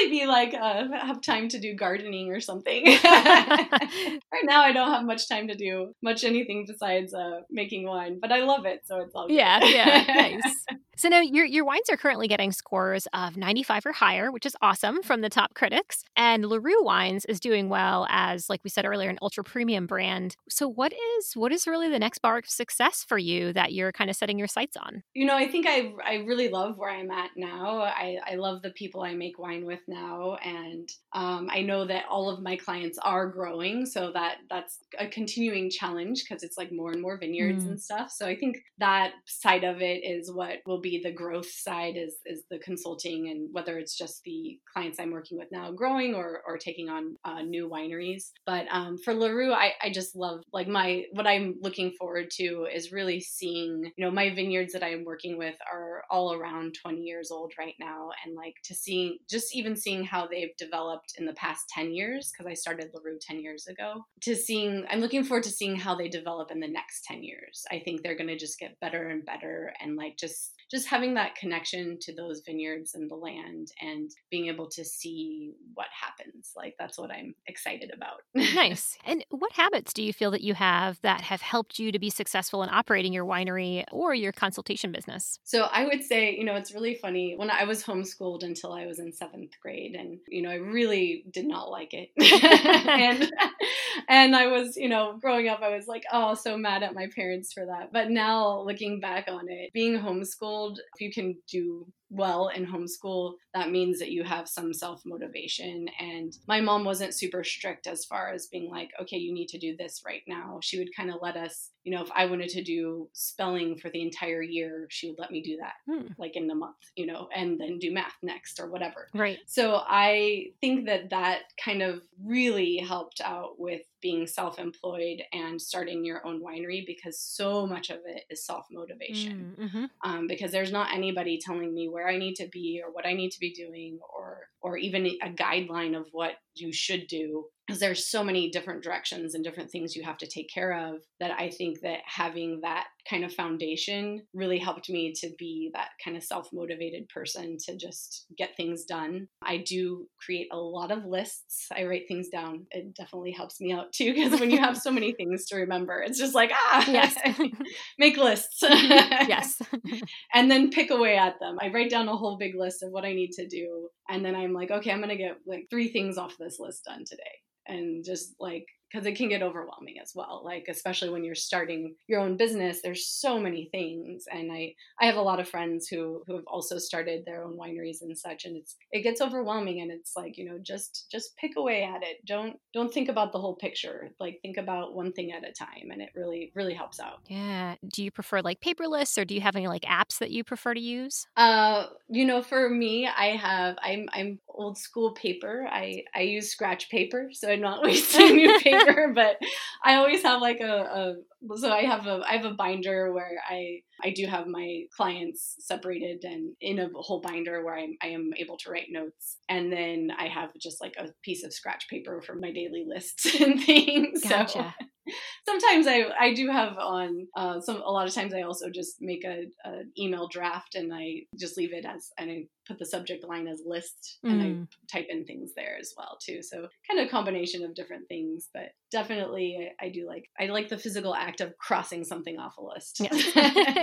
Probably 0.00 0.18
be 0.18 0.26
like, 0.26 0.54
uh, 0.54 0.88
have 1.06 1.20
time 1.20 1.48
to 1.48 1.58
do 1.58 1.74
gardening 1.74 2.30
or 2.30 2.40
something. 2.40 2.84
right 3.04 4.20
now, 4.44 4.62
I 4.62 4.72
don't 4.72 4.90
have 4.90 5.04
much 5.04 5.28
time 5.28 5.48
to 5.48 5.54
do 5.54 5.94
much 6.02 6.24
anything 6.24 6.64
besides 6.66 7.14
uh, 7.14 7.40
making 7.50 7.86
wine, 7.86 8.18
but 8.20 8.32
I 8.32 8.44
love 8.44 8.66
it, 8.66 8.82
so 8.84 9.00
it's 9.00 9.14
all 9.14 9.28
good. 9.28 9.34
Yeah, 9.34 9.64
yeah, 9.64 10.04
nice. 10.06 10.64
So 11.00 11.08
now 11.08 11.22
your 11.22 11.46
your 11.46 11.64
wines 11.64 11.88
are 11.90 11.96
currently 11.96 12.28
getting 12.28 12.52
scores 12.52 13.08
of 13.14 13.34
95 13.34 13.86
or 13.86 13.92
higher, 13.92 14.30
which 14.30 14.44
is 14.44 14.54
awesome 14.60 15.02
from 15.02 15.22
the 15.22 15.30
top 15.30 15.54
critics. 15.54 16.04
And 16.14 16.44
Larue 16.44 16.84
Wines 16.84 17.24
is 17.24 17.40
doing 17.40 17.70
well 17.70 18.06
as, 18.10 18.50
like 18.50 18.60
we 18.62 18.68
said 18.68 18.84
earlier, 18.84 19.08
an 19.08 19.18
ultra 19.22 19.42
premium 19.42 19.86
brand. 19.86 20.36
So 20.50 20.68
what 20.68 20.92
is 20.92 21.32
what 21.34 21.52
is 21.52 21.66
really 21.66 21.88
the 21.88 21.98
next 21.98 22.18
bar 22.18 22.36
of 22.36 22.50
success 22.50 23.02
for 23.02 23.16
you 23.16 23.54
that 23.54 23.72
you're 23.72 23.92
kind 23.92 24.10
of 24.10 24.16
setting 24.16 24.38
your 24.38 24.46
sights 24.46 24.76
on? 24.76 25.02
You 25.14 25.24
know, 25.24 25.34
I 25.34 25.48
think 25.48 25.64
I 25.66 25.90
I 26.04 26.16
really 26.16 26.50
love 26.50 26.76
where 26.76 26.90
I'm 26.90 27.10
at 27.10 27.30
now. 27.34 27.80
I, 27.80 28.18
I 28.30 28.34
love 28.34 28.60
the 28.60 28.68
people 28.68 29.00
I 29.00 29.14
make 29.14 29.38
wine 29.38 29.64
with 29.64 29.80
now, 29.88 30.34
and 30.44 30.86
um, 31.14 31.48
I 31.50 31.62
know 31.62 31.86
that 31.86 32.04
all 32.10 32.28
of 32.28 32.42
my 32.42 32.56
clients 32.56 32.98
are 32.98 33.26
growing, 33.26 33.86
so 33.86 34.12
that 34.12 34.40
that's 34.50 34.80
a 34.98 35.06
continuing 35.06 35.70
challenge 35.70 36.24
because 36.28 36.42
it's 36.42 36.58
like 36.58 36.70
more 36.70 36.92
and 36.92 37.00
more 37.00 37.16
vineyards 37.16 37.64
mm. 37.64 37.70
and 37.70 37.80
stuff. 37.80 38.10
So 38.10 38.26
I 38.26 38.36
think 38.36 38.58
that 38.76 39.12
side 39.24 39.64
of 39.64 39.80
it 39.80 40.04
is 40.04 40.30
what 40.30 40.58
will 40.66 40.82
be 40.82 40.89
be 40.90 41.00
the 41.02 41.12
growth 41.12 41.50
side 41.50 41.96
is 41.96 42.16
is 42.26 42.44
the 42.50 42.58
consulting 42.58 43.28
and 43.28 43.48
whether 43.52 43.78
it's 43.78 43.96
just 43.96 44.22
the 44.24 44.58
clients 44.72 44.98
I'm 44.98 45.10
working 45.10 45.38
with 45.38 45.48
now 45.52 45.72
growing 45.72 46.14
or 46.14 46.42
or 46.46 46.58
taking 46.58 46.88
on 46.88 47.16
uh, 47.24 47.42
new 47.42 47.68
wineries. 47.68 48.30
But 48.46 48.66
um, 48.70 48.98
for 49.04 49.14
Larue, 49.14 49.52
I, 49.52 49.72
I 49.82 49.90
just 49.90 50.16
love 50.16 50.40
like 50.52 50.68
my 50.68 51.04
what 51.12 51.26
I'm 51.26 51.56
looking 51.60 51.92
forward 51.98 52.30
to 52.38 52.66
is 52.72 52.92
really 52.92 53.20
seeing 53.20 53.90
you 53.96 54.04
know 54.04 54.10
my 54.10 54.34
vineyards 54.34 54.72
that 54.72 54.84
I'm 54.84 55.04
working 55.04 55.38
with 55.38 55.54
are 55.72 56.02
all 56.10 56.34
around 56.34 56.74
20 56.82 57.00
years 57.00 57.30
old 57.30 57.52
right 57.58 57.74
now, 57.78 58.10
and 58.24 58.36
like 58.36 58.54
to 58.64 58.74
see 58.74 59.20
just 59.28 59.54
even 59.54 59.76
seeing 59.76 60.04
how 60.04 60.26
they've 60.26 60.56
developed 60.58 61.14
in 61.18 61.26
the 61.26 61.34
past 61.34 61.64
10 61.74 61.92
years 61.92 62.32
because 62.32 62.50
I 62.50 62.54
started 62.54 62.90
Larue 62.94 63.18
10 63.20 63.40
years 63.40 63.66
ago. 63.66 64.04
To 64.22 64.34
seeing, 64.34 64.84
I'm 64.90 65.00
looking 65.00 65.24
forward 65.24 65.44
to 65.44 65.50
seeing 65.50 65.76
how 65.76 65.94
they 65.94 66.08
develop 66.08 66.50
in 66.50 66.60
the 66.60 66.68
next 66.68 67.04
10 67.04 67.22
years. 67.22 67.64
I 67.70 67.80
think 67.84 68.02
they're 68.02 68.16
going 68.16 68.28
to 68.28 68.38
just 68.38 68.58
get 68.58 68.78
better 68.80 69.08
and 69.08 69.24
better 69.24 69.72
and 69.80 69.96
like 69.96 70.16
just 70.18 70.52
just 70.70 70.79
having 70.86 71.14
that 71.14 71.34
connection 71.34 71.98
to 72.00 72.14
those 72.14 72.42
vineyards 72.44 72.94
and 72.94 73.10
the 73.10 73.14
land 73.14 73.68
and 73.80 74.10
being 74.30 74.46
able 74.46 74.68
to 74.68 74.84
see 74.84 75.52
what 75.74 75.86
happens 75.98 76.52
like 76.56 76.74
that's 76.78 76.98
what 76.98 77.10
i'm 77.10 77.34
excited 77.46 77.90
about. 77.94 78.22
Nice. 78.60 78.98
And 79.06 79.24
what 79.30 79.52
habits 79.52 79.92
do 79.92 80.02
you 80.02 80.12
feel 80.12 80.30
that 80.32 80.42
you 80.42 80.54
have 80.54 81.00
that 81.02 81.22
have 81.22 81.40
helped 81.40 81.78
you 81.78 81.92
to 81.92 81.98
be 81.98 82.10
successful 82.10 82.62
in 82.62 82.68
operating 82.68 83.12
your 83.12 83.24
winery 83.24 83.84
or 83.92 84.14
your 84.14 84.32
consultation 84.32 84.92
business? 84.92 85.38
So 85.44 85.62
i 85.72 85.84
would 85.84 86.02
say 86.02 86.34
you 86.36 86.44
know 86.44 86.56
it's 86.56 86.74
really 86.74 86.94
funny 86.94 87.34
when 87.36 87.50
i 87.50 87.64
was 87.64 87.82
homeschooled 87.82 88.42
until 88.42 88.72
i 88.72 88.86
was 88.86 88.98
in 88.98 89.12
seventh 89.12 89.52
grade 89.62 89.94
and 89.94 90.18
you 90.28 90.42
know 90.42 90.50
i 90.50 90.54
really 90.54 91.24
did 91.30 91.46
not 91.46 91.70
like 91.70 91.94
it. 91.94 92.10
And 92.90 93.32
and 94.08 94.36
i 94.36 94.46
was 94.46 94.76
you 94.76 94.88
know 94.88 95.18
growing 95.20 95.48
up 95.48 95.60
i 95.62 95.74
was 95.74 95.86
like 95.86 96.04
oh 96.12 96.34
so 96.34 96.56
mad 96.56 96.82
at 96.82 96.94
my 96.94 97.08
parents 97.14 97.52
for 97.52 97.66
that. 97.66 97.92
But 97.92 98.10
now 98.10 98.60
looking 98.62 99.00
back 99.00 99.26
on 99.28 99.48
it 99.48 99.72
being 99.72 99.98
homeschooled 99.98 100.59
if 100.68 101.00
you 101.00 101.12
can 101.12 101.36
do 101.50 101.86
well 102.10 102.48
in 102.48 102.66
homeschool, 102.66 103.34
that 103.54 103.70
means 103.70 103.98
that 104.00 104.10
you 104.10 104.24
have 104.24 104.48
some 104.48 104.72
self 104.74 105.02
motivation. 105.06 105.88
And 105.98 106.36
my 106.46 106.60
mom 106.60 106.84
wasn't 106.84 107.14
super 107.14 107.44
strict 107.44 107.86
as 107.86 108.04
far 108.04 108.30
as 108.32 108.48
being 108.48 108.70
like, 108.70 108.90
okay, 109.00 109.16
you 109.16 109.32
need 109.32 109.48
to 109.48 109.58
do 109.58 109.76
this 109.76 110.02
right 110.04 110.22
now. 110.26 110.58
She 110.62 110.78
would 110.78 110.94
kind 110.94 111.10
of 111.10 111.16
let 111.22 111.36
us, 111.36 111.70
you 111.84 111.94
know, 111.94 112.02
if 112.02 112.10
I 112.14 112.26
wanted 112.26 112.50
to 112.50 112.62
do 112.62 113.08
spelling 113.12 113.78
for 113.78 113.90
the 113.90 114.02
entire 114.02 114.42
year, 114.42 114.86
she 114.90 115.08
would 115.08 115.18
let 115.18 115.30
me 115.30 115.42
do 115.42 115.58
that 115.58 115.74
hmm. 115.86 116.12
like 116.18 116.36
in 116.36 116.50
a 116.50 116.54
month, 116.54 116.76
you 116.96 117.06
know, 117.06 117.28
and 117.34 117.58
then 117.60 117.78
do 117.78 117.92
math 117.92 118.16
next 118.22 118.60
or 118.60 118.68
whatever. 118.70 119.08
Right. 119.14 119.38
So 119.46 119.80
I 119.86 120.46
think 120.60 120.86
that 120.86 121.10
that 121.10 121.42
kind 121.64 121.82
of 121.82 122.02
really 122.22 122.78
helped 122.78 123.20
out 123.24 123.58
with 123.58 123.82
being 124.00 124.26
self 124.26 124.58
employed 124.58 125.22
and 125.32 125.60
starting 125.60 126.04
your 126.04 126.26
own 126.26 126.42
winery 126.42 126.84
because 126.86 127.18
so 127.20 127.66
much 127.66 127.90
of 127.90 127.98
it 128.06 128.24
is 128.30 128.44
self 128.44 128.66
motivation. 128.70 129.54
Mm, 129.58 129.64
mm-hmm. 129.64 129.84
Um, 130.02 130.26
because 130.26 130.52
there's 130.52 130.72
not 130.72 130.92
anybody 130.92 131.38
telling 131.38 131.74
me 131.74 131.88
where 131.88 131.99
where 132.00 132.08
I 132.08 132.18
need 132.18 132.36
to 132.36 132.48
be 132.48 132.80
or 132.84 132.92
what 132.92 133.06
I 133.06 133.12
need 133.12 133.30
to 133.30 133.40
be 133.40 133.52
doing 133.52 133.98
or 134.16 134.38
or 134.62 134.76
even 134.76 135.06
a 135.06 135.28
guideline 135.28 135.96
of 135.96 136.06
what 136.12 136.32
you 136.54 136.72
should 136.72 137.06
do 137.08 137.44
because 137.70 137.80
there's 137.80 138.10
so 138.10 138.24
many 138.24 138.50
different 138.50 138.82
directions 138.82 139.32
and 139.32 139.44
different 139.44 139.70
things 139.70 139.94
you 139.94 140.02
have 140.02 140.18
to 140.18 140.26
take 140.26 140.50
care 140.52 140.72
of 140.72 140.96
that 141.20 141.30
I 141.38 141.50
think 141.50 141.82
that 141.82 142.00
having 142.04 142.62
that 142.62 142.86
kind 143.08 143.24
of 143.24 143.32
foundation 143.32 144.26
really 144.34 144.58
helped 144.58 144.90
me 144.90 145.12
to 145.20 145.30
be 145.38 145.70
that 145.72 145.90
kind 146.04 146.16
of 146.16 146.24
self-motivated 146.24 147.08
person 147.08 147.56
to 147.66 147.76
just 147.76 148.26
get 148.36 148.56
things 148.56 148.84
done. 148.84 149.28
I 149.42 149.58
do 149.58 150.08
create 150.18 150.48
a 150.52 150.56
lot 150.56 150.90
of 150.90 151.04
lists. 151.04 151.68
I 151.72 151.84
write 151.84 152.08
things 152.08 152.28
down. 152.28 152.66
It 152.72 152.92
definitely 152.96 153.30
helps 153.30 153.60
me 153.60 153.72
out 153.72 153.92
too 153.92 154.12
because 154.14 154.40
when 154.40 154.50
you 154.50 154.58
have 154.58 154.76
so 154.76 154.90
many 154.90 155.12
things 155.12 155.46
to 155.46 155.56
remember, 155.56 156.02
it's 156.04 156.18
just 156.18 156.34
like 156.34 156.50
ah, 156.52 156.90
yes. 156.90 157.14
make 157.98 158.16
lists. 158.16 158.58
yes. 158.62 159.60
and 160.34 160.50
then 160.50 160.70
pick 160.70 160.90
away 160.90 161.16
at 161.16 161.38
them. 161.38 161.56
I 161.62 161.68
write 161.68 161.90
down 161.90 162.08
a 162.08 162.16
whole 162.16 162.36
big 162.36 162.56
list 162.56 162.82
of 162.82 162.90
what 162.90 163.04
I 163.04 163.12
need 163.12 163.30
to 163.32 163.46
do 163.46 163.88
and 164.10 164.24
then 164.24 164.34
I'm 164.34 164.52
like, 164.52 164.70
okay, 164.70 164.90
I'm 164.90 164.98
to 165.10 165.16
get 165.16 165.38
like 165.46 165.68
three 165.70 165.88
things 165.88 166.18
off 166.18 166.36
this 166.38 166.58
list 166.58 166.84
done 166.84 167.04
today. 167.06 167.22
And 167.66 168.04
just 168.04 168.34
like 168.40 168.66
because 168.90 169.06
it 169.06 169.16
can 169.16 169.28
get 169.28 169.42
overwhelming 169.42 169.96
as 170.02 170.12
well 170.14 170.42
like 170.44 170.66
especially 170.68 171.10
when 171.10 171.24
you're 171.24 171.34
starting 171.34 171.94
your 172.06 172.20
own 172.20 172.36
business 172.36 172.80
there's 172.82 173.06
so 173.06 173.38
many 173.38 173.68
things 173.70 174.24
and 174.32 174.50
i 174.52 174.72
i 175.00 175.06
have 175.06 175.16
a 175.16 175.22
lot 175.22 175.40
of 175.40 175.48
friends 175.48 175.88
who 175.88 176.22
who 176.26 176.34
have 176.34 176.46
also 176.46 176.78
started 176.78 177.24
their 177.24 177.42
own 177.42 177.56
wineries 177.56 178.02
and 178.02 178.16
such 178.16 178.44
and 178.44 178.56
it's 178.56 178.76
it 178.92 179.02
gets 179.02 179.20
overwhelming 179.20 179.80
and 179.80 179.90
it's 179.90 180.12
like 180.16 180.36
you 180.36 180.44
know 180.44 180.58
just 180.62 181.06
just 181.10 181.36
pick 181.36 181.56
away 181.56 181.82
at 181.82 182.02
it. 182.02 182.24
Don't 182.26 182.58
don't 182.72 182.92
think 182.92 183.08
about 183.08 183.32
the 183.32 183.38
whole 183.38 183.56
picture 183.56 184.10
like 184.20 184.38
think 184.42 184.56
about 184.56 184.94
one 184.94 185.12
thing 185.12 185.32
at 185.32 185.48
a 185.48 185.52
time 185.52 185.90
and 185.90 186.02
it 186.02 186.10
really 186.14 186.52
really 186.54 186.74
helps 186.74 187.00
out. 187.00 187.20
Yeah. 187.26 187.76
Do 187.86 188.04
you 188.04 188.10
prefer 188.10 188.40
like 188.40 188.60
paperless 188.60 189.18
or 189.18 189.24
do 189.24 189.34
you 189.34 189.40
have 189.40 189.56
any 189.56 189.68
like 189.68 189.82
apps 189.82 190.18
that 190.18 190.30
you 190.30 190.44
prefer 190.44 190.74
to 190.74 190.80
use? 190.80 191.26
Uh 191.36 191.86
you 192.08 192.24
know 192.24 192.42
for 192.42 192.68
me 192.68 193.06
i 193.06 193.28
have 193.28 193.76
i'm 193.82 194.08
i'm 194.12 194.38
old 194.54 194.78
school 194.78 195.12
paper 195.12 195.66
i 195.70 196.02
i 196.14 196.20
use 196.20 196.50
scratch 196.50 196.90
paper 196.90 197.30
so 197.32 197.50
i'm 197.50 197.60
not 197.60 197.82
wasting 197.84 198.36
new 198.36 198.58
paper 198.60 199.12
but 199.14 199.36
I 199.82 199.94
always 199.94 200.22
have 200.22 200.40
like 200.40 200.60
a, 200.60 201.14
a 201.48 201.56
so 201.56 201.72
I 201.72 201.82
have 201.82 202.06
a 202.06 202.20
I 202.26 202.36
have 202.36 202.44
a 202.44 202.54
binder 202.54 203.12
where 203.12 203.40
I 203.48 203.80
I 204.02 204.10
do 204.10 204.26
have 204.26 204.46
my 204.46 204.82
clients 204.94 205.56
separated 205.58 206.24
and 206.24 206.54
in 206.60 206.78
a 206.78 206.88
whole 206.94 207.20
binder 207.20 207.64
where 207.64 207.78
I'm, 207.78 207.96
I 208.02 208.08
am 208.08 208.30
able 208.36 208.56
to 208.58 208.70
write 208.70 208.88
notes. 208.90 209.38
And 209.48 209.72
then 209.72 210.10
I 210.18 210.28
have 210.28 210.50
just 210.58 210.80
like 210.80 210.94
a 210.98 211.08
piece 211.22 211.44
of 211.44 211.52
scratch 211.52 211.88
paper 211.88 212.22
for 212.22 212.34
my 212.34 212.52
daily 212.52 212.84
lists 212.86 213.26
and 213.40 213.62
things. 213.62 214.22
Gotcha. 214.22 214.74
So 214.78 214.86
sometimes 215.48 215.86
I, 215.86 216.04
I 216.18 216.34
do 216.34 216.48
have 216.48 216.78
on 216.78 217.26
uh, 217.36 217.60
some 217.60 217.76
a 217.76 217.90
lot 217.90 218.06
of 218.06 218.14
times 218.14 218.34
I 218.34 218.42
also 218.42 218.70
just 218.70 218.96
make 219.00 219.24
a, 219.24 219.44
a, 219.64 219.82
email 219.98 220.28
draft 220.28 220.74
and 220.74 220.92
I 220.92 221.22
just 221.38 221.56
leave 221.56 221.72
it 221.72 221.84
as 221.84 222.10
and 222.18 222.30
I 222.30 222.44
put 222.66 222.78
the 222.78 222.86
subject 222.86 223.24
line 223.24 223.46
as 223.46 223.62
list 223.64 224.18
mm. 224.24 224.30
and 224.30 224.42
I 224.42 224.46
mm. 224.46 224.68
type 224.90 225.06
in 225.08 225.24
things 225.24 225.52
there 225.56 225.76
as 225.80 225.92
well 225.96 226.18
too. 226.24 226.42
So 226.42 226.68
kind 226.88 227.00
of 227.00 227.06
a 227.06 227.10
combination 227.10 227.64
of 227.64 227.74
different 227.74 228.08
things, 228.08 228.48
but 228.52 228.70
definitely 228.90 229.72
I, 229.80 229.86
I 229.86 229.88
do 229.90 230.06
like 230.06 230.28
I 230.38 230.46
like 230.46 230.68
the 230.68 230.78
physical 230.78 231.14
act 231.14 231.40
of 231.40 231.56
crossing 231.58 232.04
something 232.04 232.38
off 232.38 232.58
a 232.58 232.62
list. 232.62 233.00
Yes. 233.00 233.12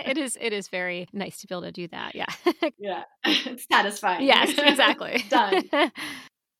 it 0.07 0.17
is 0.17 0.37
it 0.39 0.53
is 0.53 0.67
very 0.67 1.07
nice 1.13 1.37
to 1.41 1.47
be 1.47 1.53
able 1.53 1.63
to 1.63 1.71
do 1.71 1.87
that. 1.89 2.15
Yeah. 2.15 2.25
yeah. 2.77 3.03
It's 3.25 3.65
satisfying. 3.71 4.25
Yes, 4.25 4.53
exactly. 4.57 5.23
Done. 5.29 5.63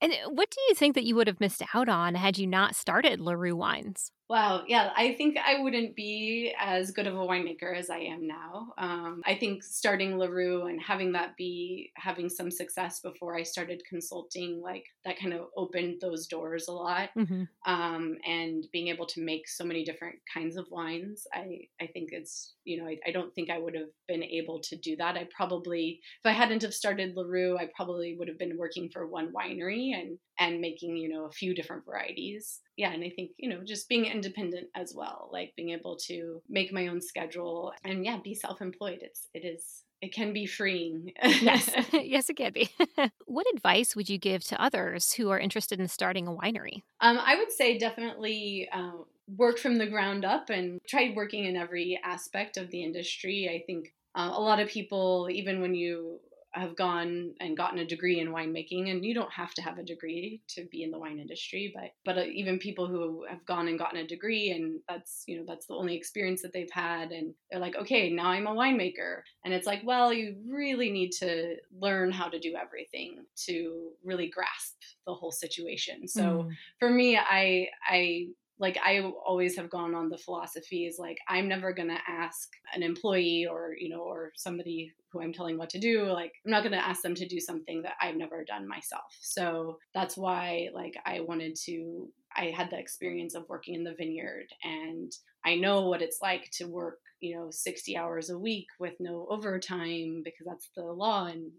And 0.02 0.14
what 0.30 0.52
do 0.52 0.62
you 0.70 0.76
think 0.76 0.96
that 0.96 1.06
you 1.06 1.16
would 1.16 1.28
have 1.28 1.40
missed 1.40 1.64
out 1.74 1.90
on 1.90 2.16
had 2.16 2.38
you 2.38 2.46
not 2.46 2.76
started 2.76 3.20
LaRue 3.20 3.56
Wines? 3.56 4.12
Wow. 4.30 4.64
Yeah. 4.68 4.92
I 4.98 5.14
think 5.14 5.38
I 5.38 5.62
wouldn't 5.62 5.96
be 5.96 6.54
as 6.60 6.92
good 6.92 7.08
of 7.08 7.16
a 7.16 7.20
winemaker 7.20 7.74
as 7.74 7.90
I 7.90 8.00
am 8.00 8.28
now. 8.28 8.74
Um, 8.78 9.22
I 9.26 9.36
think 9.36 9.64
starting 9.64 10.18
LaRue 10.18 10.66
and 10.66 10.82
having 10.82 11.14
that 11.14 11.38
be 11.38 11.94
having 11.96 12.28
some 12.28 12.52
success 12.52 13.00
before 13.00 13.38
I 13.38 13.44
started 13.44 13.84
consulting, 13.90 14.62
like 14.62 14.84
that 15.06 15.18
kind 15.18 15.34
of 15.34 15.48
opened 15.56 16.02
those 16.02 16.28
doors 16.28 16.68
a 16.68 16.74
lot. 16.74 17.12
Mm-hmm. 17.18 17.44
Um, 17.66 18.18
and 18.28 18.68
being 18.74 18.90
able 18.90 19.06
to 19.06 19.24
make 19.24 19.48
so 19.48 19.64
many 19.64 19.86
different 19.86 20.18
kinds 20.34 20.58
of 20.58 20.68
wines, 20.70 21.26
I, 21.34 21.62
I 21.80 21.88
think 21.88 22.10
it's, 22.12 22.56
you 22.66 22.82
know, 22.82 22.90
I, 22.90 22.98
I 23.08 23.12
don't 23.12 23.34
think 23.34 23.50
I 23.50 23.60
would 23.60 23.76
have 23.76 23.92
been 24.10 24.24
able 24.24 24.60
to 24.60 24.76
do 24.76 24.98
that. 24.98 25.16
I 25.16 25.30
probably, 25.34 26.02
if 26.24 26.30
I 26.30 26.34
hadn't 26.34 26.64
have 26.64 26.74
started 26.74 27.16
LaRue, 27.16 27.58
I 27.58 27.70
probably 27.74 28.18
would 28.20 28.28
have 28.28 28.38
been 28.38 28.58
working 28.58 28.90
for 28.92 29.08
one 29.08 29.32
winery 29.32 29.94
and, 29.94 30.18
and 30.40 30.62
making, 30.62 30.98
you 30.98 31.10
know, 31.10 31.26
a 31.26 31.32
few 31.32 31.54
different 31.54 31.86
varieties 31.86 32.62
yeah, 32.78 32.94
and 32.94 33.04
I 33.04 33.10
think, 33.10 33.32
you 33.38 33.50
know, 33.50 33.64
just 33.66 33.90
being 33.90 34.06
independent 34.06 34.68
as 34.76 34.94
well, 34.96 35.30
like 35.34 35.54
being 35.58 35.72
able 35.72 35.98
to 36.06 36.42
make 36.48 36.72
my 36.72 36.88
own 36.88 37.02
schedule 37.02 37.74
and 37.84 38.06
yeah, 38.06 38.20
be 38.24 38.36
self-employed. 38.36 39.00
It's 39.02 39.28
it 39.34 39.44
is 39.44 39.84
it 40.00 40.14
can 40.14 40.32
be 40.32 40.46
freeing. 40.46 41.12
yes, 41.24 41.72
yes, 41.94 42.30
it 42.30 42.38
can 42.38 42.54
be. 42.54 42.70
what 43.26 43.48
advice 43.52 43.96
would 43.96 44.10
you 44.10 44.20
give 44.20 44.44
to 44.46 44.62
others 44.62 45.14
who 45.14 45.32
are 45.32 45.40
interested 45.40 45.80
in 45.80 45.88
starting 45.88 46.28
a 46.28 46.32
winery? 46.32 46.84
Um, 47.02 47.18
I 47.20 47.36
would 47.36 47.52
say 47.52 47.80
definitely 47.80 48.70
uh, 48.72 48.92
work 49.36 49.58
from 49.58 49.78
the 49.80 49.88
ground 49.88 50.24
up 50.24 50.52
and 50.52 50.80
try 50.88 51.12
working 51.16 51.46
in 51.46 51.58
every 51.58 52.00
aspect 52.04 52.58
of 52.58 52.70
the 52.70 52.84
industry. 52.84 53.50
I 53.52 53.66
think 53.66 53.92
uh, 54.14 54.30
a 54.34 54.40
lot 54.40 54.60
of 54.60 54.70
people, 54.70 55.30
even 55.32 55.62
when 55.62 55.74
you 55.74 56.20
have 56.54 56.76
gone 56.76 57.34
and 57.40 57.58
gotten 57.58 57.80
a 57.80 57.86
degree 57.86 58.20
in 58.20 58.30
winemaking 58.30 58.90
and 58.90 59.06
you 59.06 59.14
don't 59.14 59.32
have 59.32 59.54
to 59.54 59.62
have 59.62 59.78
a 59.78 59.84
degree 59.84 60.42
to 60.48 60.66
be 60.72 60.84
in 60.84 60.92
the 60.92 60.98
wine 60.98 61.20
industry 61.20 61.72
but 61.76 61.92
but 62.06 62.18
uh, 62.18 62.26
even 62.26 62.58
people 62.58 62.88
who 62.88 63.26
have 63.30 63.46
gone 63.46 63.68
and 63.68 63.78
gotten 63.78 64.00
a 64.00 64.08
degree 64.08 64.52
and 64.52 64.80
that's 64.88 65.24
you 65.28 65.38
know 65.38 65.44
that's 65.48 65.66
the 65.68 65.74
only 65.74 65.96
experience 65.96 66.42
that 66.42 66.54
they've 66.54 66.72
had 66.72 67.12
and 67.12 67.34
they're 67.52 67.60
like 67.60 67.76
okay 67.76 68.10
now 68.10 68.30
I'm 68.30 68.48
a 68.48 68.56
winemaker 68.56 69.22
and 69.44 69.54
it's 69.54 69.68
like 69.68 69.82
well 69.84 70.12
you 70.14 70.38
really 70.50 70.90
need 70.90 71.12
to 71.20 71.56
learn 71.80 72.12
how 72.12 72.30
to 72.30 72.40
do 72.40 72.56
everything 72.56 73.26
to 73.46 73.90
really 74.04 74.30
grasp 74.30 74.76
the 75.06 75.14
whole 75.14 75.32
situation 75.32 76.08
so 76.08 76.22
mm. 76.22 76.50
for 76.80 76.90
me 76.90 77.18
I 77.18 77.68
I 77.88 78.28
like 78.60 78.78
I 78.84 79.02
always 79.02 79.56
have 79.58 79.70
gone 79.70 79.94
on 79.94 80.10
the 80.10 80.18
philosophy 80.18 80.86
is 80.86 80.98
like 80.98 81.20
I'm 81.28 81.48
never 81.48 81.74
going 81.74 81.90
to 81.90 82.00
ask 82.08 82.50
an 82.74 82.84
employee 82.84 83.48
or 83.50 83.76
you 83.78 83.90
know 83.90 84.02
or 84.02 84.32
somebody 84.36 84.94
who 85.18 85.24
I'm 85.24 85.34
telling 85.34 85.58
what 85.58 85.70
to 85.72 85.80
do 85.80 86.06
like 86.06 86.34
I'm 86.46 86.52
not 86.52 86.64
going 86.64 86.74
to 86.74 86.88
ask 86.88 87.02
them 87.02 87.16
to 87.16 87.28
do 87.28 87.40
something 87.40 87.82
that 87.84 87.94
I've 88.02 88.16
never 88.16 88.44
done 88.44 88.68
myself. 88.68 89.06
So 89.22 89.78
that's 89.94 90.18
why 90.18 90.70
like 90.74 90.96
I 91.06 91.22
wanted 91.22 91.56
to 91.66 92.08
I 92.36 92.54
had 92.56 92.70
the 92.70 92.80
experience 92.80 93.36
of 93.36 93.50
working 93.50 93.76
in 93.76 93.84
the 93.84 93.96
vineyard 93.98 94.48
and 94.64 95.12
I 95.46 95.56
know 95.56 95.88
what 95.88 96.02
it's 96.02 96.20
like 96.22 96.50
to 96.54 96.66
work, 96.66 97.00
you 97.20 97.36
know, 97.36 97.48
60 97.50 97.98
hours 97.98 98.30
a 98.30 98.38
week 98.38 98.68
with 98.80 98.94
no 99.00 99.28
overtime 99.30 100.22
because 100.24 100.46
that's 100.46 100.70
the 100.76 100.84
law 100.84 101.28
and 101.28 101.52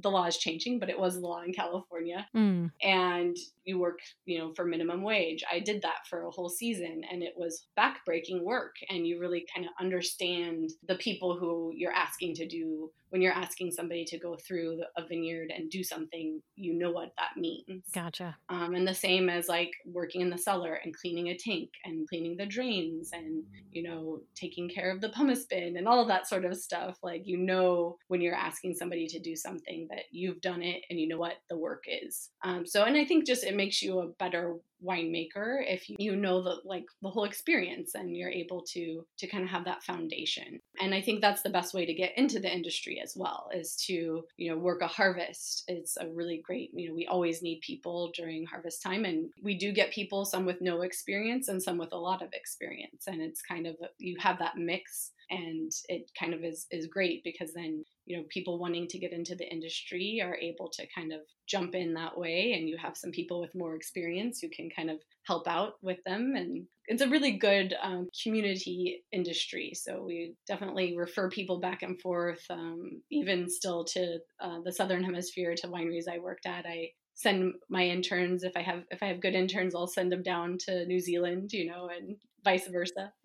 the 0.00 0.10
law 0.10 0.26
is 0.26 0.38
changing, 0.38 0.78
but 0.78 0.88
it 0.88 0.98
was 0.98 1.14
the 1.14 1.26
law 1.26 1.42
in 1.42 1.52
California. 1.52 2.26
Mm. 2.34 2.70
And 2.82 3.36
you 3.64 3.78
work, 3.78 4.00
you 4.24 4.38
know, 4.38 4.52
for 4.54 4.64
minimum 4.64 5.02
wage. 5.02 5.44
I 5.50 5.60
did 5.60 5.82
that 5.82 6.06
for 6.08 6.24
a 6.24 6.30
whole 6.30 6.48
season 6.48 7.02
and 7.10 7.22
it 7.22 7.34
was 7.36 7.66
backbreaking 7.78 8.42
work. 8.42 8.74
And 8.88 9.06
you 9.06 9.20
really 9.20 9.46
kind 9.54 9.66
of 9.66 9.72
understand 9.80 10.70
the 10.88 10.96
people 10.96 11.36
who 11.36 11.72
you're 11.74 11.92
asking 11.92 12.34
to 12.36 12.46
do 12.48 12.90
when 13.12 13.20
you're 13.20 13.30
asking 13.34 13.70
somebody 13.70 14.06
to 14.06 14.18
go 14.18 14.36
through 14.36 14.80
a 14.96 15.06
vineyard 15.06 15.52
and 15.54 15.70
do 15.70 15.84
something, 15.84 16.40
you 16.56 16.72
know 16.72 16.90
what 16.90 17.12
that 17.18 17.38
means. 17.38 17.84
Gotcha. 17.94 18.34
Um, 18.48 18.74
and 18.74 18.88
the 18.88 18.94
same 18.94 19.28
as 19.28 19.48
like 19.48 19.70
working 19.84 20.22
in 20.22 20.30
the 20.30 20.38
cellar 20.38 20.80
and 20.82 20.96
cleaning 20.96 21.28
a 21.28 21.36
tank 21.36 21.68
and 21.84 22.08
cleaning 22.08 22.38
the 22.38 22.46
drains 22.46 23.10
and, 23.12 23.44
you 23.70 23.82
know, 23.82 24.20
taking 24.34 24.66
care 24.66 24.90
of 24.90 25.02
the 25.02 25.10
pomace 25.10 25.44
bin 25.46 25.76
and 25.76 25.86
all 25.86 26.00
of 26.00 26.08
that 26.08 26.26
sort 26.26 26.46
of 26.46 26.56
stuff. 26.56 26.96
Like, 27.02 27.26
you 27.26 27.36
know, 27.36 27.98
when 28.08 28.22
you're 28.22 28.34
asking 28.34 28.76
somebody 28.76 29.06
to 29.08 29.18
do 29.18 29.36
something 29.36 29.88
that 29.90 30.04
you've 30.10 30.40
done 30.40 30.62
it 30.62 30.82
and 30.88 30.98
you 30.98 31.06
know 31.06 31.18
what 31.18 31.36
the 31.50 31.58
work 31.58 31.84
is. 31.86 32.30
Um, 32.42 32.64
so, 32.64 32.84
and 32.84 32.96
I 32.96 33.04
think 33.04 33.26
just 33.26 33.44
it 33.44 33.54
makes 33.54 33.82
you 33.82 33.98
a 33.98 34.08
better 34.08 34.56
winemaker 34.84 35.62
if 35.66 35.84
you 35.98 36.16
know 36.16 36.42
the 36.42 36.56
like 36.64 36.84
the 37.02 37.08
whole 37.08 37.24
experience 37.24 37.94
and 37.94 38.16
you're 38.16 38.30
able 38.30 38.62
to 38.62 39.04
to 39.18 39.26
kind 39.26 39.44
of 39.44 39.50
have 39.50 39.64
that 39.64 39.82
foundation. 39.82 40.60
And 40.80 40.94
i 40.94 41.00
think 41.00 41.20
that's 41.20 41.42
the 41.42 41.50
best 41.50 41.74
way 41.74 41.86
to 41.86 41.94
get 41.94 42.16
into 42.16 42.40
the 42.40 42.52
industry 42.52 43.00
as 43.02 43.14
well 43.16 43.48
is 43.54 43.76
to 43.86 44.24
you 44.36 44.50
know 44.50 44.58
work 44.58 44.82
a 44.82 44.86
harvest. 44.86 45.64
It's 45.68 45.96
a 45.96 46.08
really 46.08 46.42
great 46.44 46.70
you 46.74 46.88
know 46.88 46.94
we 46.94 47.06
always 47.06 47.42
need 47.42 47.60
people 47.60 48.12
during 48.14 48.46
harvest 48.46 48.82
time 48.82 49.04
and 49.04 49.30
we 49.42 49.56
do 49.56 49.72
get 49.72 49.92
people 49.92 50.24
some 50.24 50.44
with 50.44 50.60
no 50.60 50.82
experience 50.82 51.48
and 51.48 51.62
some 51.62 51.78
with 51.78 51.92
a 51.92 51.96
lot 51.96 52.22
of 52.22 52.32
experience 52.32 53.04
and 53.06 53.20
it's 53.20 53.42
kind 53.42 53.66
of 53.66 53.76
you 53.98 54.16
have 54.20 54.38
that 54.38 54.56
mix 54.56 55.12
and 55.32 55.72
it 55.88 56.10
kind 56.18 56.34
of 56.34 56.44
is 56.44 56.66
is 56.70 56.86
great 56.86 57.24
because 57.24 57.52
then 57.54 57.82
you 58.04 58.16
know 58.16 58.24
people 58.28 58.58
wanting 58.58 58.86
to 58.86 58.98
get 58.98 59.12
into 59.12 59.34
the 59.34 59.50
industry 59.50 60.20
are 60.22 60.36
able 60.36 60.68
to 60.68 60.86
kind 60.94 61.12
of 61.12 61.20
jump 61.48 61.74
in 61.74 61.94
that 61.94 62.16
way 62.16 62.52
and 62.52 62.68
you 62.68 62.76
have 62.76 62.96
some 62.96 63.10
people 63.10 63.40
with 63.40 63.54
more 63.54 63.74
experience 63.74 64.40
who 64.40 64.48
can 64.48 64.68
kind 64.70 64.90
of 64.90 64.98
help 65.26 65.48
out 65.48 65.74
with 65.82 65.98
them 66.04 66.34
and 66.36 66.66
it's 66.86 67.02
a 67.02 67.08
really 67.08 67.32
good 67.32 67.74
um, 67.80 68.08
community 68.22 69.02
industry. 69.12 69.72
So 69.74 70.02
we 70.02 70.34
definitely 70.48 70.96
refer 70.96 71.30
people 71.30 71.60
back 71.60 71.82
and 71.82 71.98
forth 72.00 72.44
um, 72.50 73.00
even 73.10 73.48
still 73.48 73.84
to 73.84 74.18
uh, 74.40 74.58
the 74.64 74.72
southern 74.72 75.04
hemisphere 75.04 75.54
to 75.58 75.68
wineries 75.68 76.08
i 76.10 76.18
worked 76.18 76.46
at. 76.46 76.66
I 76.66 76.90
send 77.14 77.54
my 77.68 77.86
interns 77.86 78.42
if 78.42 78.56
i 78.56 78.62
have 78.62 78.84
if 78.90 79.02
i 79.02 79.06
have 79.06 79.20
good 79.20 79.34
interns 79.34 79.74
i'll 79.74 79.86
send 79.86 80.10
them 80.10 80.22
down 80.22 80.56
to 80.58 80.86
new 80.86 80.98
zealand 80.98 81.52
you 81.52 81.70
know 81.70 81.90
and 81.94 82.16
vice 82.42 82.66
versa. 82.68 83.12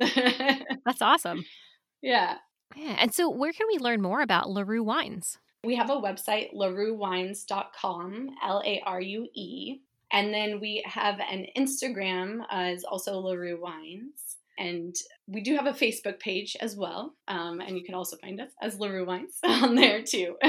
That's 0.86 1.02
awesome 1.02 1.44
yeah 2.02 2.38
yeah. 2.76 2.96
And 3.00 3.14
so, 3.14 3.30
where 3.30 3.54
can 3.54 3.68
we 3.68 3.80
learn 3.80 4.02
more 4.02 4.22
about 4.22 4.50
LaRue 4.50 4.84
Wines? 4.84 5.38
We 5.64 5.76
have 5.76 5.90
a 5.90 5.96
website, 5.96 6.54
laruewines.com, 6.54 8.30
L 8.44 8.62
A 8.66 8.82
R 8.86 9.02
U 9.02 9.28
E. 9.34 9.80
And 10.12 10.34
then 10.34 10.60
we 10.62 10.84
have 10.86 11.20
an 11.20 11.48
Instagram, 11.58 12.40
uh, 12.50 12.72
is 12.74 12.84
also 12.84 13.20
LaRue 13.20 13.62
Wines. 13.62 14.38
And 14.58 14.96
we 15.28 15.42
do 15.42 15.56
have 15.56 15.68
a 15.68 15.74
Facebook 15.74 16.20
page 16.20 16.56
as 16.62 16.76
well. 16.76 17.14
Um, 17.28 17.60
and 17.60 17.78
you 17.78 17.84
can 17.84 17.94
also 17.94 18.16
find 18.18 18.40
us 18.40 18.52
as 18.62 18.80
LaRue 18.80 19.06
Wines 19.06 19.38
on 19.44 19.76
there 19.76 20.02
too. 20.02 20.38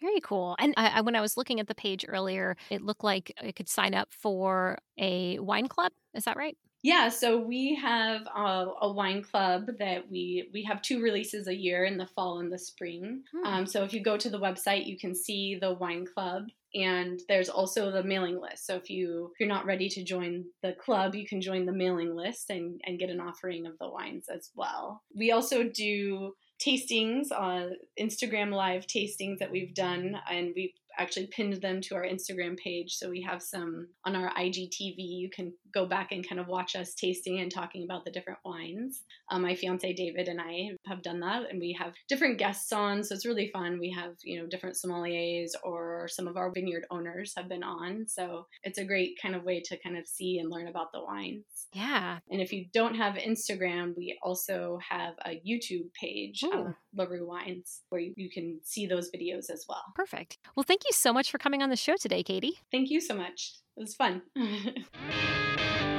Very 0.00 0.20
cool. 0.22 0.54
And 0.58 0.74
I, 0.76 0.98
I, 0.98 1.00
when 1.00 1.16
I 1.16 1.22
was 1.22 1.36
looking 1.36 1.60
at 1.60 1.66
the 1.66 1.74
page 1.74 2.04
earlier, 2.06 2.56
it 2.68 2.82
looked 2.82 3.02
like 3.02 3.32
I 3.42 3.52
could 3.52 3.68
sign 3.68 3.94
up 3.94 4.08
for 4.12 4.76
a 4.98 5.38
wine 5.38 5.66
club. 5.66 5.92
Is 6.12 6.24
that 6.24 6.36
right? 6.36 6.58
Yeah, 6.84 7.08
so 7.08 7.38
we 7.38 7.74
have 7.76 8.26
a, 8.26 8.66
a, 8.82 8.92
wine 8.92 9.22
club 9.22 9.68
that 9.78 10.10
we 10.10 10.50
we 10.52 10.62
have 10.64 10.82
two 10.82 11.00
releases 11.00 11.48
a 11.48 11.54
year 11.54 11.86
in 11.86 11.96
the 11.96 12.06
fall 12.06 12.40
and 12.40 12.52
the 12.52 12.58
spring. 12.58 13.22
Hmm. 13.32 13.46
Um, 13.46 13.66
so 13.66 13.84
if 13.84 13.94
you 13.94 14.02
go 14.02 14.18
to 14.18 14.28
the 14.28 14.38
website, 14.38 14.84
you 14.84 14.98
can 14.98 15.14
see 15.14 15.58
the 15.58 15.72
wine 15.72 16.04
club, 16.04 16.42
and 16.74 17.22
there's 17.26 17.48
also 17.48 17.90
the 17.90 18.02
mailing 18.02 18.38
list. 18.38 18.66
So 18.66 18.76
if 18.76 18.90
you 18.90 19.30
if 19.32 19.40
you're 19.40 19.48
not 19.48 19.64
ready 19.64 19.88
to 19.88 20.04
join 20.04 20.44
the 20.62 20.74
club, 20.74 21.14
you 21.14 21.26
can 21.26 21.40
join 21.40 21.64
the 21.64 21.72
mailing 21.72 22.14
list 22.14 22.50
and 22.50 22.78
and 22.84 22.98
get 22.98 23.08
an 23.08 23.18
offering 23.18 23.64
of 23.64 23.78
the 23.78 23.88
wines 23.88 24.26
as 24.28 24.50
well. 24.54 25.02
We 25.16 25.32
also 25.32 25.62
do 25.64 26.34
tastings, 26.60 27.32
uh, 27.32 27.70
Instagram 27.98 28.52
live 28.52 28.86
tastings 28.86 29.38
that 29.38 29.50
we've 29.50 29.74
done, 29.74 30.18
and 30.30 30.52
we've 30.54 30.74
actually 30.98 31.28
pinned 31.28 31.60
them 31.60 31.80
to 31.82 31.94
our 31.94 32.04
Instagram 32.04 32.56
page. 32.56 32.94
So 32.94 33.10
we 33.10 33.22
have 33.22 33.42
some 33.42 33.88
on 34.04 34.16
our 34.16 34.30
IGTV. 34.34 34.94
You 34.96 35.30
can 35.34 35.52
go 35.72 35.86
back 35.86 36.12
and 36.12 36.26
kind 36.26 36.40
of 36.40 36.46
watch 36.46 36.76
us 36.76 36.94
tasting 36.94 37.40
and 37.40 37.50
talking 37.50 37.84
about 37.84 38.04
the 38.04 38.10
different 38.10 38.38
wines. 38.44 39.02
Um, 39.30 39.42
my 39.42 39.54
fiance 39.54 39.92
David 39.92 40.28
and 40.28 40.40
I 40.40 40.70
have 40.86 41.02
done 41.02 41.20
that, 41.20 41.50
and 41.50 41.60
we 41.60 41.76
have 41.78 41.94
different 42.08 42.38
guests 42.38 42.72
on. 42.72 43.02
So 43.04 43.14
it's 43.14 43.26
really 43.26 43.50
fun. 43.52 43.78
We 43.78 43.90
have 43.90 44.14
you 44.22 44.40
know 44.40 44.46
different 44.46 44.76
sommeliers 44.76 45.50
or 45.62 46.08
some 46.08 46.28
of 46.28 46.36
our 46.36 46.52
vineyard 46.52 46.84
owners 46.90 47.32
have 47.36 47.48
been 47.48 47.62
on. 47.62 48.06
So 48.08 48.46
it's 48.62 48.78
a 48.78 48.84
great 48.84 49.18
kind 49.20 49.34
of 49.34 49.44
way 49.44 49.62
to 49.66 49.78
kind 49.82 49.96
of 49.96 50.06
see 50.06 50.38
and 50.38 50.50
learn 50.50 50.68
about 50.68 50.92
the 50.92 51.02
wines. 51.02 51.44
Yeah. 51.74 52.18
And 52.30 52.40
if 52.40 52.52
you 52.52 52.66
don't 52.72 52.94
have 52.94 53.14
Instagram, 53.14 53.96
we 53.96 54.18
also 54.22 54.78
have 54.88 55.14
a 55.26 55.40
YouTube 55.46 55.92
page, 56.00 56.42
um, 56.44 56.74
LaRue 56.94 57.26
Wines, 57.26 57.82
where 57.88 58.00
you, 58.00 58.14
you 58.16 58.30
can 58.30 58.60
see 58.62 58.86
those 58.86 59.10
videos 59.10 59.50
as 59.50 59.64
well. 59.68 59.82
Perfect. 59.94 60.38
Well, 60.56 60.64
thank 60.64 60.84
you 60.84 60.92
so 60.92 61.12
much 61.12 61.30
for 61.30 61.38
coming 61.38 61.62
on 61.62 61.70
the 61.70 61.76
show 61.76 61.96
today, 61.96 62.22
Katy. 62.22 62.58
Thank 62.70 62.90
you 62.90 63.00
so 63.00 63.14
much. 63.14 63.54
It 63.76 63.80
was 63.80 63.94
fun. 63.94 64.22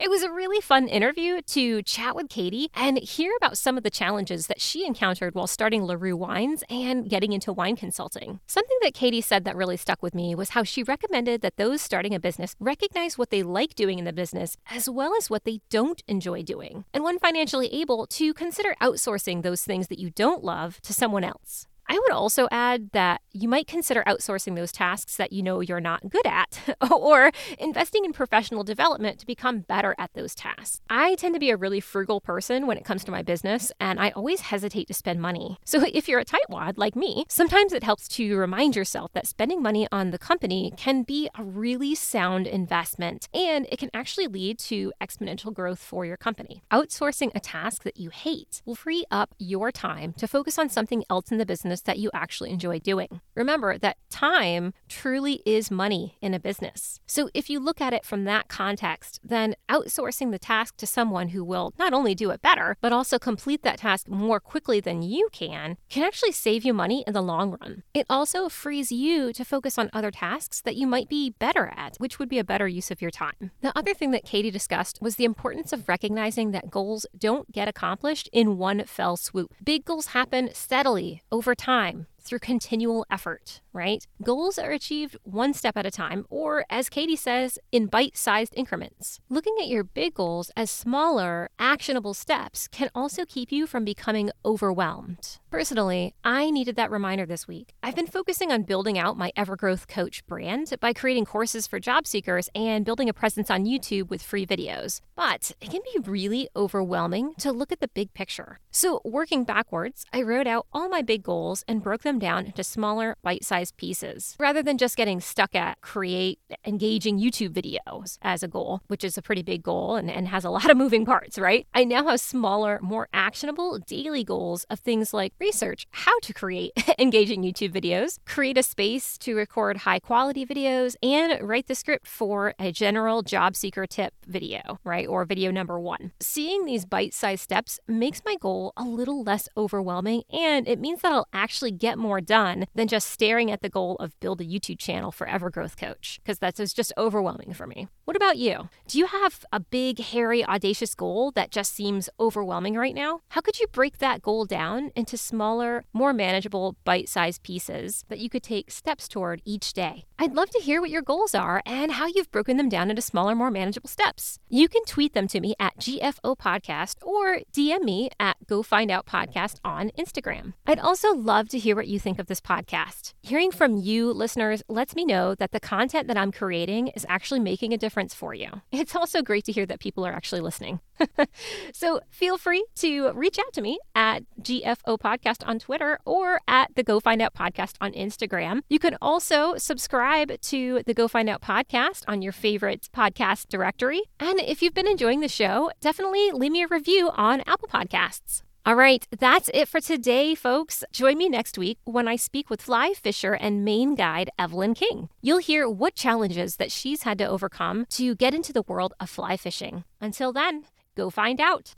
It 0.00 0.10
was 0.10 0.22
a 0.22 0.30
really 0.30 0.60
fun 0.60 0.86
interview 0.86 1.42
to 1.42 1.82
chat 1.82 2.14
with 2.14 2.28
Katy 2.28 2.70
and 2.72 2.98
hear 2.98 3.32
about 3.36 3.58
some 3.58 3.76
of 3.76 3.82
the 3.82 3.90
challenges 3.90 4.46
that 4.46 4.60
she 4.60 4.86
encountered 4.86 5.34
while 5.34 5.48
starting 5.48 5.82
LaRue 5.84 6.16
Wines 6.16 6.62
and 6.70 7.10
getting 7.10 7.32
into 7.32 7.52
wine 7.52 7.74
consulting. 7.74 8.38
Something 8.46 8.78
that 8.82 8.94
Katy 8.94 9.20
said 9.20 9.44
that 9.44 9.56
really 9.56 9.76
stuck 9.76 10.00
with 10.00 10.14
me 10.14 10.36
was 10.36 10.50
how 10.50 10.62
she 10.62 10.84
recommended 10.84 11.40
that 11.40 11.56
those 11.56 11.82
starting 11.82 12.14
a 12.14 12.20
business 12.20 12.54
recognize 12.60 13.18
what 13.18 13.30
they 13.30 13.42
like 13.42 13.74
doing 13.74 13.98
in 13.98 14.04
the 14.04 14.12
business 14.12 14.56
as 14.70 14.88
well 14.88 15.16
as 15.18 15.28
what 15.28 15.42
they 15.44 15.62
don't 15.68 16.00
enjoy 16.06 16.44
doing. 16.44 16.84
And 16.94 17.02
when 17.02 17.18
financially 17.18 17.66
able, 17.74 18.06
to 18.06 18.32
consider 18.34 18.76
outsourcing 18.80 19.42
those 19.42 19.64
things 19.64 19.88
that 19.88 19.98
you 19.98 20.10
don't 20.10 20.44
love 20.44 20.80
to 20.82 20.94
someone 20.94 21.24
else. 21.24 21.66
I 21.88 21.98
would 21.98 22.12
also 22.12 22.48
add 22.50 22.90
that 22.92 23.22
you 23.32 23.48
might 23.48 23.66
consider 23.66 24.02
outsourcing 24.06 24.56
those 24.56 24.72
tasks 24.72 25.16
that 25.16 25.32
you 25.32 25.42
know 25.42 25.60
you're 25.60 25.80
not 25.80 26.10
good 26.10 26.26
at, 26.26 26.76
or 26.90 27.30
investing 27.58 28.04
in 28.04 28.12
professional 28.12 28.62
development 28.62 29.18
to 29.20 29.26
become 29.26 29.60
better 29.60 29.94
at 29.98 30.12
those 30.12 30.34
tasks. 30.34 30.80
I 30.90 31.14
tend 31.14 31.34
to 31.34 31.40
be 31.40 31.50
a 31.50 31.56
really 31.56 31.80
frugal 31.80 32.20
person 32.20 32.66
when 32.66 32.76
it 32.76 32.84
comes 32.84 33.04
to 33.04 33.10
my 33.10 33.22
business, 33.22 33.72
and 33.80 33.98
I 33.98 34.10
always 34.10 34.42
hesitate 34.42 34.88
to 34.88 34.94
spend 34.94 35.22
money. 35.22 35.58
So 35.64 35.82
if 35.92 36.08
you're 36.08 36.20
a 36.20 36.24
tightwad 36.24 36.74
like 36.76 36.94
me, 36.94 37.24
sometimes 37.28 37.72
it 37.72 37.84
helps 37.84 38.06
to 38.08 38.36
remind 38.36 38.76
yourself 38.76 39.12
that 39.12 39.26
spending 39.26 39.62
money 39.62 39.88
on 39.90 40.10
the 40.10 40.18
company 40.18 40.72
can 40.76 41.04
be 41.04 41.30
a 41.38 41.42
really 41.42 41.94
sound 41.94 42.46
investment, 42.46 43.28
and 43.32 43.66
it 43.70 43.78
can 43.78 43.90
actually 43.94 44.26
lead 44.26 44.58
to 44.58 44.92
exponential 45.00 45.54
growth 45.54 45.78
for 45.78 46.04
your 46.04 46.16
company. 46.16 46.62
Outsourcing 46.70 47.30
a 47.34 47.40
task 47.40 47.84
that 47.84 47.96
you 47.96 48.10
hate 48.10 48.60
will 48.66 48.74
free 48.74 49.04
up 49.10 49.34
your 49.38 49.72
time 49.72 50.12
to 50.14 50.28
focus 50.28 50.58
on 50.58 50.68
something 50.68 51.04
else 51.08 51.30
in 51.30 51.38
the 51.38 51.46
business 51.46 51.77
business 51.78 51.82
that 51.88 51.98
you 51.98 52.10
actually 52.12 52.50
enjoy 52.50 52.78
doing. 52.78 53.20
Remember 53.34 53.78
that 53.78 53.96
time 54.10 54.72
truly 54.88 55.42
is 55.46 55.70
money 55.70 56.16
in 56.20 56.34
a 56.34 56.40
business. 56.40 57.00
So 57.06 57.28
if 57.34 57.50
you 57.50 57.60
look 57.60 57.80
at 57.80 57.92
it 57.92 58.04
from 58.04 58.24
that 58.24 58.48
context, 58.48 59.20
then 59.22 59.54
outsourcing 59.68 60.30
the 60.30 60.38
task 60.38 60.76
to 60.78 60.86
someone 60.86 61.28
who 61.28 61.44
will 61.44 61.72
not 61.78 61.92
only 61.92 62.14
do 62.14 62.30
it 62.30 62.42
better, 62.42 62.76
but 62.80 62.92
also 62.92 63.18
complete 63.18 63.62
that 63.62 63.78
task 63.78 64.08
more 64.08 64.40
quickly 64.40 64.80
than 64.80 65.02
you 65.02 65.28
can, 65.32 65.76
can 65.88 66.04
actually 66.04 66.32
save 66.32 66.64
you 66.64 66.74
money 66.74 67.04
in 67.06 67.12
the 67.12 67.22
long 67.22 67.56
run. 67.60 67.82
It 67.94 68.06
also 68.08 68.48
frees 68.48 68.90
you 68.90 69.32
to 69.32 69.44
focus 69.44 69.78
on 69.78 69.90
other 69.92 70.10
tasks 70.10 70.60
that 70.62 70.76
you 70.76 70.86
might 70.86 71.08
be 71.08 71.34
better 71.38 71.72
at, 71.76 71.96
which 71.98 72.18
would 72.18 72.28
be 72.28 72.38
a 72.38 72.44
better 72.44 72.68
use 72.68 72.90
of 72.90 73.00
your 73.00 73.10
time. 73.10 73.50
The 73.60 73.76
other 73.78 73.94
thing 73.94 74.10
that 74.12 74.24
Katy 74.24 74.50
discussed 74.50 74.98
was 75.00 75.16
the 75.16 75.24
importance 75.24 75.72
of 75.72 75.88
recognizing 75.88 76.50
that 76.52 76.70
goals 76.70 77.06
don't 77.16 77.50
get 77.52 77.68
accomplished 77.68 78.28
in 78.32 78.58
one 78.58 78.84
fell 78.84 79.16
swoop. 79.16 79.54
Big 79.62 79.84
goals 79.84 80.08
happen 80.08 80.50
steadily 80.52 81.22
over 81.30 81.54
time 81.54 81.67
time 81.68 82.06
through 82.28 82.40
continual 82.40 83.06
effort, 83.10 83.60
right? 83.72 84.06
Goals 84.22 84.58
are 84.58 84.70
achieved 84.70 85.16
one 85.24 85.54
step 85.54 85.76
at 85.76 85.86
a 85.86 85.90
time, 85.90 86.26
or 86.28 86.64
as 86.68 86.88
Katy 86.88 87.16
says, 87.16 87.58
in 87.72 87.86
bite 87.86 88.16
sized 88.16 88.52
increments. 88.56 89.20
Looking 89.28 89.56
at 89.60 89.68
your 89.68 89.84
big 89.84 90.14
goals 90.14 90.50
as 90.56 90.70
smaller, 90.70 91.48
actionable 91.58 92.14
steps 92.14 92.68
can 92.68 92.90
also 92.94 93.24
keep 93.24 93.50
you 93.50 93.66
from 93.66 93.84
becoming 93.84 94.30
overwhelmed. 94.44 95.38
Personally, 95.50 96.14
I 96.22 96.50
needed 96.50 96.76
that 96.76 96.90
reminder 96.90 97.24
this 97.24 97.48
week. 97.48 97.72
I've 97.82 97.96
been 97.96 98.06
focusing 98.06 98.52
on 98.52 98.64
building 98.64 98.98
out 98.98 99.16
my 99.16 99.32
Evergrowth 99.36 99.88
Coach 99.88 100.26
brand 100.26 100.74
by 100.80 100.92
creating 100.92 101.24
courses 101.24 101.66
for 101.66 101.80
job 101.80 102.06
seekers 102.06 102.50
and 102.54 102.84
building 102.84 103.08
a 103.08 103.14
presence 103.14 103.50
on 103.50 103.64
YouTube 103.64 104.10
with 104.10 104.22
free 104.22 104.44
videos. 104.44 105.00
But 105.16 105.52
it 105.60 105.70
can 105.70 105.80
be 105.94 106.10
really 106.10 106.48
overwhelming 106.54 107.34
to 107.38 107.52
look 107.52 107.72
at 107.72 107.80
the 107.80 107.88
big 107.88 108.12
picture. 108.12 108.58
So, 108.70 109.00
working 109.04 109.44
backwards, 109.44 110.04
I 110.12 110.22
wrote 110.22 110.46
out 110.46 110.66
all 110.72 110.88
my 110.88 111.00
big 111.02 111.22
goals 111.22 111.64
and 111.66 111.82
broke 111.82 112.02
them 112.02 112.17
down 112.18 112.46
into 112.46 112.64
smaller, 112.64 113.16
bite 113.22 113.44
sized 113.44 113.76
pieces 113.76 114.36
rather 114.38 114.62
than 114.62 114.78
just 114.78 114.96
getting 114.96 115.20
stuck 115.20 115.54
at 115.54 115.80
create 115.80 116.38
engaging 116.66 117.18
YouTube 117.18 117.50
videos 117.50 118.18
as 118.22 118.42
a 118.42 118.48
goal, 118.48 118.80
which 118.88 119.04
is 119.04 119.18
a 119.18 119.22
pretty 119.22 119.42
big 119.42 119.62
goal 119.62 119.96
and, 119.96 120.10
and 120.10 120.28
has 120.28 120.44
a 120.44 120.50
lot 120.50 120.70
of 120.70 120.76
moving 120.76 121.04
parts, 121.04 121.38
right? 121.38 121.66
I 121.74 121.84
now 121.84 122.04
have 122.06 122.20
smaller, 122.20 122.78
more 122.82 123.08
actionable 123.12 123.78
daily 123.78 124.24
goals 124.24 124.64
of 124.70 124.80
things 124.80 125.12
like 125.12 125.34
research 125.38 125.86
how 125.90 126.18
to 126.20 126.32
create 126.32 126.72
engaging 126.98 127.42
YouTube 127.42 127.72
videos, 127.72 128.18
create 128.26 128.58
a 128.58 128.62
space 128.62 129.18
to 129.18 129.36
record 129.36 129.78
high 129.78 129.98
quality 129.98 130.46
videos, 130.46 130.96
and 131.02 131.46
write 131.46 131.66
the 131.66 131.74
script 131.74 132.06
for 132.06 132.54
a 132.58 132.72
general 132.72 133.22
job 133.22 133.54
seeker 133.54 133.86
tip 133.86 134.14
video, 134.26 134.78
right? 134.84 135.06
Or 135.06 135.24
video 135.24 135.50
number 135.50 135.78
one. 135.78 136.12
Seeing 136.20 136.64
these 136.64 136.84
bite 136.84 137.14
sized 137.14 137.42
steps 137.42 137.78
makes 137.86 138.22
my 138.24 138.36
goal 138.40 138.72
a 138.76 138.84
little 138.84 139.22
less 139.22 139.48
overwhelming, 139.56 140.22
and 140.32 140.66
it 140.66 140.80
means 140.80 141.02
that 141.02 141.12
I'll 141.12 141.28
actually 141.32 141.72
get 141.72 141.98
more 141.98 142.07
done 142.20 142.66
than 142.74 142.88
just 142.88 143.10
staring 143.10 143.50
at 143.50 143.62
the 143.62 143.68
goal 143.68 143.96
of 143.96 144.18
build 144.20 144.40
a 144.40 144.44
YouTube 144.44 144.78
channel 144.78 145.12
for 145.12 145.26
Evergrowth 145.26 145.76
Coach, 145.76 146.20
because 146.22 146.38
that's 146.38 146.72
just 146.72 146.92
overwhelming 146.96 147.52
for 147.52 147.66
me. 147.66 147.88
What 148.04 148.16
about 148.16 148.38
you? 148.38 148.68
Do 148.86 148.98
you 148.98 149.06
have 149.06 149.44
a 149.52 149.60
big, 149.60 150.00
hairy, 150.00 150.44
audacious 150.44 150.94
goal 150.94 151.30
that 151.32 151.50
just 151.50 151.74
seems 151.74 152.08
overwhelming 152.18 152.74
right 152.74 152.94
now? 152.94 153.20
How 153.28 153.40
could 153.40 153.60
you 153.60 153.66
break 153.66 153.98
that 153.98 154.22
goal 154.22 154.44
down 154.46 154.90
into 154.96 155.16
smaller, 155.16 155.84
more 155.92 156.12
manageable, 156.12 156.76
bite 156.84 157.08
sized 157.08 157.42
pieces 157.42 158.04
that 158.08 158.18
you 158.18 158.30
could 158.30 158.42
take 158.42 158.70
steps 158.70 159.08
toward 159.08 159.42
each 159.44 159.72
day? 159.72 160.06
I'd 160.18 160.34
love 160.34 160.50
to 160.50 160.60
hear 160.60 160.80
what 160.80 160.90
your 160.90 161.02
goals 161.02 161.34
are 161.34 161.62
and 161.66 161.92
how 161.92 162.06
you've 162.06 162.30
broken 162.30 162.56
them 162.56 162.68
down 162.68 162.90
into 162.90 163.02
smaller, 163.02 163.34
more 163.34 163.50
manageable 163.50 163.88
steps. 163.88 164.38
You 164.48 164.68
can 164.68 164.84
tweet 164.84 165.12
them 165.12 165.28
to 165.28 165.40
me 165.40 165.54
at 165.60 165.78
GFO 165.78 166.36
Podcast 166.36 166.96
or 167.02 167.40
DM 167.52 167.82
me 167.82 168.10
at 168.18 168.36
Go 168.46 168.62
Find 168.62 168.90
Out 168.90 169.06
Podcast 169.06 169.56
on 169.64 169.90
Instagram. 169.98 170.54
I'd 170.66 170.78
also 170.78 171.12
love 171.14 171.48
to 171.50 171.58
hear 171.58 171.76
what 171.76 171.87
you 171.88 171.98
think 171.98 172.18
of 172.18 172.26
this 172.26 172.40
podcast. 172.40 173.14
Hearing 173.22 173.50
from 173.50 173.76
you, 173.76 174.12
listeners, 174.12 174.62
lets 174.68 174.94
me 174.94 175.04
know 175.04 175.34
that 175.34 175.52
the 175.52 175.60
content 175.60 176.08
that 176.08 176.16
I'm 176.16 176.32
creating 176.32 176.88
is 176.88 177.06
actually 177.08 177.40
making 177.40 177.72
a 177.72 177.78
difference 177.78 178.14
for 178.14 178.34
you. 178.34 178.48
It's 178.72 178.94
also 178.94 179.22
great 179.22 179.44
to 179.44 179.52
hear 179.52 179.66
that 179.66 179.80
people 179.80 180.06
are 180.06 180.12
actually 180.12 180.40
listening. 180.40 180.80
so 181.72 182.00
feel 182.10 182.38
free 182.38 182.64
to 182.76 183.12
reach 183.12 183.38
out 183.38 183.52
to 183.54 183.60
me 183.60 183.78
at 183.94 184.22
GFO 184.40 184.98
Podcast 184.98 185.46
on 185.46 185.58
Twitter 185.58 185.98
or 186.04 186.40
at 186.46 186.74
the 186.74 186.82
Go 186.82 187.00
Find 187.00 187.20
Out 187.20 187.34
Podcast 187.34 187.74
on 187.80 187.92
Instagram. 187.92 188.60
You 188.68 188.78
can 188.78 188.96
also 189.02 189.56
subscribe 189.56 190.40
to 190.42 190.82
the 190.86 190.94
Go 190.94 191.08
Find 191.08 191.28
Out 191.28 191.42
Podcast 191.42 192.04
on 192.06 192.22
your 192.22 192.32
favorite 192.32 192.88
podcast 192.94 193.48
directory. 193.48 194.02
And 194.20 194.40
if 194.40 194.62
you've 194.62 194.74
been 194.74 194.88
enjoying 194.88 195.20
the 195.20 195.28
show, 195.28 195.70
definitely 195.80 196.30
leave 196.32 196.52
me 196.52 196.62
a 196.62 196.68
review 196.68 197.10
on 197.10 197.42
Apple 197.46 197.68
Podcasts. 197.68 198.42
All 198.68 198.76
right, 198.76 199.08
that's 199.18 199.48
it 199.54 199.66
for 199.66 199.80
today, 199.80 200.34
folks. 200.34 200.84
Join 200.92 201.16
me 201.16 201.30
next 201.30 201.56
week 201.56 201.78
when 201.84 202.06
I 202.06 202.16
speak 202.16 202.50
with 202.50 202.60
fly 202.60 202.92
fisher 202.92 203.32
and 203.32 203.64
Maine 203.64 203.94
guide 203.94 204.28
Evelyn 204.38 204.74
King. 204.74 205.08
You'll 205.22 205.38
hear 205.38 205.66
what 205.66 205.94
challenges 205.94 206.56
that 206.56 206.70
she's 206.70 207.04
had 207.04 207.16
to 207.16 207.24
overcome 207.24 207.86
to 207.92 208.14
get 208.14 208.34
into 208.34 208.52
the 208.52 208.60
world 208.60 208.92
of 209.00 209.08
fly 209.08 209.38
fishing. 209.38 209.84
Until 210.02 210.34
then, 210.34 210.64
go 210.94 211.08
find 211.08 211.40
out. 211.40 211.74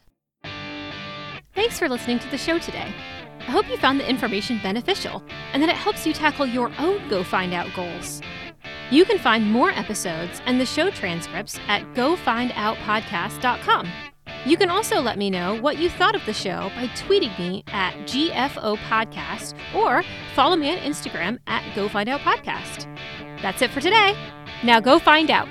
Thanks 1.55 1.79
for 1.79 1.89
listening 1.89 2.19
to 2.19 2.29
the 2.29 2.37
show 2.37 2.59
today. 2.59 2.93
I 3.39 3.53
hope 3.53 3.71
you 3.71 3.77
found 3.77 4.01
the 4.01 4.11
information 4.11 4.59
beneficial 4.61 5.23
and 5.53 5.63
that 5.63 5.71
it 5.71 5.77
helps 5.77 6.05
you 6.05 6.13
tackle 6.13 6.47
your 6.47 6.73
own 6.81 7.09
Go 7.09 7.23
Find 7.23 7.55
Out 7.55 7.69
goals. 7.77 8.21
You 8.91 9.05
can 9.05 9.21
find 9.21 9.49
more 9.49 9.71
episodes 9.71 10.43
and 10.45 10.61
the 10.61 10.67
show 10.67 10.91
transcripts 10.91 11.57
at 11.69 11.85
gofindoutpodcast.com. 11.95 14.10
You 14.47 14.57
can 14.57 14.71
also 14.71 15.01
let 15.01 15.19
me 15.19 15.29
know 15.29 15.61
what 15.61 15.77
you 15.79 15.91
thought 15.91 16.15
of 16.15 16.25
the 16.25 16.33
show 16.33 16.71
by 16.75 16.87
tweeting 16.97 17.39
me 17.39 17.63
at 17.69 17.95
GFO 18.07 18.79
Podcast 18.89 19.55
or 19.75 20.03
follow 20.35 20.57
me 20.57 20.71
on 20.73 20.79
Instagram 20.79 21.39
at 21.47 21.63
Go 21.77 21.91
Find 21.91 22.09
Out 22.09 22.21
Podcast. 22.21 22.87
That's 23.43 23.61
it 23.61 23.71
for 23.71 23.81
today. 23.81 24.17
Now 24.65 24.81
go 24.81 24.99
find 24.99 25.31
out. 25.31 25.49